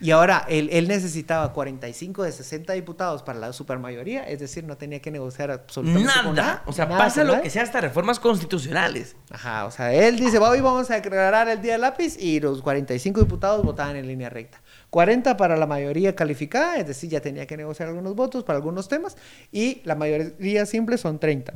Y 0.00 0.12
ahora, 0.12 0.46
él, 0.48 0.68
él 0.72 0.86
necesitaba 0.86 1.52
45 1.52 2.22
de 2.22 2.30
60 2.30 2.72
diputados 2.74 3.24
para 3.24 3.38
la 3.40 3.52
supermayoría, 3.52 4.28
es 4.28 4.38
decir, 4.38 4.62
no 4.64 4.76
tenía 4.76 5.00
que 5.00 5.10
negociar 5.10 5.50
absolutamente 5.50 6.12
con 6.22 6.36
Nada. 6.36 6.62
O 6.66 6.72
sea, 6.72 6.86
nada 6.86 6.98
pasa 6.98 7.24
lo 7.24 7.42
que 7.42 7.50
sea 7.50 7.64
hasta 7.64 7.80
reformas 7.80 8.20
constitucionales. 8.20 9.16
Ajá, 9.30 9.64
o 9.64 9.70
sea, 9.72 9.92
él 9.92 10.16
dice, 10.16 10.38
"Va, 10.38 10.50
hoy 10.50 10.60
vamos 10.60 10.90
a 10.90 10.94
declarar 10.94 11.48
el 11.48 11.60
día 11.60 11.72
del 11.72 11.80
lápiz 11.80 12.16
y 12.16 12.38
los 12.38 12.62
45 12.62 13.20
diputados 13.20 13.64
votaban 13.64 13.96
en 13.96 14.06
línea 14.06 14.28
recta. 14.28 14.62
40 14.90 15.36
para 15.36 15.56
la 15.56 15.66
mayoría 15.66 16.14
calificada, 16.14 16.76
es 16.76 16.86
decir, 16.86 17.10
ya 17.10 17.20
tenía 17.20 17.46
que 17.46 17.56
negociar 17.56 17.88
algunos 17.88 18.14
votos 18.14 18.44
para 18.44 18.56
algunos 18.56 18.88
temas 18.88 19.16
y 19.50 19.82
la 19.84 19.96
mayoría 19.96 20.64
simple 20.64 20.96
son 20.96 21.18
30. 21.18 21.54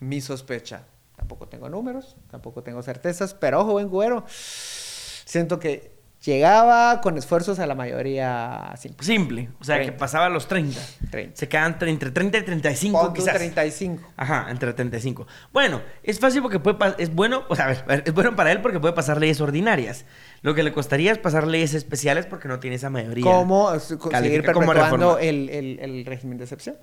Mi 0.00 0.20
sospecha, 0.20 0.84
tampoco 1.16 1.48
tengo 1.48 1.68
números, 1.68 2.16
tampoco 2.30 2.62
tengo 2.62 2.82
certezas, 2.82 3.34
pero 3.34 3.60
ojo, 3.60 3.72
buen 3.72 3.88
güero, 3.88 4.24
siento 4.28 5.58
que 5.58 5.97
llegaba 6.24 7.00
con 7.00 7.16
esfuerzos 7.16 7.58
a 7.58 7.66
la 7.66 7.74
mayoría 7.74 8.72
simple. 8.76 9.06
Simple. 9.06 9.48
O 9.60 9.64
sea, 9.64 9.76
que 9.76 9.84
30. 9.84 9.98
pasaba 9.98 10.26
a 10.26 10.28
los 10.28 10.48
30. 10.48 10.80
30. 11.10 11.36
Se 11.36 11.48
quedan 11.48 11.78
tre- 11.78 11.88
entre 11.90 12.10
30 12.10 12.38
y 12.38 12.42
35 12.42 13.00
Pon 13.00 13.12
quizás. 13.14 13.34
35. 13.36 14.02
Ajá, 14.16 14.46
entre 14.50 14.72
35. 14.72 15.26
Bueno, 15.52 15.80
es 16.02 16.18
fácil 16.18 16.42
porque 16.42 16.58
puede 16.58 16.76
es 16.98 17.14
bueno, 17.14 17.44
o 17.48 17.54
sea, 17.56 17.66
a 17.68 17.82
ver, 17.84 18.02
es 18.04 18.12
bueno 18.12 18.34
para 18.36 18.50
él 18.52 18.60
porque 18.60 18.80
puede 18.80 18.94
pasar 18.94 19.18
leyes 19.20 19.40
ordinarias. 19.40 20.04
Lo 20.42 20.54
que 20.54 20.62
le 20.62 20.72
costaría 20.72 21.12
es 21.12 21.18
pasar 21.18 21.46
leyes 21.46 21.74
especiales 21.74 22.26
porque 22.26 22.48
no 22.48 22.58
tiene 22.60 22.76
esa 22.76 22.90
mayoría. 22.90 23.24
¿Cómo 23.24 23.78
seguir 23.78 24.42
perpetuando 24.44 25.18
el, 25.18 25.48
el- 25.50 25.78
el 25.80 26.04
régimen 26.04 26.38
de 26.38 26.44
excepción? 26.44 26.76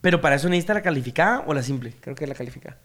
Pero 0.00 0.20
para 0.20 0.36
eso 0.36 0.48
necesita 0.48 0.74
la 0.74 0.82
calificada 0.82 1.42
o 1.46 1.54
la 1.54 1.62
simple. 1.62 1.92
Creo 2.00 2.14
que 2.14 2.26
la 2.26 2.34
califica. 2.34 2.76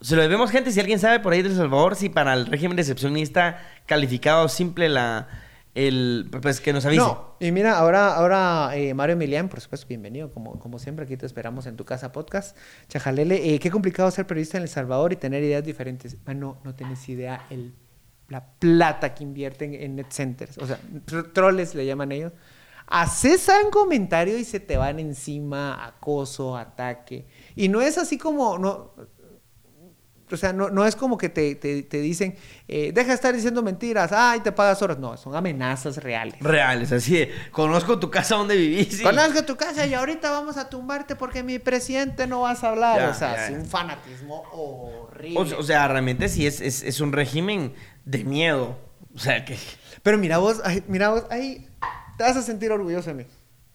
Se 0.00 0.16
lo 0.16 0.22
debemos, 0.22 0.50
gente. 0.50 0.72
Si 0.72 0.80
alguien 0.80 0.98
sabe 0.98 1.20
por 1.20 1.32
ahí 1.32 1.42
de 1.42 1.48
El 1.50 1.56
Salvador, 1.56 1.96
si 1.96 2.08
para 2.08 2.32
el 2.34 2.46
régimen 2.46 2.76
necesita 2.76 3.58
calificado 3.86 4.48
simple 4.48 4.88
la. 4.88 5.28
El, 5.74 6.30
pues 6.40 6.60
que 6.60 6.72
nos 6.72 6.86
avise. 6.86 7.02
No, 7.02 7.34
y 7.40 7.50
mira, 7.50 7.76
ahora, 7.76 8.14
ahora 8.14 8.70
eh, 8.76 8.94
Mario 8.94 9.14
Emilián, 9.14 9.48
por 9.48 9.60
supuesto, 9.60 9.88
bienvenido, 9.88 10.32
como, 10.32 10.56
como 10.60 10.78
siempre, 10.78 11.04
aquí 11.04 11.16
te 11.16 11.26
esperamos 11.26 11.66
en 11.66 11.76
tu 11.76 11.84
casa 11.84 12.12
podcast. 12.12 12.56
Chajalele, 12.86 13.54
eh, 13.54 13.58
qué 13.58 13.72
complicado 13.72 14.08
ser 14.12 14.24
periodista 14.24 14.56
en 14.56 14.62
El 14.62 14.68
Salvador 14.68 15.12
y 15.12 15.16
tener 15.16 15.42
ideas 15.42 15.64
diferentes. 15.64 16.16
Ah, 16.26 16.34
no, 16.34 16.60
tienes 16.76 17.08
idea 17.08 17.46
el, 17.50 17.74
la 18.28 18.44
plata 18.60 19.14
que 19.14 19.24
invierten 19.24 19.74
en 19.74 19.96
net 19.96 20.10
centers. 20.10 20.58
O 20.58 20.66
sea, 20.66 20.78
tro- 21.06 21.32
troles 21.32 21.74
le 21.74 21.84
llaman 21.84 22.12
ellos. 22.12 22.32
Haces 22.86 23.50
un 23.64 23.72
comentario 23.72 24.38
y 24.38 24.44
se 24.44 24.60
te 24.60 24.76
van 24.76 25.00
encima, 25.00 25.84
acoso, 25.84 26.56
ataque. 26.56 27.26
Y 27.56 27.68
no 27.68 27.80
es 27.80 27.98
así 27.98 28.16
como, 28.16 28.58
no, 28.58 28.92
o 30.34 30.36
sea, 30.36 30.52
no, 30.52 30.70
no 30.70 30.84
es 30.86 30.94
como 30.96 31.16
que 31.18 31.28
te, 31.28 31.54
te- 31.54 31.82
te 31.82 32.00
dicen, 32.00 32.36
eh, 32.68 32.92
deja 32.92 33.08
de 33.08 33.14
estar 33.14 33.34
diciendo 33.34 33.62
mentiras, 33.62 34.12
ay, 34.12 34.40
te 34.40 34.52
pagas 34.52 34.80
horas. 34.82 34.98
No, 34.98 35.16
son 35.16 35.34
amenazas 35.34 35.96
reales. 35.98 36.38
Reales, 36.40 36.92
así 36.92 37.14
de, 37.16 37.30
conozco 37.50 37.98
tu 37.98 38.10
casa 38.10 38.36
donde 38.36 38.56
vivís. 38.56 39.00
y- 39.00 39.02
Conozco 39.02 39.44
tu 39.44 39.56
casa 39.56 39.86
y 39.86 39.94
ahorita 39.94 40.30
vamos 40.30 40.56
a 40.56 40.68
tumbarte 40.68 41.16
porque 41.16 41.42
mi 41.42 41.58
presidente 41.58 42.26
no 42.26 42.42
vas 42.42 42.62
a 42.64 42.68
hablar. 42.70 42.98
Ya, 43.00 43.08
o 43.10 43.14
sea, 43.14 43.34
ya, 43.36 43.44
es 43.46 43.52
ya. 43.52 43.58
un 43.58 43.66
fanatismo 43.66 44.42
horrible. 44.52 45.54
O, 45.54 45.60
o 45.60 45.62
sea, 45.62 45.88
realmente 45.88 46.28
sí 46.28 46.46
es, 46.46 46.60
es, 46.60 46.82
es 46.82 47.00
un 47.00 47.12
régimen 47.12 47.72
de 48.04 48.24
miedo. 48.24 48.76
O 49.14 49.18
sea, 49.18 49.44
que... 49.44 49.56
Pero 50.02 50.18
mira 50.18 50.38
vos, 50.38 50.60
ay, 50.64 50.82
mira 50.88 51.08
vos, 51.10 51.24
ahí 51.30 51.68
te 52.18 52.24
vas 52.24 52.36
a 52.36 52.42
sentir 52.42 52.70
orgulloso 52.72 53.08
de 53.10 53.14
mí. 53.14 53.24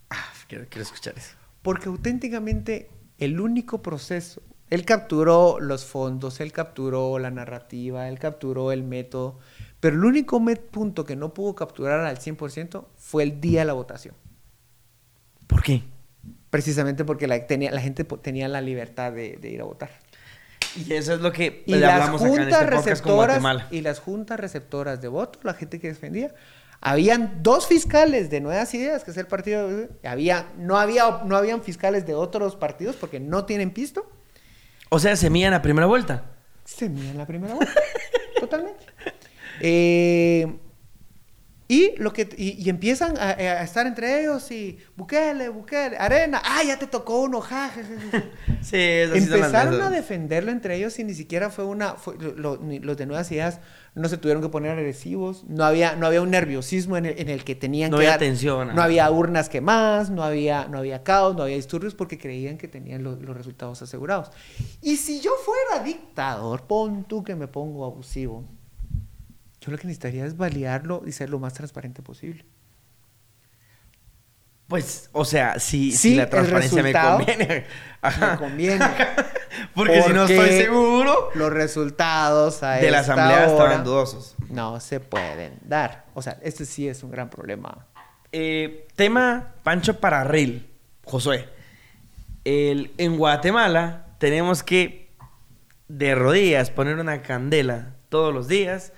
Ah, 0.10 0.26
quiero, 0.47 0.66
quiero 0.70 0.84
escuchar 0.84 1.14
eso. 1.18 1.36
Porque 1.62 1.88
auténticamente 1.89 2.89
el 3.18 3.39
único 3.39 3.82
proceso, 3.82 4.41
él 4.70 4.86
capturó 4.86 5.60
los 5.60 5.86
fondos, 5.86 6.40
él 6.40 6.52
capturó 6.52 7.18
la 7.20 7.32
narrativa, 7.32 8.08
él 8.08 8.20
capturó 8.20 8.72
el 8.72 8.84
método, 8.84 9.40
pero 9.80 9.96
el 9.96 10.06
único 10.06 10.44
punto 10.72 11.06
que 11.06 11.16
no 11.16 11.34
pudo 11.34 11.56
capturar 11.56 12.02
al 12.02 12.20
100% 12.20 12.86
fue 12.96 13.24
el 13.24 13.42
día 13.42 13.62
de 13.62 13.66
la 13.66 13.74
votación. 13.74 14.16
¿Por 15.48 15.64
qué? 15.64 15.84
Precisamente 16.50 17.06
porque 17.06 17.28
la, 17.28 17.48
tenía, 17.48 17.72
la 17.72 17.82
gente 17.82 18.04
tenía 18.04 18.48
la 18.48 18.62
libertad 18.62 19.12
de, 19.12 19.38
de 19.38 19.50
ir 19.50 19.62
a 19.62 19.66
votar. 19.66 19.90
Y 20.76 20.94
eso 20.94 21.14
es 21.14 21.22
lo 21.22 21.32
que 21.32 21.64
Y 21.66 21.74
le 21.74 21.80
las 21.80 21.94
hablamos 21.94 22.22
acá 22.22 22.30
en 22.30 22.38
juntas 22.38 22.62
este 22.62 22.76
con 22.76 23.28
receptoras 23.28 23.72
y 23.72 23.82
las 23.82 24.00
juntas 24.00 24.40
receptoras 24.40 25.02
de 25.02 25.08
voto, 25.08 25.40
la 25.44 25.54
gente 25.54 25.80
que 25.80 25.88
defendía, 25.88 26.34
habían 26.82 27.42
dos 27.42 27.68
fiscales 27.68 28.30
de 28.30 28.40
Nuevas 28.42 28.74
Ideas, 28.74 29.04
que 29.04 29.12
es 29.12 29.18
el 29.18 29.28
partido, 29.28 29.68
había 30.04 30.52
no 30.58 30.78
había 30.78 31.22
no 31.26 31.36
habían 31.36 31.64
fiscales 31.64 32.06
de 32.06 32.14
otros 32.14 32.56
partidos 32.56 32.96
porque 32.96 33.20
no 33.20 33.46
tienen 33.46 33.72
pisto. 33.72 34.10
O 34.90 35.00
sea, 35.00 35.16
se 35.16 35.30
mían 35.30 35.54
a 35.54 35.62
primera 35.62 35.88
vuelta. 35.88 36.26
Se 36.66 36.90
miden 36.90 37.18
la 37.18 37.26
primera 37.26 37.54
vuelta. 37.54 37.74
Totalmente. 38.40 38.86
Eh, 39.62 40.58
y, 41.70 41.94
lo 41.98 42.12
que, 42.12 42.28
y, 42.36 42.62
y 42.62 42.68
empiezan 42.70 43.16
a, 43.18 43.30
a 43.30 43.64
estar 43.64 43.86
entre 43.88 44.20
ellos 44.22 44.50
y 44.52 44.78
Bukele, 44.98 45.48
Bukele, 45.50 45.98
Arena, 45.98 46.42
ah, 46.44 46.62
ya 46.68 46.78
te 46.80 46.88
tocó 46.88 47.22
uno, 47.22 47.40
ja, 47.40 47.70
ja, 47.70 47.82
ja, 47.84 48.12
ja". 48.12 48.24
Sí, 48.62 48.76
es 48.76 49.12
así 49.12 49.22
son 49.22 49.30
las 49.40 49.54
Empezaron 49.54 49.82
a 49.82 49.90
defenderlo 49.92 50.52
entre 50.52 50.76
ellos 50.76 50.98
y 51.00 51.04
ni 51.06 51.14
siquiera 51.14 51.50
fue 51.50 51.64
una... 51.66 51.94
fue- 51.94 52.18
lo- 52.18 52.58
los 52.58 52.98
de 52.98 53.06
Nuevas 53.06 53.32
Ideas 53.32 53.60
no 53.96 54.08
se 54.10 54.18
tuvieron 54.18 54.42
que 54.42 54.50
poner 54.50 54.72
agresivos, 54.72 55.44
no 55.48 55.64
había, 55.64 55.96
no 55.96 56.06
había 56.08 56.22
un 56.22 56.32
nerviosismo 56.32 56.98
en 56.98 57.06
el, 57.06 57.20
en 57.20 57.30
el 57.30 57.44
que 57.44 57.54
tenían 57.56 57.92
No 57.92 57.98
que 57.98 58.02
había 58.04 58.10
dar- 58.12 58.20
tensión, 58.20 58.74
No 58.76 58.82
había 58.82 59.10
urnas 59.12 59.48
quemadas, 59.50 60.10
no 60.10 60.24
había, 60.24 60.68
no 60.68 60.78
había 60.80 61.04
caos, 61.04 61.36
no 61.36 61.44
había 61.44 61.56
disturbios 61.56 61.94
porque 61.96 62.18
creían 62.18 62.58
que 62.58 62.68
tenían 62.68 63.04
lo- 63.04 63.16
los 63.16 63.36
resultados 63.38 63.82
asegurados. 63.82 64.32
Y 64.82 64.96
si 64.98 65.20
yo 65.22 65.32
fuera 65.46 65.84
dictador, 65.84 66.64
pon 66.64 67.04
tú 67.04 67.24
que 67.24 67.36
me 67.36 67.48
pongo 67.48 67.86
abusivo, 67.86 68.44
yo 69.62 69.72
lo 69.72 69.78
que 69.78 69.88
necesitaría 69.88 70.26
es 70.26 70.38
validarlo 70.38 71.01
y 71.05 71.12
ser 71.12 71.30
lo 71.30 71.39
más 71.39 71.53
transparente 71.53 72.01
posible. 72.01 72.45
Pues, 74.68 75.10
o 75.14 75.26
sea, 75.26 75.60
si, 75.60 75.91
Sí, 75.91 76.12
si 76.12 76.16
la 76.16 76.30
transparencia 76.30 76.84
me 76.84 76.93
conviene. 76.93 77.66
Ajá. 78.01 78.34
Me 78.34 78.38
conviene. 78.38 78.86
Porque 79.74 80.01
si 80.03 80.14
no 80.14 80.26
estoy 80.26 80.49
seguro 80.51 81.32
Los 81.34 81.51
resultados 81.51 82.62
a 82.64 82.74
de 82.76 82.91
la 82.91 82.99
asamblea 82.99 83.38
hora 83.38 83.45
estaban 83.47 83.84
dudosos. 83.84 84.36
No 84.49 84.80
se 84.80 84.99
pueden 84.99 85.57
dar. 85.64 86.05
O 86.14 86.22
sea, 86.22 86.38
este 86.43 86.66
sí 86.66 86.88
es 86.88 87.03
un 87.03 87.10
gran 87.12 87.30
problema. 87.32 87.88
Eh, 88.32 88.88
tema 88.95 89.55
Pancho 89.64 89.99
para 89.99 90.24
Reel, 90.24 90.70
Josué. 91.03 91.49
El- 92.45 92.91
en 92.99 93.18
Guatemala 93.18 94.05
tenemos 94.20 94.62
que 94.62 95.10
de 95.88 96.14
rodillas 96.14 96.70
poner 96.70 96.97
una 96.99 97.24
candela 97.24 97.95
todos 98.10 98.32
los 98.34 98.47
días 98.47 98.93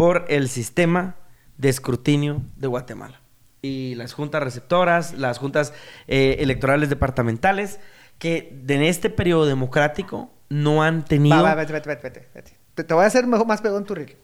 por 0.00 0.24
el 0.28 0.48
sistema 0.48 1.16
de 1.58 1.68
escrutinio 1.68 2.40
de 2.56 2.68
Guatemala. 2.68 3.20
Y 3.60 3.96
las 3.96 4.14
juntas 4.14 4.42
receptoras, 4.42 5.12
las 5.12 5.36
juntas 5.36 5.74
eh, 6.08 6.36
electorales 6.38 6.88
departamentales, 6.88 7.80
que 8.18 8.62
en 8.66 8.82
este 8.82 9.10
periodo 9.10 9.44
democrático 9.44 10.30
no 10.48 10.82
han 10.82 11.04
tenido... 11.04 11.36
Va, 11.36 11.42
va, 11.42 11.54
vete, 11.54 11.74
vete, 11.74 11.88
vete, 11.90 12.28
vete. 12.34 12.56
Te, 12.74 12.84
te 12.84 12.94
voy 12.94 13.04
a 13.04 13.08
hacer 13.08 13.26
mejor, 13.26 13.46
más 13.46 13.60
pegón 13.60 13.84
tu 13.84 13.94
reel. 13.94 14.16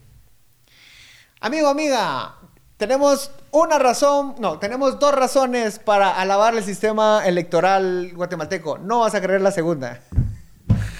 Amigo, 1.42 1.68
amiga, 1.68 2.36
tenemos 2.78 3.30
una 3.50 3.78
razón, 3.78 4.34
no, 4.38 4.58
tenemos 4.58 4.98
dos 4.98 5.14
razones 5.14 5.78
para 5.78 6.10
alabar 6.10 6.56
el 6.56 6.64
sistema 6.64 7.20
electoral 7.26 8.12
guatemalteco. 8.14 8.78
No 8.78 9.00
vas 9.00 9.14
a 9.14 9.20
creer 9.20 9.42
la 9.42 9.50
segunda. 9.50 10.00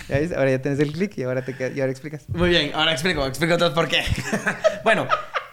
Ahora 0.08 0.50
ya 0.50 0.62
tienes 0.62 0.80
el 0.80 0.92
clic 0.92 1.18
y 1.18 1.22
ahora, 1.24 1.44
te, 1.44 1.52
y 1.74 1.80
ahora 1.80 1.90
explicas. 1.90 2.28
Muy 2.28 2.50
bien, 2.50 2.70
ahora 2.74 2.92
explico, 2.92 3.26
explico 3.26 3.54
entonces 3.54 3.74
por 3.74 3.88
qué. 3.88 4.02
bueno, 4.84 5.06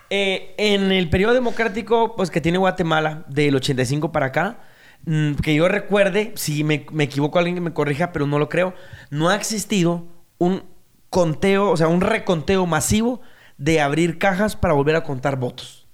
eh, 0.10 0.54
en 0.58 0.92
el 0.92 1.10
periodo 1.10 1.34
democrático 1.34 2.16
pues, 2.16 2.30
que 2.30 2.42
tiene 2.42 2.58
Guatemala, 2.60 3.26
del 3.28 3.56
85 3.56 4.12
para 4.12 4.28
acá, 4.28 4.60
mm, 5.06 5.36
que 5.36 5.56
yo 5.56 5.68
recuerde, 5.68 6.34
si 6.36 6.64
me, 6.64 6.86
me 6.92 7.06
equivoco 7.06 7.40
alguien 7.40 7.56
que 7.56 7.62
me 7.62 7.74
corrija, 7.74 8.12
pero 8.12 8.28
no 8.28 8.38
lo 8.38 8.50
creo, 8.50 8.76
no 9.10 9.30
ha 9.30 9.36
existido 9.36 10.08
un 10.38 10.64
conteo, 11.10 11.72
o 11.72 11.78
sea, 11.78 11.88
un 11.88 12.02
reconteo 12.02 12.66
masivo 12.66 13.22
de 13.58 13.82
abrir 13.82 14.18
cajas 14.18 14.56
para 14.56 14.74
volver 14.74 14.96
a 14.96 15.04
contar 15.04 15.38
votos. 15.38 15.88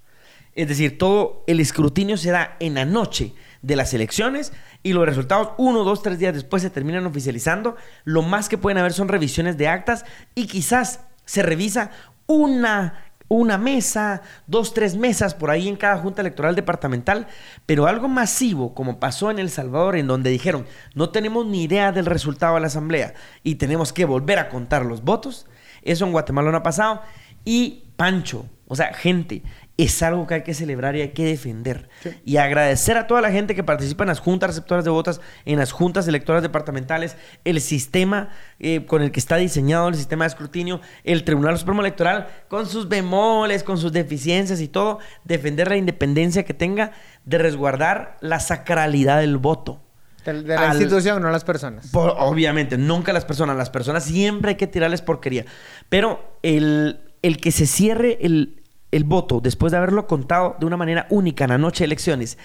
Es 0.53 0.68
decir, 0.68 0.97
todo 0.97 1.43
el 1.47 1.60
escrutinio 1.60 2.18
se 2.18 2.32
da 2.32 2.57
en 2.60 2.74
la 2.74 2.86
noche 2.86 3.34
de 3.62 3.76
las 3.76 3.93
elecciones 3.93 4.53
y 4.84 4.93
los 4.93 5.05
resultados 5.05 5.49
uno, 5.57 5.84
dos, 5.84 6.01
tres 6.01 6.20
días 6.20 6.34
después 6.34 6.62
se 6.62 6.70
terminan 6.70 7.05
oficializando. 7.05 7.76
Lo 8.03 8.22
más 8.22 8.49
que 8.49 8.57
pueden 8.57 8.78
haber 8.78 8.93
son 8.93 9.07
revisiones 9.07 9.57
de 9.57 9.68
actas 9.68 10.05
y 10.36 10.47
quizás 10.47 11.01
se 11.26 11.43
revisa 11.43 11.91
una, 12.28 13.12
una 13.28 13.57
mesa, 13.57 14.22
dos, 14.47 14.74
tres 14.74 14.95
mesas 14.95 15.36
por 15.36 15.51
ahí 15.51 15.68
en 15.68 15.76
cada 15.76 15.97
junta 15.97 16.22
electoral 16.22 16.55
departamental, 16.55 17.28
pero 17.66 17.88
algo 17.88 18.07
masivo 18.07 18.74
como 18.74 18.99
pasó 18.99 19.30
en 19.32 19.39
El 19.39 19.49
Salvador 19.49 19.95
en 19.95 20.07
donde 20.07 20.30
dijeron 20.30 20.66
no 20.95 21.10
tenemos 21.10 21.45
ni 21.45 21.64
idea 21.64 21.91
del 21.91 22.05
resultado 22.05 22.55
de 22.55 22.62
la 22.62 22.68
asamblea 22.68 23.14
y 23.43 23.55
tenemos 23.55 23.93
que 23.93 24.05
volver 24.05 24.39
a 24.39 24.49
contar 24.49 24.86
los 24.86 25.03
votos, 25.03 25.45
eso 25.82 26.05
en 26.05 26.12
Guatemala 26.12 26.51
no 26.51 26.57
ha 26.57 26.64
pasado 26.64 27.01
y 27.45 27.86
Pancho, 27.95 28.45
o 28.68 28.76
sea, 28.76 28.93
gente, 28.93 29.43
es 29.84 30.01
algo 30.03 30.27
que 30.27 30.34
hay 30.36 30.43
que 30.43 30.53
celebrar 30.53 30.95
y 30.95 31.01
hay 31.01 31.09
que 31.09 31.25
defender. 31.25 31.89
Sí. 32.03 32.09
Y 32.25 32.38
agradecer 32.38 32.97
a 32.97 33.07
toda 33.07 33.21
la 33.21 33.32
gente 33.32 33.55
que 33.55 33.63
participa 33.63 34.03
en 34.03 34.09
las 34.09 34.19
juntas 34.19 34.49
receptoras 34.49 34.84
de 34.84 34.91
votos, 34.91 35.21
en 35.45 35.59
las 35.59 35.71
juntas 35.71 36.07
electorales 36.07 36.43
departamentales, 36.43 37.15
el 37.45 37.61
sistema 37.61 38.30
eh, 38.59 38.86
con 38.86 39.01
el 39.01 39.11
que 39.11 39.19
está 39.19 39.38
diseñado 39.38 39.88
el 39.88 39.95
sistema 39.95 40.25
de 40.25 40.30
escrutinio, 40.30 40.82
el 41.03 41.23
Tribunal 41.23 41.57
Supremo 41.57 41.82
Electoral, 41.82 42.27
con 42.47 42.65
sus 42.67 42.89
bemoles, 42.89 43.63
con 43.63 43.77
sus 43.77 43.91
deficiencias 43.91 44.61
y 44.61 44.67
todo, 44.67 44.99
defender 45.23 45.67
la 45.69 45.77
independencia 45.77 46.43
que 46.43 46.53
tenga 46.53 46.91
de 47.25 47.38
resguardar 47.38 48.17
la 48.21 48.39
sacralidad 48.39 49.19
del 49.19 49.38
voto. 49.38 49.82
De, 50.25 50.43
de 50.43 50.55
la 50.55 50.71
Al- 50.71 50.77
institución, 50.82 51.21
no 51.21 51.32
las 51.32 51.43
personas. 51.45 51.88
Por- 51.91 52.13
obviamente, 52.19 52.77
nunca 52.77 53.13
las 53.13 53.25
personas. 53.25 53.55
Las 53.55 53.69
personas 53.69 54.03
siempre 54.03 54.49
hay 54.51 54.55
que 54.55 54.67
tirarles 54.67 55.01
porquería. 55.01 55.45
Pero 55.88 56.38
el, 56.43 56.99
el 57.21 57.38
que 57.38 57.51
se 57.51 57.65
cierre 57.65 58.17
el, 58.21 58.59
el 58.91 59.03
voto 59.03 59.39
después 59.41 59.71
de 59.71 59.77
haberlo 59.77 60.07
contado 60.07 60.55
de 60.59 60.65
una 60.65 60.77
manera 60.77 61.07
única 61.09 61.43
en 61.43 61.51
la 61.51 61.57
noche 61.57 61.83
de 61.83 61.85
elecciones 61.85 62.37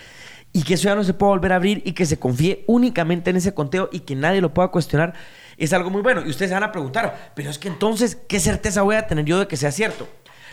y 0.53 0.63
que 0.63 0.75
eso 0.75 0.85
ya 0.85 0.95
no 0.95 1.05
se 1.05 1.15
pueda 1.15 1.31
volver 1.31 1.53
a 1.53 1.57
abrir 1.57 1.83
y 1.85 1.93
que 1.93 2.07
se 2.07 2.19
confíe 2.19 2.65
únicamente 2.67 3.31
en 3.31 3.37
ese 3.37 3.55
conteo 3.55 3.89
y 3.93 4.01
que 4.01 4.15
nadie 4.15 4.41
lo 4.41 4.55
pueda 4.55 4.69
cuestionar 4.69 5.15
es 5.57 5.73
algo 5.73 5.91
muy 5.91 6.03
bueno. 6.03 6.23
Y 6.25 6.31
ustedes 6.31 6.51
se 6.51 6.55
van 6.55 6.65
a 6.65 6.73
preguntar, 6.73 7.33
pero 7.35 7.51
es 7.51 7.59
que 7.59 7.69
entonces, 7.69 8.17
¿qué 8.29 8.41
certeza 8.41 8.83
voy 8.83 8.97
a 8.97 9.07
tener 9.07 9.25
yo 9.25 9.39
de 9.39 9.49
que 9.49 9.57
sea 9.57 9.73
cierto? 9.73 10.09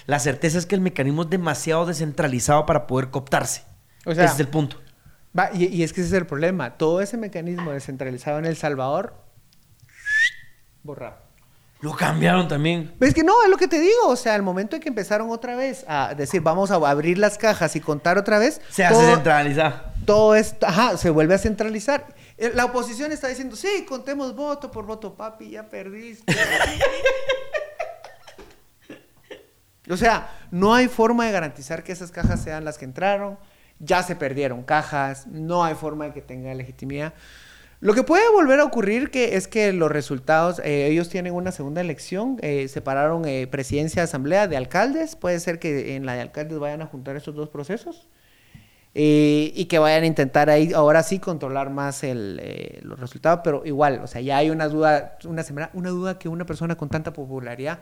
La 0.07 0.19
certeza 0.19 0.57
es 0.57 0.65
que 0.65 0.75
el 0.75 0.81
mecanismo 0.81 1.23
es 1.23 1.29
demasiado 1.29 1.85
descentralizado 1.85 2.65
para 2.65 2.87
poder 2.87 3.09
cooptarse. 3.09 3.63
O 4.05 4.15
sea, 4.15 4.25
ese 4.25 4.33
es 4.33 4.39
el 4.39 4.47
punto. 4.47 4.77
Va, 5.37 5.51
y, 5.53 5.65
y 5.65 5.83
es 5.83 5.93
que 5.93 6.01
ese 6.01 6.09
es 6.09 6.13
el 6.13 6.25
problema. 6.25 6.77
Todo 6.77 7.01
ese 7.01 7.17
mecanismo 7.17 7.71
descentralizado 7.71 8.39
en 8.39 8.45
El 8.45 8.55
Salvador, 8.55 9.23
borrado. 10.83 11.30
Lo 11.81 11.95
cambiaron 11.95 12.47
también. 12.47 12.93
Es 12.99 13.13
que 13.13 13.23
no, 13.23 13.41
es 13.43 13.49
lo 13.49 13.57
que 13.57 13.67
te 13.67 13.79
digo. 13.79 14.07
O 14.07 14.15
sea, 14.15 14.35
al 14.35 14.43
momento 14.43 14.75
en 14.75 14.81
que 14.81 14.89
empezaron 14.89 15.29
otra 15.31 15.55
vez 15.55 15.83
a 15.87 16.13
decir, 16.15 16.41
vamos 16.41 16.69
a 16.69 16.75
abrir 16.75 17.17
las 17.17 17.37
cajas 17.39 17.75
y 17.75 17.79
contar 17.81 18.17
otra 18.19 18.37
vez, 18.37 18.61
Se 18.69 18.85
hace 18.85 18.93
todo, 18.93 19.15
centralizado. 19.15 19.81
todo 20.05 20.35
esto, 20.35 20.67
ajá, 20.67 20.95
se 20.97 21.09
vuelve 21.09 21.33
a 21.33 21.37
centralizar. 21.39 22.05
Eh, 22.37 22.51
La 22.53 22.65
oposición 22.65 23.11
está 23.11 23.27
diciendo, 23.29 23.55
sí, 23.55 23.83
contemos 23.89 24.35
voto 24.35 24.69
por 24.71 24.85
voto, 24.85 25.15
papi, 25.15 25.49
ya 25.49 25.67
perdiste. 25.69 26.31
o 29.89 29.97
sea, 29.97 30.29
no 30.51 30.73
hay 30.73 30.87
forma 30.87 31.25
de 31.25 31.31
garantizar 31.31 31.83
que 31.83 31.91
esas 31.91 32.11
cajas 32.11 32.41
sean 32.43 32.63
las 32.63 32.77
que 32.77 32.85
entraron. 32.85 33.37
Ya 33.79 34.03
se 34.03 34.15
perdieron 34.15 34.61
cajas, 34.61 35.25
no 35.25 35.63
hay 35.63 35.73
forma 35.73 36.05
de 36.05 36.13
que 36.13 36.21
tenga 36.21 36.53
legitimidad. 36.53 37.13
Lo 37.81 37.95
que 37.95 38.03
puede 38.03 38.29
volver 38.31 38.59
a 38.59 38.63
ocurrir 38.63 39.09
que 39.09 39.35
es 39.35 39.47
que 39.47 39.73
los 39.73 39.91
resultados, 39.91 40.59
eh, 40.63 40.87
ellos 40.87 41.09
tienen 41.09 41.33
una 41.33 41.51
segunda 41.51 41.81
elección, 41.81 42.37
eh, 42.43 42.67
separaron 42.67 43.25
eh, 43.27 43.47
presidencia, 43.47 44.03
asamblea 44.03 44.47
de 44.47 44.55
alcaldes, 44.55 45.15
puede 45.15 45.39
ser 45.39 45.57
que 45.57 45.95
en 45.95 46.05
la 46.05 46.13
de 46.13 46.21
alcaldes 46.21 46.59
vayan 46.59 46.83
a 46.83 46.85
juntar 46.85 47.15
estos 47.15 47.33
dos 47.33 47.49
procesos 47.49 48.07
eh, 48.93 49.51
y 49.55 49.65
que 49.65 49.79
vayan 49.79 50.03
a 50.03 50.05
intentar 50.05 50.51
ahí 50.51 50.73
ahora 50.73 51.01
sí 51.01 51.17
controlar 51.17 51.71
más 51.71 52.03
el, 52.03 52.79
los 52.83 52.99
resultados, 52.99 53.39
pero 53.43 53.63
igual, 53.65 54.01
o 54.03 54.07
sea, 54.07 54.21
ya 54.21 54.37
hay 54.37 54.51
una 54.51 54.67
duda, 54.67 55.17
una, 55.25 55.41
sembra- 55.43 55.71
una 55.73 55.89
duda 55.89 56.19
que 56.19 56.29
una 56.29 56.45
persona 56.45 56.75
con 56.75 56.89
tanta 56.89 57.13
popularidad 57.13 57.79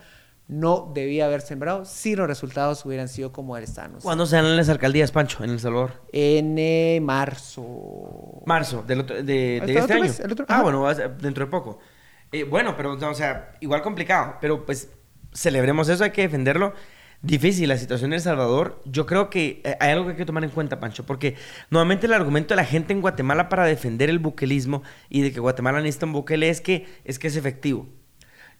no 0.47 0.91
debía 0.95 1.25
haber 1.25 1.41
sembrado 1.41 1.85
si 1.85 2.15
los 2.15 2.25
resultados 2.25 2.83
hubieran 2.83 3.07
sido 3.07 3.31
como. 3.31 3.55
¿no? 3.59 3.65
¿Cuándo 4.01 4.25
se 4.25 4.35
dan 4.35 4.57
las 4.57 4.67
alcaldías, 4.69 5.11
Pancho, 5.11 5.43
en 5.43 5.51
El 5.51 5.59
Salvador? 5.59 5.91
En 6.11 7.03
marzo. 7.03 8.28
Marzo, 8.49 8.83
del 8.85 8.99
otro- 9.01 9.15
de, 9.17 9.23
de 9.23 9.57
¿El 9.57 9.69
este 9.69 9.81
otro 9.81 9.95
año. 9.95 10.03
mes? 10.05 10.19
¿El 10.19 10.31
otro? 10.33 10.45
Ah, 10.49 10.61
bueno, 10.63 10.85
dentro 11.21 11.45
de 11.45 11.51
poco. 11.51 11.79
Eh, 12.31 12.43
bueno, 12.43 12.75
pero, 12.75 12.93
o 12.93 13.13
sea, 13.13 13.53
igual 13.61 13.81
complicado. 13.81 14.35
Pero 14.41 14.65
pues 14.65 14.89
celebremos 15.33 15.87
eso, 15.89 16.03
hay 16.03 16.11
que 16.11 16.23
defenderlo. 16.23 16.73
Difícil 17.21 17.67
la 17.67 17.77
situación 17.77 18.11
en 18.11 18.15
El 18.15 18.21
Salvador. 18.21 18.81
Yo 18.85 19.05
creo 19.05 19.29
que 19.29 19.61
eh, 19.65 19.75
hay 19.81 19.91
algo 19.91 20.05
que 20.05 20.11
hay 20.11 20.17
que 20.17 20.25
tomar 20.25 20.43
en 20.45 20.51
cuenta, 20.51 20.79
Pancho, 20.79 21.05
porque 21.05 21.35
nuevamente 21.69 22.07
el 22.07 22.13
argumento 22.13 22.53
de 22.53 22.55
la 22.55 22.65
gente 22.65 22.93
en 22.93 23.01
Guatemala 23.01 23.49
para 23.49 23.65
defender 23.65 24.09
el 24.09 24.19
buquelismo 24.19 24.83
y 25.09 25.21
de 25.21 25.33
que 25.33 25.39
Guatemala 25.41 25.79
necesita 25.81 26.05
un 26.05 26.13
buquele 26.13 26.49
es 26.49 26.61
que 26.61 26.87
es, 27.03 27.19
que 27.19 27.27
es 27.27 27.35
efectivo. 27.35 27.87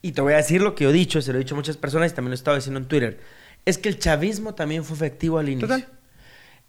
Y 0.01 0.11
te 0.11 0.21
voy 0.21 0.33
a 0.33 0.37
decir 0.37 0.61
lo 0.61 0.75
que 0.75 0.83
yo 0.85 0.89
he 0.89 0.93
dicho, 0.93 1.21
se 1.21 1.31
lo 1.31 1.37
he 1.39 1.43
dicho 1.43 1.55
a 1.55 1.57
muchas 1.57 1.77
personas 1.77 2.11
y 2.11 2.15
también 2.15 2.31
lo 2.31 2.35
he 2.35 2.41
estado 2.41 2.55
diciendo 2.57 2.79
en 2.79 2.87
Twitter. 2.87 3.19
Es 3.65 3.77
que 3.77 3.87
el 3.89 3.97
chavismo 3.99 4.53
también 4.55 4.83
fue 4.83 4.95
efectivo 4.97 5.37
al 5.39 5.47
inicio. 5.49 5.67
Total. 5.67 5.87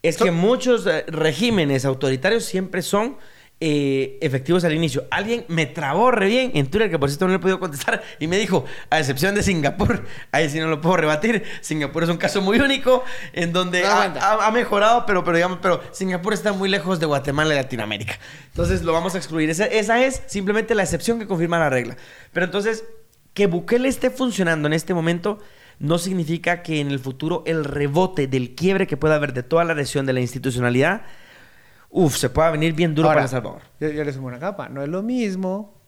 Es 0.03 0.17
So- 0.17 0.25
que 0.25 0.31
muchos 0.31 0.87
eh, 0.87 1.05
regímenes 1.09 1.85
autoritarios 1.85 2.45
siempre 2.45 2.83
son 2.83 3.17
eh, 3.63 4.17
efectivos 4.23 4.65
al 4.65 4.73
inicio. 4.73 5.05
Alguien 5.11 5.45
me 5.49 5.67
trabó 5.67 6.11
re 6.11 6.29
bien 6.29 6.53
en 6.55 6.69
Twitter, 6.71 6.91
que 6.91 6.99
por 6.99 7.11
cierto 7.11 7.27
no 7.27 7.33
le 7.33 7.37
he 7.37 7.41
podido 7.41 7.61
contestar, 7.61 8.03
y 8.19 8.27
me 8.27 8.39
dijo, 8.39 8.65
a 8.89 8.99
excepción 8.99 9.35
de 9.35 9.43
Singapur, 9.43 10.07
ahí 10.33 10.49
sí 10.49 10.59
no 10.59 10.69
lo 10.69 10.81
puedo 10.81 10.97
rebatir, 10.97 11.45
Singapur 11.61 12.05
es 12.05 12.09
un 12.09 12.17
caso 12.17 12.41
muy 12.41 12.59
único 12.59 13.05
en 13.35 13.53
donde 13.53 13.83
No 13.83 13.89
ha, 13.89 13.93
aguanta. 13.93 14.21
ha- 14.33 14.47
ha 14.47 14.51
mejorado, 14.51 15.05
pero, 15.05 15.23
pero 15.25 15.37
digamos, 15.37 15.59
pero 15.61 15.83
Singapur 15.93 16.33
está 16.33 16.55
muy 16.55 16.71
lejos 16.71 17.01
de 17.01 17.05
Guatemala 17.07 17.53
y 17.53 17.57
Latinoamérica. 17.59 18.19
Entonces 18.47 18.81
lo 18.81 18.95
vamos 18.95 19.15
a 19.15 19.19
excluir. 19.19 19.51
Esa, 19.51 19.67
esa 19.67 20.03
es 20.03 20.23
simplemente 20.27 20.75
la 20.75 20.83
excepción 20.85 21.19
que 21.19 21.27
confirma 21.27 21.59
la 21.59 21.69
regla. 21.69 21.99
Pero 22.33 22.47
entonces, 22.47 22.85
que 23.35 23.47
Bukele 23.47 23.91
esté 23.91 24.09
funcionando 24.09 24.69
en 24.69 24.73
este 24.73 24.95
momento 24.95 25.39
no 25.81 25.99
significa 25.99 26.63
que 26.63 26.81
en 26.81 26.89
el 26.89 27.01
futuro 27.01 27.43
el 27.47 27.65
rebote 27.65 28.27
del 28.27 28.55
quiebre 28.55 28.87
que 28.87 28.97
pueda 28.97 29.17
haber 29.17 29.33
de 29.33 29.43
toda 29.43 29.65
la 29.65 29.75
lesión 29.75 30.07
de 30.07 30.13
la 30.13 30.21
institucionalidad, 30.21 31.03
uff, 31.89 32.17
se 32.17 32.31
pueda 32.31 32.51
venir 32.51 32.75
bien 32.75 32.95
duro 32.95 33.09
Ahora, 33.09 33.23
para 33.23 33.25
El 33.25 33.31
Salvador. 33.31 33.63
Yo, 33.81 33.89
yo 33.89 34.05
le 34.05 34.13
sumo 34.13 34.29
una 34.29 34.39
capa. 34.39 34.69
No 34.69 34.83
es 34.83 34.89
lo 34.89 35.03
mismo 35.03 35.81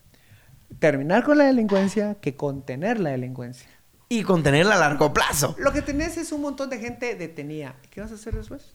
terminar 0.78 1.22
con 1.24 1.36
la 1.38 1.45
delincuencia 1.45 2.16
que 2.20 2.34
contener 2.34 2.99
la 2.99 3.11
delincuencia. 3.11 3.68
Y 4.09 4.22
contenerla 4.22 4.74
a 4.76 4.78
largo 4.78 5.12
plazo. 5.12 5.55
Lo 5.59 5.72
que 5.72 5.82
tenés 5.82 6.16
es 6.16 6.32
un 6.32 6.40
montón 6.40 6.70
de 6.70 6.78
gente 6.78 7.14
detenida. 7.14 7.76
¿Y 7.84 7.88
qué 7.88 8.01
vas 8.01 8.12
a 8.12 8.14
hacer 8.14 8.34
después? 8.34 8.74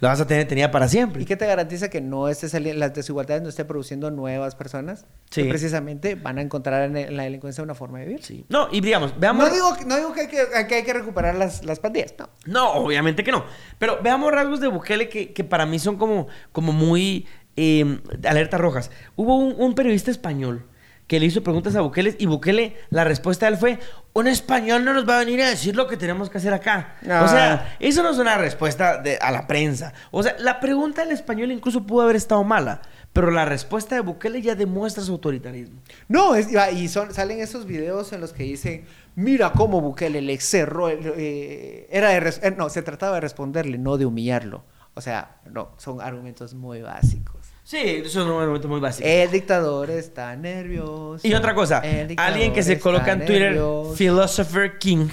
La 0.00 0.08
vas 0.08 0.20
a 0.20 0.26
tener 0.26 0.48
tenida 0.48 0.70
para 0.70 0.88
siempre. 0.88 1.22
¿Y 1.22 1.26
qué 1.26 1.36
te 1.36 1.46
garantiza 1.46 1.88
que 1.90 2.00
no 2.00 2.28
esté 2.28 2.48
sali- 2.48 2.72
las 2.72 2.92
desigualdades 2.94 3.42
no 3.42 3.48
esté 3.48 3.64
produciendo 3.64 4.10
nuevas 4.10 4.54
personas 4.54 5.04
Sí. 5.30 5.42
que 5.42 5.48
precisamente 5.50 6.14
van 6.14 6.38
a 6.38 6.42
encontrar 6.42 6.82
en, 6.96 7.16
la 7.16 7.22
delincuencia 7.24 7.62
una 7.62 7.74
forma 7.74 7.98
de 8.00 8.06
vivir? 8.06 8.24
Sí. 8.24 8.44
No, 8.48 8.68
y 8.72 8.80
digamos, 8.80 9.12
veamos... 9.20 9.46
No 9.48 9.54
digo, 9.54 9.76
que- 9.76 9.84
no 9.84 9.96
digo 9.96 10.12
que, 10.12 10.22
hay 10.22 10.26
que, 10.28 10.66
que 10.68 10.74
hay 10.74 10.82
que 10.84 10.92
recuperar 10.94 11.34
las, 11.36 11.64
las 11.64 11.78
pandillas, 11.80 12.14
no. 12.18 12.28
No, 12.46 12.72
obviamente 12.72 13.22
que 13.22 13.30
no. 13.32 13.44
Pero 13.78 13.98
veamos 14.02 14.32
rasgos 14.32 14.60
de 14.60 14.68
Bukele 14.68 15.08
que, 15.08 15.32
que 15.32 15.44
para 15.44 15.66
mí 15.66 15.78
son 15.78 15.96
como, 15.96 16.28
como 16.52 16.72
muy 16.72 17.26
eh, 17.56 18.00
alertas 18.26 18.60
rojas. 18.60 18.90
Hubo 19.16 19.36
un, 19.36 19.54
un 19.58 19.74
periodista 19.74 20.10
español 20.10 20.66
que 21.10 21.18
le 21.18 21.26
hizo 21.26 21.42
preguntas 21.42 21.74
a 21.74 21.80
Bukele 21.80 22.14
y 22.20 22.26
Bukele, 22.26 22.76
la 22.90 23.02
respuesta 23.02 23.46
de 23.46 23.54
él 23.54 23.58
fue, 23.58 23.80
un 24.12 24.28
español 24.28 24.84
no 24.84 24.94
nos 24.94 25.08
va 25.08 25.16
a 25.16 25.18
venir 25.24 25.42
a 25.42 25.48
decir 25.48 25.74
lo 25.74 25.88
que 25.88 25.96
tenemos 25.96 26.30
que 26.30 26.38
hacer 26.38 26.54
acá. 26.54 26.94
Ah. 27.10 27.22
O 27.24 27.28
sea, 27.28 27.76
eso 27.80 28.04
no 28.04 28.10
es 28.10 28.18
una 28.18 28.38
respuesta 28.38 28.98
de- 29.02 29.16
a 29.20 29.32
la 29.32 29.48
prensa. 29.48 29.92
O 30.12 30.22
sea, 30.22 30.36
la 30.38 30.60
pregunta 30.60 31.02
del 31.02 31.10
español 31.10 31.50
incluso 31.50 31.84
pudo 31.84 32.02
haber 32.02 32.14
estado 32.14 32.44
mala, 32.44 32.80
pero 33.12 33.32
la 33.32 33.44
respuesta 33.44 33.96
de 33.96 34.02
Bukele 34.02 34.40
ya 34.40 34.54
demuestra 34.54 35.02
su 35.02 35.10
autoritarismo. 35.10 35.80
No, 36.06 36.36
es, 36.36 36.46
y 36.76 36.86
son, 36.86 37.12
salen 37.12 37.40
esos 37.40 37.66
videos 37.66 38.12
en 38.12 38.20
los 38.20 38.32
que 38.32 38.44
dicen, 38.44 38.84
mira 39.16 39.50
cómo 39.50 39.80
Bukele 39.80 40.20
le 40.22 40.38
cerró, 40.38 40.90
el- 40.90 41.12
eh, 41.16 41.88
era 41.90 42.10
de 42.10 42.18
eh, 42.42 42.54
no, 42.56 42.70
se 42.70 42.82
trataba 42.82 43.16
de 43.16 43.22
responderle, 43.22 43.78
no 43.78 43.96
de 43.98 44.06
humillarlo. 44.06 44.62
O 44.94 45.00
sea, 45.00 45.38
no, 45.50 45.70
son 45.76 46.00
argumentos 46.00 46.54
muy 46.54 46.82
básicos. 46.82 47.39
Sí, 47.70 47.76
eso 48.04 48.08
es 48.22 48.26
un 48.26 48.28
momento 48.32 48.66
muy 48.66 48.80
básico. 48.80 49.08
El 49.08 49.30
dictador 49.30 49.90
está 49.90 50.34
nervioso. 50.34 51.24
Y 51.24 51.34
otra 51.34 51.54
cosa, 51.54 51.80
alguien 52.16 52.52
que 52.52 52.64
se 52.64 52.80
coloca 52.80 53.12
en 53.12 53.20
Twitter 53.24 53.52
nervioso. 53.52 53.94
Philosopher 53.96 54.78
King 54.78 55.06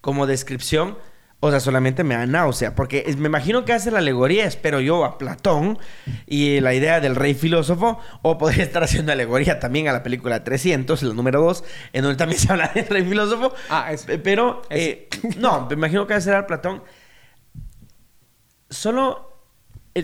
como 0.00 0.26
descripción, 0.26 0.98
o 1.38 1.50
sea, 1.52 1.60
solamente 1.60 2.02
me 2.02 2.16
da 2.16 2.26
náusea, 2.26 2.74
porque 2.74 3.04
es- 3.06 3.16
me 3.16 3.26
imagino 3.28 3.64
que 3.64 3.72
hace 3.74 3.92
la 3.92 3.98
alegoría, 4.00 4.44
espero 4.44 4.80
yo, 4.80 5.04
a 5.04 5.18
Platón 5.18 5.78
y 6.26 6.58
la 6.58 6.74
idea 6.74 6.98
del 6.98 7.14
rey 7.14 7.34
filósofo, 7.34 8.00
o 8.22 8.38
podría 8.38 8.64
estar 8.64 8.82
haciendo 8.82 9.12
alegoría 9.12 9.60
también 9.60 9.86
a 9.86 9.92
la 9.92 10.02
película 10.02 10.42
300, 10.42 11.00
la 11.04 11.14
número 11.14 11.42
2, 11.42 11.62
en 11.92 12.02
donde 12.02 12.16
también 12.16 12.40
se 12.40 12.50
habla 12.50 12.72
del 12.74 12.86
rey 12.88 13.04
filósofo. 13.04 13.54
Ah. 13.70 13.92
Pe- 14.04 14.18
Pero, 14.18 14.62
eh, 14.68 15.08
no, 15.38 15.66
me 15.68 15.74
imagino 15.74 16.08
que 16.08 16.14
va 16.14 16.18
a 16.18 16.20
Platón. 16.48 16.82
Solo, 18.68 19.33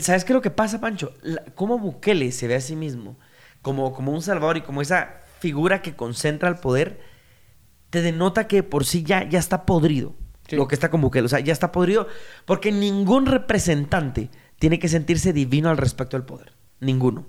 ¿sabes 0.00 0.24
qué 0.24 0.32
es 0.32 0.34
lo 0.34 0.42
que 0.42 0.50
pasa, 0.50 0.80
Pancho? 0.80 1.12
La- 1.22 1.44
cómo 1.54 1.78
Bukele 1.78 2.32
se 2.32 2.46
ve 2.48 2.54
a 2.54 2.60
sí 2.60 2.76
mismo 2.76 3.18
como, 3.62 3.92
como 3.92 4.12
un 4.12 4.22
salvador 4.22 4.56
y 4.56 4.62
como 4.62 4.82
esa 4.82 5.22
figura 5.40 5.82
que 5.82 5.96
concentra 5.96 6.48
el 6.48 6.56
poder, 6.56 7.00
te 7.90 8.02
denota 8.02 8.46
que 8.46 8.62
por 8.62 8.84
sí 8.84 9.02
ya, 9.02 9.28
ya 9.28 9.38
está 9.38 9.66
podrido. 9.66 10.14
Sí. 10.48 10.56
Lo 10.56 10.68
que 10.68 10.74
está 10.74 10.90
con 10.90 11.00
Bukele, 11.00 11.26
o 11.26 11.28
sea, 11.28 11.40
ya 11.40 11.52
está 11.52 11.70
podrido 11.72 12.08
porque 12.44 12.72
ningún 12.72 13.26
representante 13.26 14.30
tiene 14.58 14.78
que 14.78 14.88
sentirse 14.88 15.32
divino 15.32 15.70
al 15.70 15.76
respecto 15.76 16.16
del 16.16 16.26
poder. 16.26 16.52
Ninguno. 16.80 17.26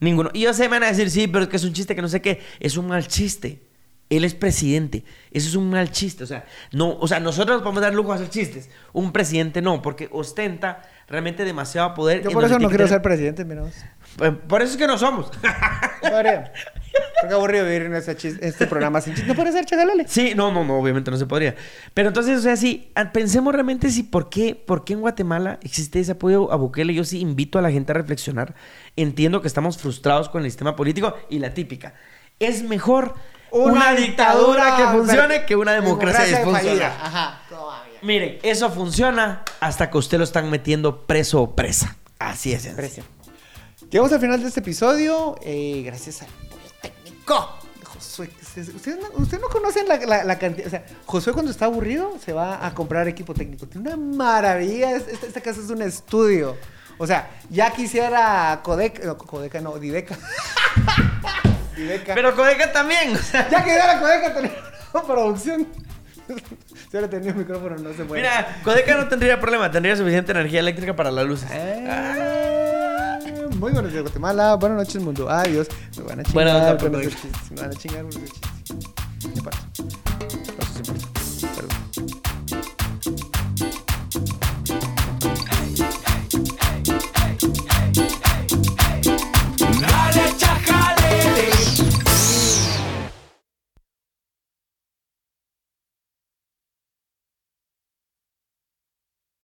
Ninguno. 0.00 0.30
Y 0.32 0.42
yo 0.42 0.52
sé, 0.54 0.64
me 0.64 0.76
van 0.78 0.84
a 0.84 0.88
decir, 0.88 1.10
sí, 1.10 1.26
pero 1.28 1.44
es 1.44 1.50
que 1.50 1.56
es 1.56 1.64
un 1.64 1.72
chiste 1.72 1.94
que 1.96 2.02
no 2.02 2.08
sé 2.08 2.20
qué. 2.22 2.40
Es 2.60 2.76
un 2.76 2.86
mal 2.88 3.06
chiste. 3.06 3.67
Él 4.10 4.24
es 4.24 4.34
presidente. 4.34 5.04
Eso 5.30 5.48
es 5.48 5.54
un 5.54 5.70
mal 5.70 5.90
chiste. 5.90 6.24
O 6.24 6.26
sea, 6.26 6.46
no, 6.72 6.96
o 6.98 7.06
sea, 7.06 7.20
nosotros 7.20 7.56
nos 7.56 7.62
podemos 7.62 7.82
dar 7.82 7.94
lujo 7.94 8.12
a 8.12 8.16
hacer 8.16 8.30
chistes. 8.30 8.70
Un 8.92 9.12
presidente 9.12 9.60
no, 9.60 9.82
porque 9.82 10.08
ostenta 10.12 10.82
realmente 11.08 11.44
demasiado 11.44 11.94
poder. 11.94 12.22
Yo 12.22 12.30
por 12.30 12.44
eso 12.44 12.58
no 12.58 12.68
quiero 12.68 12.88
ser 12.88 13.02
presidente, 13.02 13.44
mira. 13.44 13.64
Pues, 14.16 14.32
Por 14.48 14.62
eso 14.62 14.72
es 14.72 14.78
que 14.78 14.86
no 14.86 14.96
somos. 14.98 15.30
Podría. 16.02 16.52
Porque 17.20 17.34
aburrido 17.34 17.64
vivir 17.64 17.82
en 17.82 17.94
este, 17.94 18.16
este 18.40 18.66
programa 18.66 19.00
sin 19.00 19.14
chiste. 19.14 19.28
No 19.28 19.34
puede 19.34 19.52
ser, 19.52 19.64
chagalole. 19.64 20.06
Sí, 20.08 20.32
no, 20.34 20.52
no, 20.52 20.64
no, 20.64 20.78
obviamente 20.78 21.10
no 21.10 21.16
se 21.16 21.26
podría. 21.26 21.54
Pero 21.92 22.08
entonces, 22.08 22.38
o 22.38 22.42
sea, 22.42 22.56
sí, 22.56 22.90
ah, 22.94 23.12
pensemos 23.12 23.52
realmente 23.52 23.90
si 23.90 24.04
por 24.04 24.30
qué, 24.30 24.54
por 24.54 24.84
qué 24.84 24.94
en 24.94 25.00
Guatemala 25.00 25.58
existe 25.62 26.00
ese 26.00 26.12
apoyo 26.12 26.50
a 26.52 26.56
Bukele. 26.56 26.94
Yo 26.94 27.04
sí 27.04 27.20
invito 27.20 27.58
a 27.58 27.62
la 27.62 27.70
gente 27.70 27.92
a 27.92 27.94
reflexionar. 27.94 28.54
Entiendo 28.96 29.42
que 29.42 29.48
estamos 29.48 29.78
frustrados 29.78 30.28
con 30.28 30.44
el 30.44 30.50
sistema 30.50 30.76
político 30.76 31.14
y 31.28 31.40
la 31.40 31.52
típica. 31.52 31.94
Es 32.38 32.62
mejor 32.62 33.14
una, 33.52 33.92
dictadura, 33.94 34.76
que 34.76 34.84
funcione 34.98 35.44
que 35.46 35.56
una 35.56 35.72
democracia, 35.72 36.24
disfuncional. 36.38 36.62
fallida. 36.66 36.98
Ajá. 37.02 37.42
Todavía. 37.48 37.98
Miren, 38.02 38.38
eso 38.42 38.70
funciona 38.70 39.42
hasta 39.60 39.90
que 39.90 39.98
usted 39.98 40.18
lo 40.18 40.24
están 40.24 40.50
metiendo 40.50 41.02
preso 41.02 41.42
o 41.42 41.54
presa. 41.56 41.96
Así 42.18 42.52
es. 42.52 42.66
Precio. 42.68 43.04
Llegamos 43.90 44.12
al 44.12 44.20
final 44.20 44.40
de 44.42 44.48
este 44.48 44.60
episodio. 44.60 45.36
eh, 45.42 45.82
gracias 45.84 46.22
al 46.22 46.28
apoyo 46.28 46.70
técnico 46.82 47.58
de 47.78 47.84
Josué. 47.86 48.30
Ustedes 48.42 48.68
ustedes 48.68 48.98
no, 49.40 49.48
conocen 49.48 49.88
la, 49.88 49.96
la- 49.96 50.24
la 50.24 50.38
cantidad. 50.38 50.66
O 50.66 50.70
sea, 50.70 50.84
Josué 51.06 51.32
cuando 51.32 51.50
está 51.50 51.64
aburrido 51.66 52.16
se 52.24 52.32
va 52.32 52.64
a 52.66 52.74
comprar 52.74 53.08
equipo 53.08 53.34
técnico. 53.34 53.66
Tiene 53.66 53.94
una 53.94 53.96
maravilla. 54.16 54.92
Es- 54.94 55.08
Esta, 55.08 55.26
esta 55.26 55.40
casa 55.40 55.60
es 55.60 55.70
un 55.70 55.80
estudio. 55.82 56.56
O 56.98 57.06
sea, 57.06 57.30
ya 57.48 57.70
quisiera 57.70 58.60
Codeca. 58.62 59.04
No, 59.04 59.16
Codeca 59.16 59.60
no, 59.60 59.78
Dideca. 59.78 60.18
Pero 62.14 62.34
Codeca 62.34 62.72
también. 62.72 63.14
o 63.14 63.18
sea, 63.18 63.48
ya 63.48 63.62
quisiera 63.64 64.00
Codeca 64.00 64.34
tener 64.34 64.52
una 64.92 65.02
producción. 65.04 65.66
Si 66.28 66.88
hubiera 66.90 67.08
tenido 67.08 67.34
micrófono, 67.34 67.76
no 67.76 67.92
se 67.94 68.04
puede. 68.04 68.20
Mira, 68.22 68.60
Codeca 68.62 68.96
no 68.96 69.08
tendría 69.08 69.40
problema, 69.40 69.70
tendría 69.70 69.96
suficiente 69.96 70.32
energía 70.32 70.60
eléctrica 70.60 70.94
para 70.94 71.10
las 71.10 71.24
luces. 71.26 71.48
Ah, 71.50 73.18
Muy 73.56 73.72
buenos 73.72 73.90
días, 73.90 74.02
Guatemala. 74.02 74.54
Buenas 74.56 74.78
noches, 74.78 75.02
mundo. 75.02 75.28
Adiós. 75.30 75.68
Me 75.96 76.02
van 76.04 76.20
a 76.20 76.22
chingar. 76.24 76.34
Buenas 76.34 76.54
noches, 76.62 76.80
buenos 76.90 77.00
Puerto 77.02 77.18
chistes, 77.20 77.50
Me 77.50 77.60
van 77.60 77.70
a 77.70 77.74
chingar. 77.74 78.04